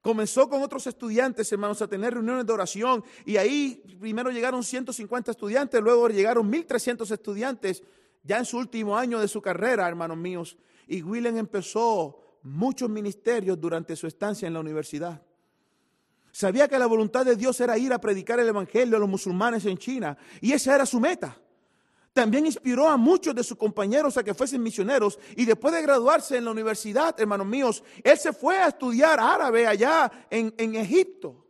Comenzó 0.00 0.48
con 0.48 0.62
otros 0.62 0.86
estudiantes, 0.86 1.50
hermanos, 1.52 1.82
a 1.82 1.88
tener 1.88 2.14
reuniones 2.14 2.46
de 2.46 2.52
oración 2.52 3.04
y 3.26 3.36
ahí 3.36 3.82
primero 4.00 4.30
llegaron 4.30 4.62
150 4.62 5.32
estudiantes, 5.32 5.80
luego 5.82 6.08
llegaron 6.08 6.48
1300 6.48 7.10
estudiantes 7.10 7.82
ya 8.22 8.38
en 8.38 8.44
su 8.44 8.58
último 8.58 8.96
año 8.96 9.18
de 9.18 9.28
su 9.28 9.42
carrera, 9.42 9.88
hermanos 9.88 10.16
míos. 10.16 10.56
Y 10.86 11.02
William 11.02 11.36
empezó 11.36 12.38
muchos 12.42 12.88
ministerios 12.88 13.60
durante 13.60 13.96
su 13.96 14.06
estancia 14.06 14.46
en 14.46 14.54
la 14.54 14.60
universidad. 14.60 15.22
Sabía 16.32 16.68
que 16.68 16.78
la 16.78 16.86
voluntad 16.86 17.24
de 17.24 17.36
Dios 17.36 17.60
era 17.60 17.78
ir 17.78 17.92
a 17.92 18.00
predicar 18.00 18.38
el 18.38 18.48
Evangelio 18.48 18.96
a 18.96 19.00
los 19.00 19.08
musulmanes 19.08 19.64
en 19.64 19.78
China 19.78 20.16
y 20.40 20.52
esa 20.52 20.74
era 20.74 20.86
su 20.86 21.00
meta. 21.00 21.36
También 22.12 22.46
inspiró 22.46 22.88
a 22.88 22.96
muchos 22.96 23.34
de 23.34 23.44
sus 23.44 23.56
compañeros 23.56 24.16
a 24.16 24.24
que 24.24 24.34
fuesen 24.34 24.62
misioneros 24.62 25.18
y 25.36 25.44
después 25.44 25.72
de 25.72 25.82
graduarse 25.82 26.36
en 26.36 26.44
la 26.44 26.50
universidad, 26.50 27.14
hermanos 27.20 27.46
míos, 27.46 27.84
él 28.02 28.18
se 28.18 28.32
fue 28.32 28.58
a 28.58 28.68
estudiar 28.68 29.20
árabe 29.20 29.66
allá 29.66 30.10
en, 30.28 30.74
Egipto. 30.74 31.46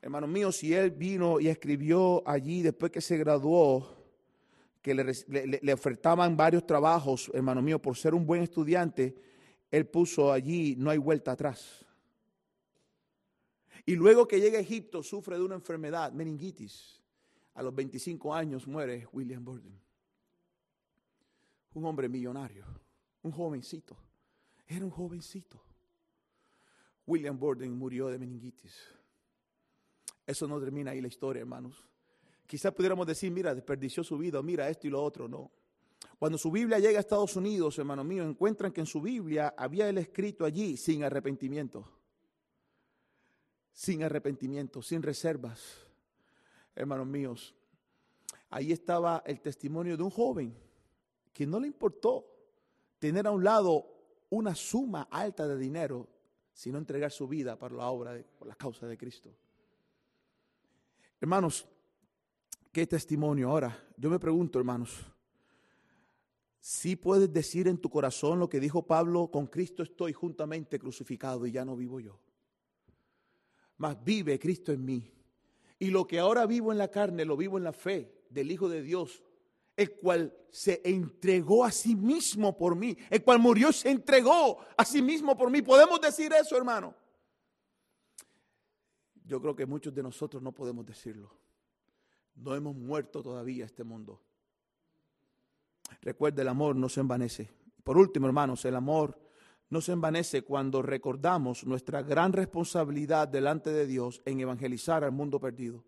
Hermanos 0.00 0.30
míos, 0.30 0.56
si 0.56 0.72
él 0.72 0.92
vino 0.92 1.40
y 1.40 1.48
escribió 1.48 2.22
allí 2.28 2.62
después 2.62 2.92
que 2.92 3.00
se 3.00 3.16
graduó, 3.16 3.96
que 4.80 4.94
le, 4.94 5.04
le, 5.62 5.72
ofertaban 5.72 6.36
varios 6.36 6.64
trabajos, 6.64 7.28
hermano 7.34 7.60
mío, 7.60 7.82
por 7.82 7.96
ser 7.96 8.14
un 8.14 8.24
buen 8.24 8.42
estudiante, 8.42 9.16
él 9.68 9.86
puso 9.86 10.30
allí, 10.30 10.76
no 10.78 10.90
hay 10.90 10.98
vuelta 10.98 11.32
atrás. 11.32 11.85
Y 13.86 13.94
luego 13.94 14.26
que 14.26 14.40
llega 14.40 14.58
a 14.58 14.60
Egipto, 14.60 15.00
sufre 15.04 15.36
de 15.36 15.44
una 15.44 15.54
enfermedad, 15.54 16.12
meningitis. 16.12 17.00
A 17.54 17.62
los 17.62 17.72
25 17.74 18.34
años 18.34 18.66
muere 18.66 19.06
William 19.12 19.44
Burden. 19.44 19.80
Un 21.74 21.84
hombre 21.84 22.08
millonario, 22.08 22.66
un 23.22 23.30
jovencito. 23.30 23.96
Era 24.66 24.84
un 24.84 24.90
jovencito. 24.90 25.62
William 27.06 27.38
Burden 27.38 27.72
murió 27.72 28.08
de 28.08 28.18
meningitis. 28.18 28.74
Eso 30.26 30.48
no 30.48 30.58
termina 30.58 30.90
ahí 30.90 31.00
la 31.00 31.06
historia, 31.06 31.40
hermanos. 31.40 31.86
Quizás 32.44 32.74
pudiéramos 32.74 33.06
decir, 33.06 33.30
mira, 33.30 33.54
desperdició 33.54 34.02
su 34.02 34.18
vida, 34.18 34.42
mira 34.42 34.68
esto 34.68 34.88
y 34.88 34.90
lo 34.90 35.02
otro, 35.02 35.28
no. 35.28 35.52
Cuando 36.18 36.38
su 36.38 36.50
Biblia 36.50 36.80
llega 36.80 36.98
a 36.98 37.00
Estados 37.00 37.36
Unidos, 37.36 37.78
hermano 37.78 38.02
mío, 38.02 38.24
encuentran 38.24 38.72
que 38.72 38.80
en 38.80 38.86
su 38.86 39.00
Biblia 39.00 39.54
había 39.56 39.88
él 39.88 39.98
escrito 39.98 40.44
allí 40.44 40.76
sin 40.76 41.04
arrepentimiento. 41.04 41.95
Sin 43.76 44.02
arrepentimiento, 44.02 44.80
sin 44.80 45.02
reservas. 45.02 45.60
Hermanos 46.74 47.06
míos, 47.06 47.54
ahí 48.48 48.72
estaba 48.72 49.22
el 49.26 49.40
testimonio 49.42 49.98
de 49.98 50.02
un 50.02 50.10
joven 50.10 50.56
que 51.34 51.46
no 51.46 51.60
le 51.60 51.66
importó 51.66 52.26
tener 52.98 53.26
a 53.26 53.32
un 53.32 53.44
lado 53.44 53.86
una 54.30 54.54
suma 54.54 55.08
alta 55.10 55.46
de 55.46 55.58
dinero, 55.58 56.08
sino 56.54 56.78
entregar 56.78 57.12
su 57.12 57.28
vida 57.28 57.58
para 57.58 57.74
la 57.74 57.88
obra, 57.90 58.14
de, 58.14 58.24
por 58.24 58.48
la 58.48 58.54
causa 58.54 58.86
de 58.86 58.96
Cristo. 58.96 59.30
Hermanos, 61.20 61.68
Qué 62.76 62.86
testimonio. 62.86 63.48
Ahora, 63.48 63.74
yo 63.96 64.10
me 64.10 64.18
pregunto, 64.18 64.58
hermanos, 64.58 65.02
si 66.60 66.94
puedes 66.94 67.32
decir 67.32 67.68
en 67.68 67.78
tu 67.78 67.88
corazón 67.88 68.38
lo 68.38 68.50
que 68.50 68.60
dijo 68.60 68.86
Pablo, 68.86 69.30
con 69.30 69.46
Cristo 69.46 69.82
estoy 69.82 70.12
juntamente 70.12 70.78
crucificado 70.78 71.46
y 71.46 71.52
ya 71.52 71.64
no 71.64 71.74
vivo 71.74 72.00
yo. 72.00 72.20
Mas 73.78 74.02
vive 74.02 74.38
Cristo 74.38 74.72
en 74.72 74.84
mí. 74.84 75.12
Y 75.78 75.90
lo 75.90 76.06
que 76.06 76.18
ahora 76.18 76.46
vivo 76.46 76.72
en 76.72 76.78
la 76.78 76.88
carne, 76.88 77.24
lo 77.24 77.36
vivo 77.36 77.58
en 77.58 77.64
la 77.64 77.72
fe 77.72 78.24
del 78.30 78.50
Hijo 78.50 78.68
de 78.68 78.82
Dios, 78.82 79.22
el 79.76 79.92
cual 79.96 80.34
se 80.50 80.80
entregó 80.84 81.64
a 81.64 81.70
sí 81.70 81.94
mismo 81.94 82.56
por 82.56 82.74
mí, 82.74 82.96
el 83.10 83.22
cual 83.22 83.38
murió 83.38 83.68
y 83.68 83.74
se 83.74 83.90
entregó 83.90 84.58
a 84.76 84.84
sí 84.84 85.02
mismo 85.02 85.36
por 85.36 85.50
mí. 85.50 85.60
¿Podemos 85.60 86.00
decir 86.00 86.32
eso, 86.32 86.56
hermano? 86.56 86.94
Yo 89.24 89.40
creo 89.40 89.54
que 89.54 89.66
muchos 89.66 89.92
de 89.94 90.02
nosotros 90.02 90.42
no 90.42 90.52
podemos 90.52 90.86
decirlo. 90.86 91.30
No 92.36 92.54
hemos 92.54 92.74
muerto 92.74 93.22
todavía 93.22 93.64
este 93.66 93.84
mundo. 93.84 94.22
Recuerde, 96.00 96.42
el 96.42 96.48
amor 96.48 96.76
no 96.76 96.88
se 96.88 97.00
envanece. 97.00 97.50
Por 97.82 97.98
último, 97.98 98.26
hermanos, 98.26 98.64
el 98.64 98.76
amor 98.76 99.18
no 99.68 99.80
se 99.80 99.92
envanece 99.92 100.42
cuando 100.42 100.82
recordamos 100.82 101.64
nuestra 101.64 102.02
gran 102.02 102.32
responsabilidad 102.32 103.28
delante 103.28 103.70
de 103.70 103.86
Dios 103.86 104.22
en 104.24 104.40
evangelizar 104.40 105.04
al 105.04 105.12
mundo 105.12 105.40
perdido. 105.40 105.84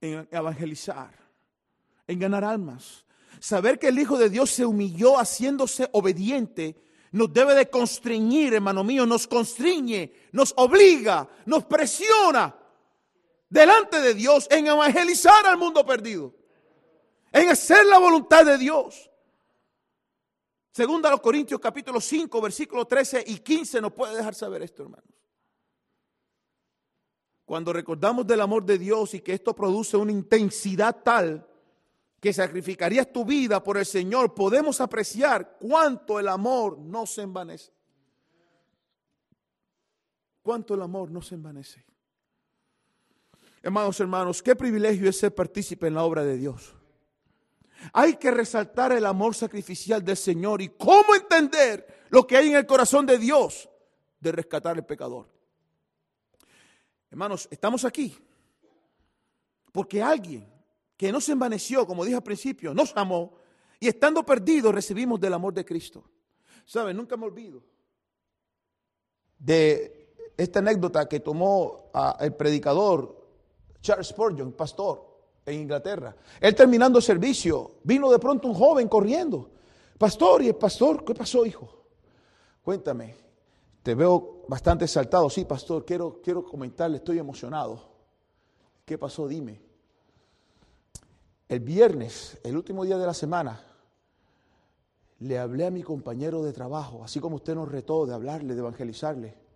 En 0.00 0.28
evangelizar, 0.30 1.14
en 2.06 2.18
ganar 2.18 2.44
almas. 2.44 3.04
Saber 3.40 3.78
que 3.78 3.88
el 3.88 3.98
Hijo 3.98 4.18
de 4.18 4.30
Dios 4.30 4.50
se 4.50 4.64
humilló 4.64 5.18
haciéndose 5.18 5.88
obediente 5.92 6.76
nos 7.12 7.32
debe 7.32 7.54
de 7.54 7.70
constreñir, 7.70 8.54
hermano 8.54 8.84
mío, 8.84 9.06
nos 9.06 9.26
constriñe, 9.26 10.12
nos 10.32 10.52
obliga, 10.56 11.28
nos 11.46 11.64
presiona 11.64 12.54
delante 13.48 14.00
de 14.00 14.14
Dios 14.14 14.46
en 14.50 14.66
evangelizar 14.66 15.46
al 15.46 15.56
mundo 15.56 15.86
perdido, 15.86 16.34
en 17.32 17.48
hacer 17.48 17.86
la 17.86 17.98
voluntad 17.98 18.44
de 18.44 18.58
Dios. 18.58 19.10
Segunda 20.78 21.08
a 21.08 21.10
los 21.10 21.20
Corintios 21.20 21.58
capítulo 21.58 22.00
5, 22.00 22.40
versículos 22.40 22.86
13 22.86 23.24
y 23.26 23.40
15 23.40 23.80
nos 23.80 23.92
puede 23.92 24.14
dejar 24.14 24.32
saber 24.32 24.62
esto, 24.62 24.84
hermanos. 24.84 25.10
Cuando 27.44 27.72
recordamos 27.72 28.24
del 28.24 28.40
amor 28.40 28.64
de 28.64 28.78
Dios 28.78 29.12
y 29.14 29.20
que 29.20 29.32
esto 29.32 29.56
produce 29.56 29.96
una 29.96 30.12
intensidad 30.12 31.02
tal 31.02 31.44
que 32.20 32.32
sacrificarías 32.32 33.12
tu 33.12 33.24
vida 33.24 33.60
por 33.60 33.76
el 33.76 33.86
Señor, 33.86 34.34
podemos 34.34 34.80
apreciar 34.80 35.56
cuánto 35.58 36.20
el 36.20 36.28
amor 36.28 36.78
no 36.78 37.06
se 37.06 37.22
envanece. 37.22 37.72
Cuánto 40.44 40.74
el 40.74 40.82
amor 40.82 41.10
no 41.10 41.22
se 41.22 41.34
envanece. 41.34 41.84
Hermanos, 43.64 43.98
hermanos, 43.98 44.40
qué 44.40 44.54
privilegio 44.54 45.10
es 45.10 45.18
ser 45.18 45.34
partícipe 45.34 45.88
en 45.88 45.94
la 45.94 46.04
obra 46.04 46.22
de 46.22 46.36
Dios. 46.36 46.77
Hay 47.92 48.16
que 48.16 48.30
resaltar 48.30 48.92
el 48.92 49.06
amor 49.06 49.34
sacrificial 49.34 50.04
del 50.04 50.16
Señor 50.16 50.60
y 50.60 50.70
cómo 50.70 51.14
entender 51.14 52.06
lo 52.10 52.26
que 52.26 52.36
hay 52.36 52.48
en 52.48 52.56
el 52.56 52.66
corazón 52.66 53.06
de 53.06 53.18
Dios 53.18 53.68
de 54.20 54.32
rescatar 54.32 54.76
al 54.76 54.84
pecador. 54.84 55.28
Hermanos, 57.10 57.48
estamos 57.50 57.84
aquí 57.84 58.16
porque 59.72 60.02
alguien 60.02 60.50
que 60.96 61.12
no 61.12 61.20
se 61.20 61.32
envaneció, 61.32 61.86
como 61.86 62.04
dije 62.04 62.16
al 62.16 62.22
principio, 62.22 62.74
nos 62.74 62.96
amó 62.96 63.34
y 63.78 63.88
estando 63.88 64.24
perdidos 64.24 64.74
recibimos 64.74 65.20
del 65.20 65.34
amor 65.34 65.54
de 65.54 65.64
Cristo. 65.64 66.04
¿Saben? 66.64 66.96
Nunca 66.96 67.16
me 67.16 67.26
olvido 67.26 67.62
de 69.38 70.14
esta 70.36 70.58
anécdota 70.58 71.08
que 71.08 71.20
tomó 71.20 71.90
el 72.18 72.34
predicador 72.34 73.16
Charles 73.80 74.08
Spurgeon, 74.08 74.52
pastor 74.52 75.07
en 75.50 75.60
Inglaterra. 75.60 76.14
Él 76.40 76.54
terminando 76.54 77.00
servicio, 77.00 77.72
vino 77.82 78.10
de 78.10 78.18
pronto 78.18 78.48
un 78.48 78.54
joven 78.54 78.88
corriendo. 78.88 79.50
Pastor, 79.96 80.42
y 80.42 80.48
el 80.48 80.54
pastor, 80.54 81.04
¿qué 81.04 81.14
pasó, 81.14 81.44
hijo? 81.44 81.68
Cuéntame, 82.62 83.16
te 83.82 83.94
veo 83.94 84.44
bastante 84.48 84.84
exaltado. 84.84 85.28
Sí, 85.30 85.44
pastor, 85.44 85.84
quiero, 85.84 86.20
quiero 86.22 86.44
comentarle, 86.44 86.98
estoy 86.98 87.18
emocionado. 87.18 87.82
¿Qué 88.84 88.98
pasó? 88.98 89.26
Dime. 89.26 89.60
El 91.48 91.60
viernes, 91.60 92.38
el 92.44 92.56
último 92.56 92.84
día 92.84 92.98
de 92.98 93.06
la 93.06 93.14
semana, 93.14 93.64
le 95.20 95.38
hablé 95.38 95.66
a 95.66 95.70
mi 95.70 95.82
compañero 95.82 96.42
de 96.42 96.52
trabajo, 96.52 97.02
así 97.02 97.20
como 97.20 97.36
usted 97.36 97.54
nos 97.54 97.70
retó 97.70 98.06
de 98.06 98.14
hablarle, 98.14 98.54
de 98.54 98.60
evangelizarle. 98.60 99.47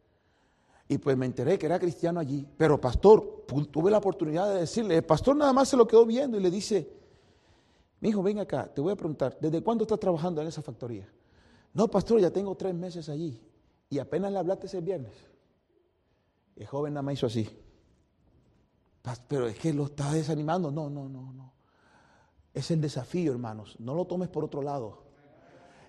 Y 0.93 0.99
pues 0.99 1.17
me 1.17 1.25
enteré 1.25 1.59
que 1.59 1.65
era 1.65 1.79
cristiano 1.79 2.21
allí. 2.21 2.47
Pero 2.59 2.79
pastor, 2.79 3.47
tuve 3.71 3.91
la 3.91 3.97
oportunidad 3.97 4.53
de 4.53 4.61
decirle, 4.61 4.97
el 4.97 5.05
pastor 5.05 5.35
nada 5.35 5.51
más 5.55 5.71
se 5.71 5.77
lo 5.77 5.87
quedó 5.87 6.05
viendo 6.05 6.37
y 6.37 6.43
le 6.43 6.51
dice, 6.51 6.87
mi 8.01 8.11
hijo, 8.11 8.23
ven 8.23 8.41
acá, 8.41 8.67
te 8.67 8.83
voy 8.83 8.93
a 8.93 8.97
preguntar, 8.97 9.39
¿desde 9.41 9.63
cuándo 9.63 9.85
estás 9.85 9.99
trabajando 9.99 10.43
en 10.43 10.49
esa 10.49 10.61
factoría? 10.61 11.09
No, 11.73 11.89
pastor, 11.89 12.21
ya 12.21 12.31
tengo 12.31 12.55
tres 12.57 12.75
meses 12.75 13.09
allí. 13.09 13.41
Y 13.89 13.99
apenas 14.01 14.33
le 14.33 14.39
hablaste 14.39 14.67
ese 14.67 14.83
viernes. 14.83 15.15
El 16.57 16.67
joven 16.67 16.93
nada 16.93 17.03
más 17.03 17.15
hizo 17.15 17.27
así. 17.27 17.49
Pero 19.29 19.47
es 19.47 19.59
que 19.59 19.73
lo 19.73 19.87
está 19.87 20.13
desanimando. 20.13 20.71
No, 20.71 20.91
no, 20.91 21.09
no, 21.09 21.33
no. 21.33 21.55
Es 22.53 22.71
el 22.71 22.83
desafío, 22.83 23.33
hermanos. 23.33 23.77
No 23.79 23.95
lo 23.95 24.05
tomes 24.05 24.29
por 24.29 24.45
otro 24.45 24.61
lado. 24.61 25.05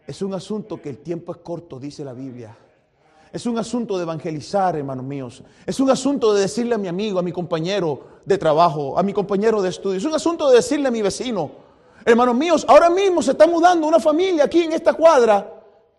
Es 0.07 0.21
un 0.21 0.33
asunto 0.33 0.81
que 0.81 0.89
el 0.89 0.99
tiempo 0.99 1.33
es 1.33 1.39
corto, 1.39 1.77
dice 1.77 2.05
la 2.05 2.13
Biblia. 2.13 2.57
Es 3.33 3.47
un 3.47 3.57
asunto 3.57 3.97
de 3.97 4.03
evangelizar, 4.03 4.75
hermanos 4.75 5.03
míos. 5.03 5.43
Es 5.65 5.79
un 5.79 5.89
asunto 5.89 6.35
de 6.35 6.41
decirle 6.41 6.75
a 6.75 6.77
mi 6.77 6.87
amigo, 6.87 7.17
a 7.17 7.23
mi 7.23 7.31
compañero 7.31 8.01
de 8.23 8.37
trabajo, 8.37 8.97
a 8.97 9.01
mi 9.01 9.11
compañero 9.11 9.59
de 9.59 9.69
estudio. 9.69 9.97
Es 9.97 10.05
un 10.05 10.13
asunto 10.13 10.47
de 10.49 10.57
decirle 10.57 10.87
a 10.87 10.91
mi 10.91 11.01
vecino, 11.01 11.49
hermanos 12.05 12.35
míos, 12.35 12.63
ahora 12.69 12.91
mismo 12.91 13.23
se 13.23 13.31
está 13.31 13.47
mudando 13.47 13.87
una 13.87 13.99
familia 13.99 14.43
aquí 14.43 14.61
en 14.61 14.73
esta 14.73 14.93
cuadra 14.93 15.51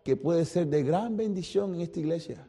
que 0.04 0.14
puede 0.14 0.44
ser 0.44 0.68
de 0.68 0.84
gran 0.84 1.16
bendición 1.16 1.74
en 1.74 1.80
esta 1.80 1.98
iglesia. 1.98 2.46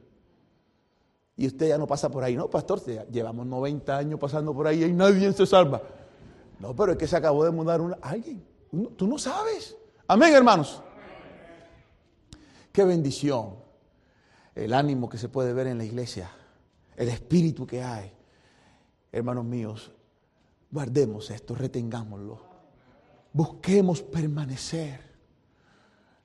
Y 1.35 1.47
usted 1.47 1.69
ya 1.69 1.79
no 1.79 1.87
pasa 1.87 2.11
por 2.11 2.23
ahí, 2.23 2.35
no, 2.35 2.47
pastor, 2.47 2.79
llevamos 3.09 3.47
90 3.47 3.97
años 3.97 4.19
pasando 4.19 4.53
por 4.53 4.67
ahí 4.67 4.83
y 4.83 4.93
nadie 4.93 5.33
se 5.33 5.47
salva. 5.47 5.81
No, 6.59 6.75
pero 6.75 6.91
es 6.91 6.97
que 6.99 7.07
se 7.07 7.17
acabó 7.17 7.43
de 7.43 7.49
mudar 7.49 7.81
alguien. 8.03 8.45
Tú 8.95 9.07
no 9.07 9.17
sabes. 9.17 9.75
Amén, 10.07 10.31
hermanos. 10.35 10.79
Qué 12.71 12.83
bendición. 12.83 13.64
El 14.55 14.73
ánimo 14.73 15.09
que 15.09 15.17
se 15.17 15.29
puede 15.29 15.53
ver 15.53 15.67
en 15.67 15.77
la 15.77 15.83
iglesia. 15.83 16.31
El 16.95 17.09
espíritu 17.09 17.67
que 17.67 17.83
hay. 17.83 18.11
Hermanos 19.11 19.45
míos, 19.45 19.91
guardemos 20.71 21.29
esto, 21.29 21.55
retengámoslo. 21.55 22.39
Busquemos 23.33 24.01
permanecer. 24.01 25.01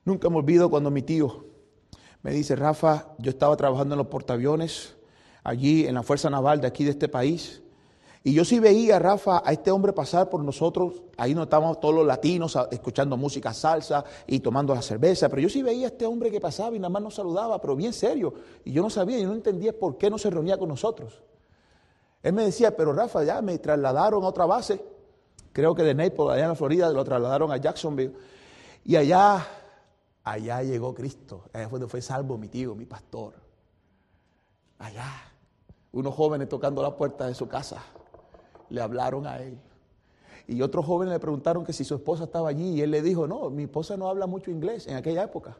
Nunca 0.05 0.29
me 0.29 0.37
olvido 0.37 0.69
cuando 0.69 0.89
mi 0.89 1.01
tío 1.01 1.45
me 2.23 2.31
dice, 2.31 2.55
Rafa, 2.55 3.13
yo 3.17 3.31
estaba 3.31 3.55
trabajando 3.57 3.95
en 3.95 3.99
los 3.99 4.07
portaaviones 4.07 4.95
allí 5.43 5.85
en 5.85 5.95
la 5.95 6.03
Fuerza 6.03 6.29
Naval 6.29 6.61
de 6.61 6.67
aquí 6.67 6.83
de 6.83 6.91
este 6.91 7.07
país. 7.07 7.60
Y 8.23 8.33
yo 8.33 8.45
sí 8.45 8.59
veía, 8.59 8.99
Rafa, 8.99 9.41
a 9.43 9.51
este 9.51 9.71
hombre 9.71 9.93
pasar 9.93 10.29
por 10.29 10.43
nosotros, 10.43 11.01
ahí 11.17 11.33
no 11.33 11.43
estábamos 11.43 11.79
todos 11.79 11.95
los 11.95 12.05
latinos 12.05 12.55
escuchando 12.69 13.17
música 13.17 13.51
salsa 13.51 14.05
y 14.27 14.39
tomando 14.41 14.75
la 14.75 14.81
cerveza, 14.83 15.27
pero 15.27 15.41
yo 15.41 15.49
sí 15.49 15.63
veía 15.63 15.87
a 15.87 15.89
este 15.89 16.05
hombre 16.05 16.29
que 16.29 16.39
pasaba 16.39 16.75
y 16.75 16.79
nada 16.79 16.89
más 16.89 17.01
nos 17.01 17.15
saludaba, 17.15 17.59
pero 17.59 17.75
bien 17.75 17.93
serio. 17.93 18.31
Y 18.63 18.73
yo 18.73 18.83
no 18.83 18.91
sabía, 18.91 19.17
yo 19.17 19.27
no 19.27 19.33
entendía 19.33 19.77
por 19.77 19.97
qué 19.97 20.11
no 20.11 20.19
se 20.19 20.29
reunía 20.29 20.59
con 20.59 20.69
nosotros. 20.69 21.23
Él 22.21 22.33
me 22.33 22.43
decía, 22.43 22.77
pero 22.77 22.93
Rafa, 22.93 23.23
ya 23.23 23.41
me 23.41 23.57
trasladaron 23.57 24.23
a 24.23 24.27
otra 24.27 24.45
base, 24.45 24.85
creo 25.51 25.73
que 25.73 25.81
de 25.81 25.95
Naples, 25.95 26.29
allá 26.29 26.43
en 26.43 26.49
la 26.49 26.55
Florida, 26.55 26.91
lo 26.91 27.03
trasladaron 27.03 27.51
a 27.51 27.57
Jacksonville. 27.57 28.13
Y 28.85 28.97
allá, 28.97 29.47
allá 30.23 30.61
llegó 30.61 30.93
Cristo, 30.93 31.45
allá 31.53 31.67
fue 31.69 31.79
donde 31.79 31.89
fue 31.89 32.03
salvo 32.03 32.37
mi 32.37 32.49
tío, 32.49 32.75
mi 32.75 32.85
pastor. 32.85 33.33
Allá, 34.77 35.09
unos 35.91 36.13
jóvenes 36.13 36.47
tocando 36.49 36.83
la 36.83 36.95
puerta 36.95 37.25
de 37.25 37.33
su 37.33 37.47
casa 37.47 37.83
le 38.71 38.81
hablaron 38.81 39.27
a 39.27 39.39
él. 39.39 39.59
Y 40.47 40.61
otros 40.61 40.85
jóvenes 40.85 41.13
le 41.13 41.19
preguntaron 41.19 41.63
que 41.63 41.73
si 41.73 41.83
su 41.83 41.95
esposa 41.95 42.23
estaba 42.23 42.49
allí 42.49 42.71
y 42.71 42.81
él 42.81 42.91
le 42.91 43.01
dijo, 43.01 43.27
no, 43.27 43.49
mi 43.49 43.63
esposa 43.63 43.95
no 43.95 44.09
habla 44.09 44.25
mucho 44.25 44.49
inglés 44.49 44.87
en 44.87 44.95
aquella 44.95 45.23
época. 45.23 45.57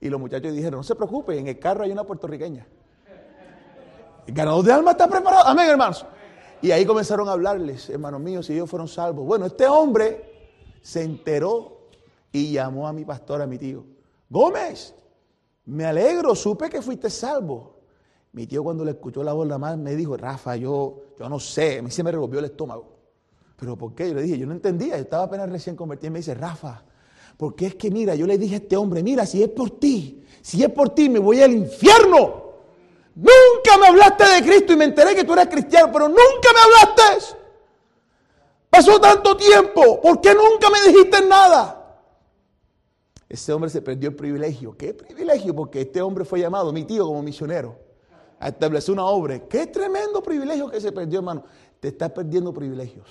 Y 0.00 0.08
los 0.08 0.20
muchachos 0.20 0.52
dijeron, 0.52 0.78
no 0.78 0.84
se 0.84 0.94
preocupe, 0.94 1.36
en 1.38 1.48
el 1.48 1.58
carro 1.58 1.84
hay 1.84 1.90
una 1.90 2.04
puertorriqueña. 2.04 2.66
El 4.26 4.34
ganador 4.34 4.64
de 4.64 4.72
alma 4.72 4.92
está 4.92 5.08
preparado. 5.08 5.46
Amén, 5.46 5.70
hermanos. 5.70 6.04
Y 6.60 6.70
ahí 6.70 6.84
comenzaron 6.84 7.28
a 7.28 7.32
hablarles, 7.32 7.88
hermanos 7.90 8.20
míos, 8.20 8.48
y 8.50 8.54
ellos 8.54 8.68
fueron 8.68 8.88
salvos. 8.88 9.24
Bueno, 9.24 9.46
este 9.46 9.66
hombre 9.66 10.52
se 10.82 11.02
enteró 11.02 11.88
y 12.32 12.52
llamó 12.52 12.86
a 12.86 12.92
mi 12.92 13.04
pastor, 13.04 13.40
a 13.40 13.46
mi 13.46 13.58
tío. 13.58 13.84
Gómez, 14.28 14.94
me 15.64 15.84
alegro, 15.84 16.34
supe 16.34 16.68
que 16.68 16.82
fuiste 16.82 17.08
salvo. 17.08 17.75
Mi 18.36 18.46
tío 18.46 18.62
cuando 18.62 18.84
le 18.84 18.90
escuchó 18.90 19.24
la 19.24 19.32
voz 19.32 19.48
la 19.48 19.56
más 19.56 19.78
me 19.78 19.96
dijo, 19.96 20.14
Rafa, 20.14 20.56
yo, 20.56 21.04
yo 21.18 21.26
no 21.26 21.40
sé, 21.40 21.78
a 21.78 21.82
mí 21.82 21.90
se 21.90 22.02
me 22.02 22.12
revolvió 22.12 22.38
el 22.38 22.44
estómago. 22.44 22.86
¿Pero 23.58 23.78
por 23.78 23.94
qué? 23.94 24.08
Yo 24.10 24.14
le 24.14 24.20
dije, 24.20 24.36
yo 24.36 24.46
no 24.46 24.52
entendía, 24.52 24.96
yo 24.96 25.04
estaba 25.04 25.22
apenas 25.24 25.48
recién 25.48 25.74
convertido. 25.74 26.08
Y 26.08 26.10
me 26.10 26.18
dice, 26.18 26.34
Rafa, 26.34 26.84
porque 27.38 27.64
es 27.64 27.76
que 27.76 27.90
mira, 27.90 28.14
yo 28.14 28.26
le 28.26 28.36
dije 28.36 28.56
a 28.56 28.58
este 28.58 28.76
hombre, 28.76 29.02
mira, 29.02 29.24
si 29.24 29.42
es 29.42 29.48
por 29.48 29.80
ti, 29.80 30.22
si 30.42 30.62
es 30.62 30.68
por 30.68 30.90
ti, 30.90 31.08
me 31.08 31.18
voy 31.18 31.40
al 31.40 31.50
infierno. 31.50 32.44
Nunca 33.14 33.78
me 33.80 33.86
hablaste 33.86 34.24
de 34.24 34.42
Cristo 34.42 34.74
y 34.74 34.76
me 34.76 34.84
enteré 34.84 35.14
que 35.14 35.24
tú 35.24 35.32
eras 35.32 35.48
cristiano, 35.48 35.88
pero 35.90 36.06
nunca 36.06 36.50
me 36.52 36.60
hablaste. 36.60 37.36
Pasó 38.68 39.00
tanto 39.00 39.34
tiempo, 39.38 39.98
¿por 40.02 40.20
qué 40.20 40.34
nunca 40.34 40.68
me 40.68 40.92
dijiste 40.92 41.26
nada? 41.26 42.02
Ese 43.30 43.50
hombre 43.54 43.70
se 43.70 43.80
perdió 43.80 44.10
el 44.10 44.14
privilegio. 44.14 44.76
¿Qué 44.76 44.92
privilegio? 44.92 45.56
Porque 45.56 45.80
este 45.80 46.02
hombre 46.02 46.26
fue 46.26 46.38
llamado, 46.38 46.70
mi 46.70 46.84
tío, 46.84 47.06
como 47.06 47.22
misionero 47.22 47.85
a 48.38 48.48
establecer 48.48 48.92
una 48.92 49.04
obra. 49.04 49.38
Qué 49.48 49.66
tremendo 49.66 50.22
privilegio 50.22 50.70
que 50.70 50.80
se 50.80 50.92
perdió, 50.92 51.20
hermano. 51.20 51.44
Te 51.80 51.88
estás 51.88 52.10
perdiendo 52.10 52.52
privilegios. 52.52 53.06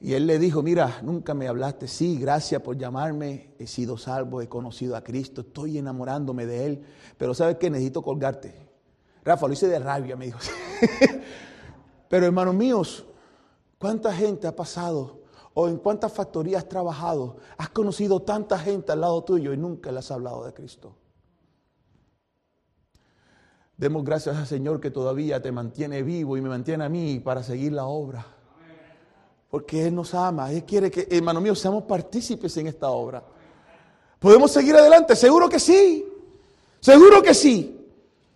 Y 0.00 0.14
él 0.14 0.26
le 0.26 0.38
dijo, 0.38 0.62
mira, 0.62 1.00
nunca 1.02 1.34
me 1.34 1.48
hablaste. 1.48 1.88
Sí, 1.88 2.18
gracias 2.18 2.62
por 2.62 2.76
llamarme. 2.76 3.54
He 3.58 3.66
sido 3.66 3.98
salvo, 3.98 4.40
he 4.40 4.48
conocido 4.48 4.96
a 4.96 5.02
Cristo, 5.02 5.40
estoy 5.40 5.78
enamorándome 5.78 6.46
de 6.46 6.66
Él. 6.66 6.84
Pero 7.16 7.34
¿sabes 7.34 7.56
qué? 7.56 7.68
Necesito 7.68 8.02
colgarte. 8.02 8.54
Rafa, 9.24 9.46
lo 9.48 9.52
hice 9.52 9.66
de 9.66 9.78
rabia, 9.78 10.14
me 10.16 10.26
dijo. 10.26 10.38
Pero 12.08 12.26
hermanos 12.26 12.54
míos, 12.54 13.04
¿cuánta 13.78 14.12
gente 14.14 14.46
ha 14.46 14.54
pasado? 14.54 15.22
¿O 15.52 15.68
en 15.68 15.78
cuántas 15.78 16.12
factorías 16.12 16.62
has 16.62 16.68
trabajado? 16.68 17.38
Has 17.56 17.70
conocido 17.70 18.20
tanta 18.22 18.56
gente 18.56 18.92
al 18.92 19.00
lado 19.00 19.24
tuyo 19.24 19.52
y 19.52 19.56
nunca 19.56 19.90
le 19.90 19.98
has 19.98 20.10
hablado 20.12 20.44
de 20.44 20.54
Cristo. 20.54 20.94
Demos 23.78 24.04
gracias 24.04 24.36
al 24.36 24.46
Señor 24.48 24.80
que 24.80 24.90
todavía 24.90 25.40
te 25.40 25.52
mantiene 25.52 26.02
vivo 26.02 26.36
y 26.36 26.40
me 26.40 26.48
mantiene 26.48 26.84
a 26.84 26.88
mí 26.88 27.20
para 27.20 27.44
seguir 27.44 27.72
la 27.72 27.84
obra. 27.86 28.26
Porque 29.48 29.86
Él 29.86 29.94
nos 29.94 30.14
ama. 30.14 30.50
Él 30.50 30.64
quiere 30.64 30.90
que, 30.90 31.06
hermano 31.08 31.40
mío, 31.40 31.54
seamos 31.54 31.84
partícipes 31.84 32.56
en 32.56 32.66
esta 32.66 32.88
obra. 32.88 33.22
¿Podemos 34.18 34.50
seguir 34.50 34.74
adelante? 34.74 35.14
Seguro 35.14 35.48
que 35.48 35.60
sí. 35.60 36.04
Seguro 36.80 37.22
que 37.22 37.32
sí. 37.32 37.86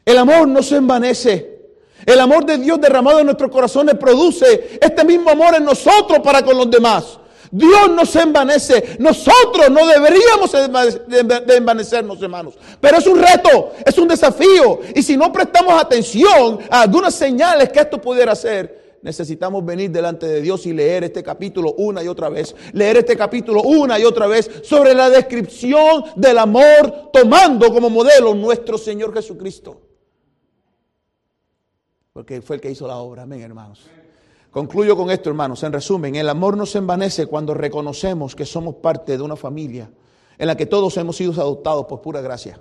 El 0.04 0.16
amor 0.16 0.46
no 0.46 0.62
se 0.62 0.76
envanece. 0.76 1.72
El 2.06 2.20
amor 2.20 2.46
de 2.46 2.58
Dios 2.58 2.80
derramado 2.80 3.18
en 3.18 3.26
nuestros 3.26 3.50
corazones 3.50 3.96
produce 3.96 4.78
este 4.80 5.04
mismo 5.04 5.28
amor 5.28 5.56
en 5.56 5.64
nosotros 5.64 6.20
para 6.20 6.44
con 6.44 6.56
los 6.56 6.70
demás. 6.70 7.18
Dios 7.52 7.90
no 7.90 8.06
se 8.06 8.22
envanece. 8.22 8.96
Nosotros 8.98 9.70
no 9.70 9.86
deberíamos 9.86 10.50
de 10.50 11.56
envanecernos, 11.56 12.20
hermanos. 12.22 12.54
Pero 12.80 12.96
es 12.96 13.06
un 13.06 13.20
reto, 13.20 13.72
es 13.84 13.96
un 13.98 14.08
desafío. 14.08 14.80
Y 14.94 15.02
si 15.02 15.18
no 15.18 15.30
prestamos 15.30 15.80
atención 15.80 16.60
a 16.70 16.80
algunas 16.80 17.14
señales 17.14 17.68
que 17.68 17.80
esto 17.80 18.00
pudiera 18.00 18.32
hacer, 18.32 18.98
necesitamos 19.02 19.62
venir 19.66 19.90
delante 19.90 20.26
de 20.26 20.40
Dios 20.40 20.64
y 20.64 20.72
leer 20.72 21.04
este 21.04 21.22
capítulo 21.22 21.74
una 21.76 22.02
y 22.02 22.08
otra 22.08 22.30
vez. 22.30 22.56
Leer 22.72 22.96
este 22.96 23.18
capítulo 23.18 23.60
una 23.62 23.98
y 23.98 24.04
otra 24.04 24.26
vez 24.26 24.50
sobre 24.64 24.94
la 24.94 25.10
descripción 25.10 26.04
del 26.16 26.38
amor 26.38 27.10
tomando 27.12 27.70
como 27.70 27.90
modelo 27.90 28.34
nuestro 28.34 28.78
Señor 28.78 29.12
Jesucristo. 29.12 29.78
Porque 32.14 32.40
fue 32.40 32.56
el 32.56 32.62
que 32.62 32.70
hizo 32.70 32.86
la 32.86 32.96
obra. 32.96 33.24
Amén, 33.24 33.42
hermanos. 33.42 33.86
Concluyo 34.52 34.98
con 34.98 35.10
esto, 35.10 35.30
hermanos. 35.30 35.62
En 35.62 35.72
resumen, 35.72 36.14
el 36.14 36.28
amor 36.28 36.58
no 36.58 36.66
se 36.66 36.76
envanece 36.76 37.24
cuando 37.24 37.54
reconocemos 37.54 38.36
que 38.36 38.44
somos 38.44 38.74
parte 38.76 39.16
de 39.16 39.22
una 39.22 39.34
familia 39.34 39.90
en 40.36 40.46
la 40.46 40.54
que 40.54 40.66
todos 40.66 40.94
hemos 40.98 41.16
sido 41.16 41.32
adoptados 41.32 41.86
por 41.86 42.02
pura 42.02 42.20
gracia. 42.20 42.60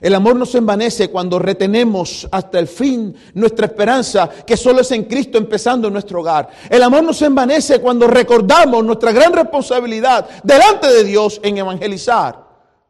El 0.00 0.12
amor 0.12 0.34
no 0.34 0.44
se 0.44 0.58
envanece 0.58 1.08
cuando 1.08 1.38
retenemos 1.38 2.26
hasta 2.32 2.58
el 2.58 2.66
fin 2.66 3.14
nuestra 3.34 3.66
esperanza, 3.66 4.28
que 4.28 4.56
solo 4.56 4.80
es 4.80 4.90
en 4.90 5.04
Cristo 5.04 5.38
empezando 5.38 5.86
en 5.86 5.92
nuestro 5.92 6.20
hogar. 6.20 6.48
El 6.68 6.82
amor 6.82 7.04
no 7.04 7.12
se 7.12 7.26
envanece 7.26 7.80
cuando 7.80 8.08
recordamos 8.08 8.82
nuestra 8.84 9.12
gran 9.12 9.32
responsabilidad 9.32 10.28
delante 10.42 10.88
de 10.88 11.04
Dios 11.04 11.40
en 11.44 11.58
evangelizar 11.58 12.44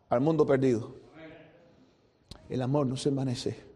al 0.09 0.21
mundo 0.23 0.47
perdido. 0.47 0.95
El 2.49 2.63
amor 2.63 2.87
no 2.87 2.97
se 2.97 3.11
envanece 3.11 3.70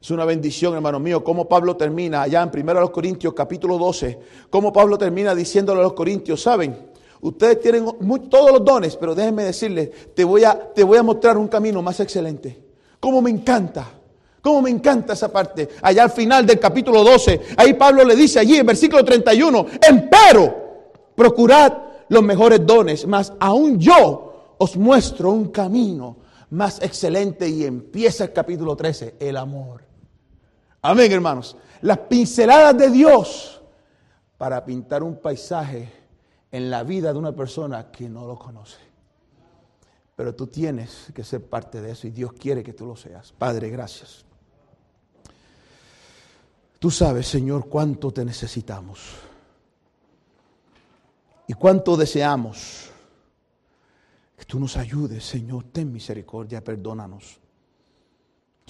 es 0.00 0.10
una 0.10 0.24
bendición, 0.24 0.74
hermano 0.74 0.98
mío, 0.98 1.22
cómo 1.22 1.46
Pablo 1.46 1.76
termina 1.76 2.22
allá 2.22 2.42
en 2.42 2.68
1 2.68 2.90
Corintios 2.90 3.34
capítulo 3.34 3.76
12, 3.76 4.18
cómo 4.48 4.72
Pablo 4.72 4.96
termina 4.96 5.34
diciéndole 5.34 5.80
a 5.80 5.82
los 5.82 5.92
corintios, 5.92 6.40
¿saben? 6.40 6.88
Ustedes 7.20 7.60
tienen 7.60 7.84
todos 8.30 8.50
los 8.50 8.64
dones, 8.64 8.96
pero 8.96 9.14
déjenme 9.14 9.44
decirles, 9.44 10.14
te 10.14 10.24
voy, 10.24 10.44
a, 10.44 10.58
te 10.72 10.84
voy 10.84 10.96
a 10.96 11.02
mostrar 11.02 11.36
un 11.36 11.48
camino 11.48 11.82
más 11.82 12.00
excelente. 12.00 12.58
Cómo 12.98 13.20
me 13.20 13.28
encanta, 13.28 13.90
cómo 14.40 14.62
me 14.62 14.70
encanta 14.70 15.12
esa 15.12 15.30
parte. 15.30 15.68
Allá 15.82 16.04
al 16.04 16.10
final 16.10 16.46
del 16.46 16.58
capítulo 16.58 17.04
12, 17.04 17.40
ahí 17.58 17.74
Pablo 17.74 18.02
le 18.02 18.16
dice 18.16 18.38
allí 18.38 18.56
en 18.56 18.64
versículo 18.64 19.04
31, 19.04 19.66
empero, 19.86 20.54
procurad 21.14 21.74
los 22.08 22.22
mejores 22.22 22.64
dones, 22.64 23.06
mas 23.06 23.34
aún 23.38 23.78
yo 23.78 24.54
os 24.56 24.78
muestro 24.78 25.30
un 25.30 25.48
camino 25.48 26.16
más 26.48 26.80
excelente 26.80 27.46
y 27.46 27.64
empieza 27.64 28.24
el 28.24 28.32
capítulo 28.32 28.74
13, 28.74 29.16
el 29.20 29.36
amor. 29.36 29.89
Amén, 30.82 31.12
hermanos. 31.12 31.56
Las 31.82 31.98
pinceladas 31.98 32.76
de 32.76 32.90
Dios 32.90 33.60
para 34.38 34.64
pintar 34.64 35.02
un 35.02 35.20
paisaje 35.20 35.92
en 36.50 36.70
la 36.70 36.82
vida 36.82 37.12
de 37.12 37.18
una 37.18 37.32
persona 37.32 37.90
que 37.90 38.08
no 38.08 38.26
lo 38.26 38.38
conoce. 38.38 38.78
Pero 40.16 40.34
tú 40.34 40.46
tienes 40.46 41.08
que 41.14 41.24
ser 41.24 41.44
parte 41.44 41.80
de 41.80 41.92
eso 41.92 42.06
y 42.06 42.10
Dios 42.10 42.32
quiere 42.32 42.62
que 42.62 42.72
tú 42.72 42.86
lo 42.86 42.96
seas. 42.96 43.32
Padre, 43.32 43.70
gracias. 43.70 44.24
Tú 46.78 46.90
sabes, 46.90 47.26
Señor, 47.26 47.68
cuánto 47.68 48.10
te 48.10 48.24
necesitamos 48.24 49.00
y 51.46 51.52
cuánto 51.52 51.96
deseamos 51.96 52.90
que 54.36 54.44
tú 54.46 54.58
nos 54.58 54.78
ayudes, 54.78 55.24
Señor. 55.24 55.64
Ten 55.72 55.92
misericordia, 55.92 56.64
perdónanos 56.64 57.39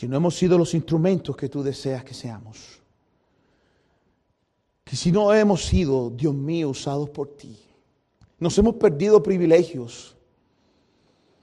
si 0.01 0.09
no 0.09 0.17
hemos 0.17 0.35
sido 0.35 0.57
los 0.57 0.73
instrumentos 0.73 1.37
que 1.37 1.51
tú 1.51 1.63
deseas 1.63 2.03
que 2.03 2.15
seamos. 2.15 2.81
Que 4.83 4.97
si 4.97 5.13
no 5.13 5.35
hemos 5.35 5.67
sido, 5.67 6.09
Dios 6.09 6.35
mío, 6.35 6.71
usados 6.71 7.11
por 7.11 7.37
ti. 7.37 7.55
Nos 8.39 8.57
hemos 8.57 8.77
perdido 8.77 9.23
privilegios. 9.23 10.17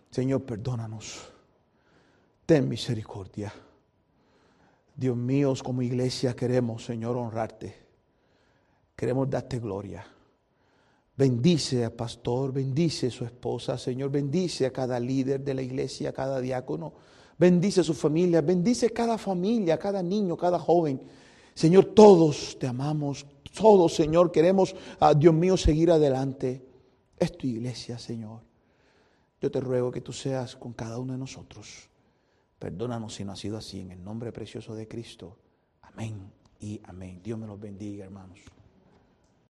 Señor, 0.09 0.41
perdónanos. 0.41 1.31
Ten 2.47 2.67
misericordia. 2.67 3.53
Dios 4.95 5.15
mío, 5.15 5.53
como 5.63 5.83
iglesia 5.83 6.35
queremos, 6.35 6.83
Señor, 6.83 7.15
honrarte. 7.15 7.75
Queremos 8.95 9.29
darte 9.29 9.59
gloria. 9.59 10.03
Bendice 11.15 11.85
al 11.85 11.91
pastor, 11.91 12.53
bendice 12.53 13.05
a 13.05 13.11
su 13.11 13.23
esposa, 13.23 13.77
Señor, 13.77 14.09
bendice 14.09 14.65
a 14.65 14.73
cada 14.73 14.99
líder 14.99 15.41
de 15.41 15.53
la 15.53 15.61
iglesia, 15.61 16.09
a 16.09 16.13
cada 16.13 16.41
diácono, 16.41 16.93
bendice 17.37 17.81
a 17.81 17.83
su 17.83 17.93
familia, 17.93 18.41
bendice 18.41 18.89
cada 18.91 19.17
familia, 19.17 19.77
cada 19.77 20.01
niño, 20.01 20.35
cada 20.37 20.59
joven. 20.59 21.01
Señor, 21.53 21.85
todos 21.85 22.57
te 22.59 22.67
amamos, 22.67 23.25
todos, 23.57 23.93
Señor, 23.95 24.31
queremos, 24.31 24.75
a 24.99 25.13
Dios 25.13 25.33
mío, 25.33 25.57
seguir 25.57 25.91
adelante. 25.91 26.65
Es 27.17 27.35
tu 27.35 27.47
iglesia, 27.47 27.97
Señor. 27.97 28.41
Yo 29.41 29.51
te 29.51 29.59
ruego 29.59 29.91
que 29.91 30.01
tú 30.01 30.13
seas 30.13 30.55
con 30.55 30.73
cada 30.73 30.99
uno 30.99 31.13
de 31.13 31.19
nosotros. 31.19 31.89
Perdónanos 32.59 33.15
si 33.15 33.23
no 33.23 33.33
ha 33.33 33.35
sido 33.35 33.57
así, 33.57 33.81
en 33.81 33.91
el 33.91 34.03
nombre 34.03 34.31
precioso 34.31 34.73
de 34.75 34.87
Cristo. 34.87 35.37
Amén 35.81 36.31
y 36.59 36.81
amén. 36.85 37.21
Dios 37.23 37.37
me 37.37 37.47
los 37.47 37.59
bendiga, 37.59 38.05
hermanos. 38.05 38.39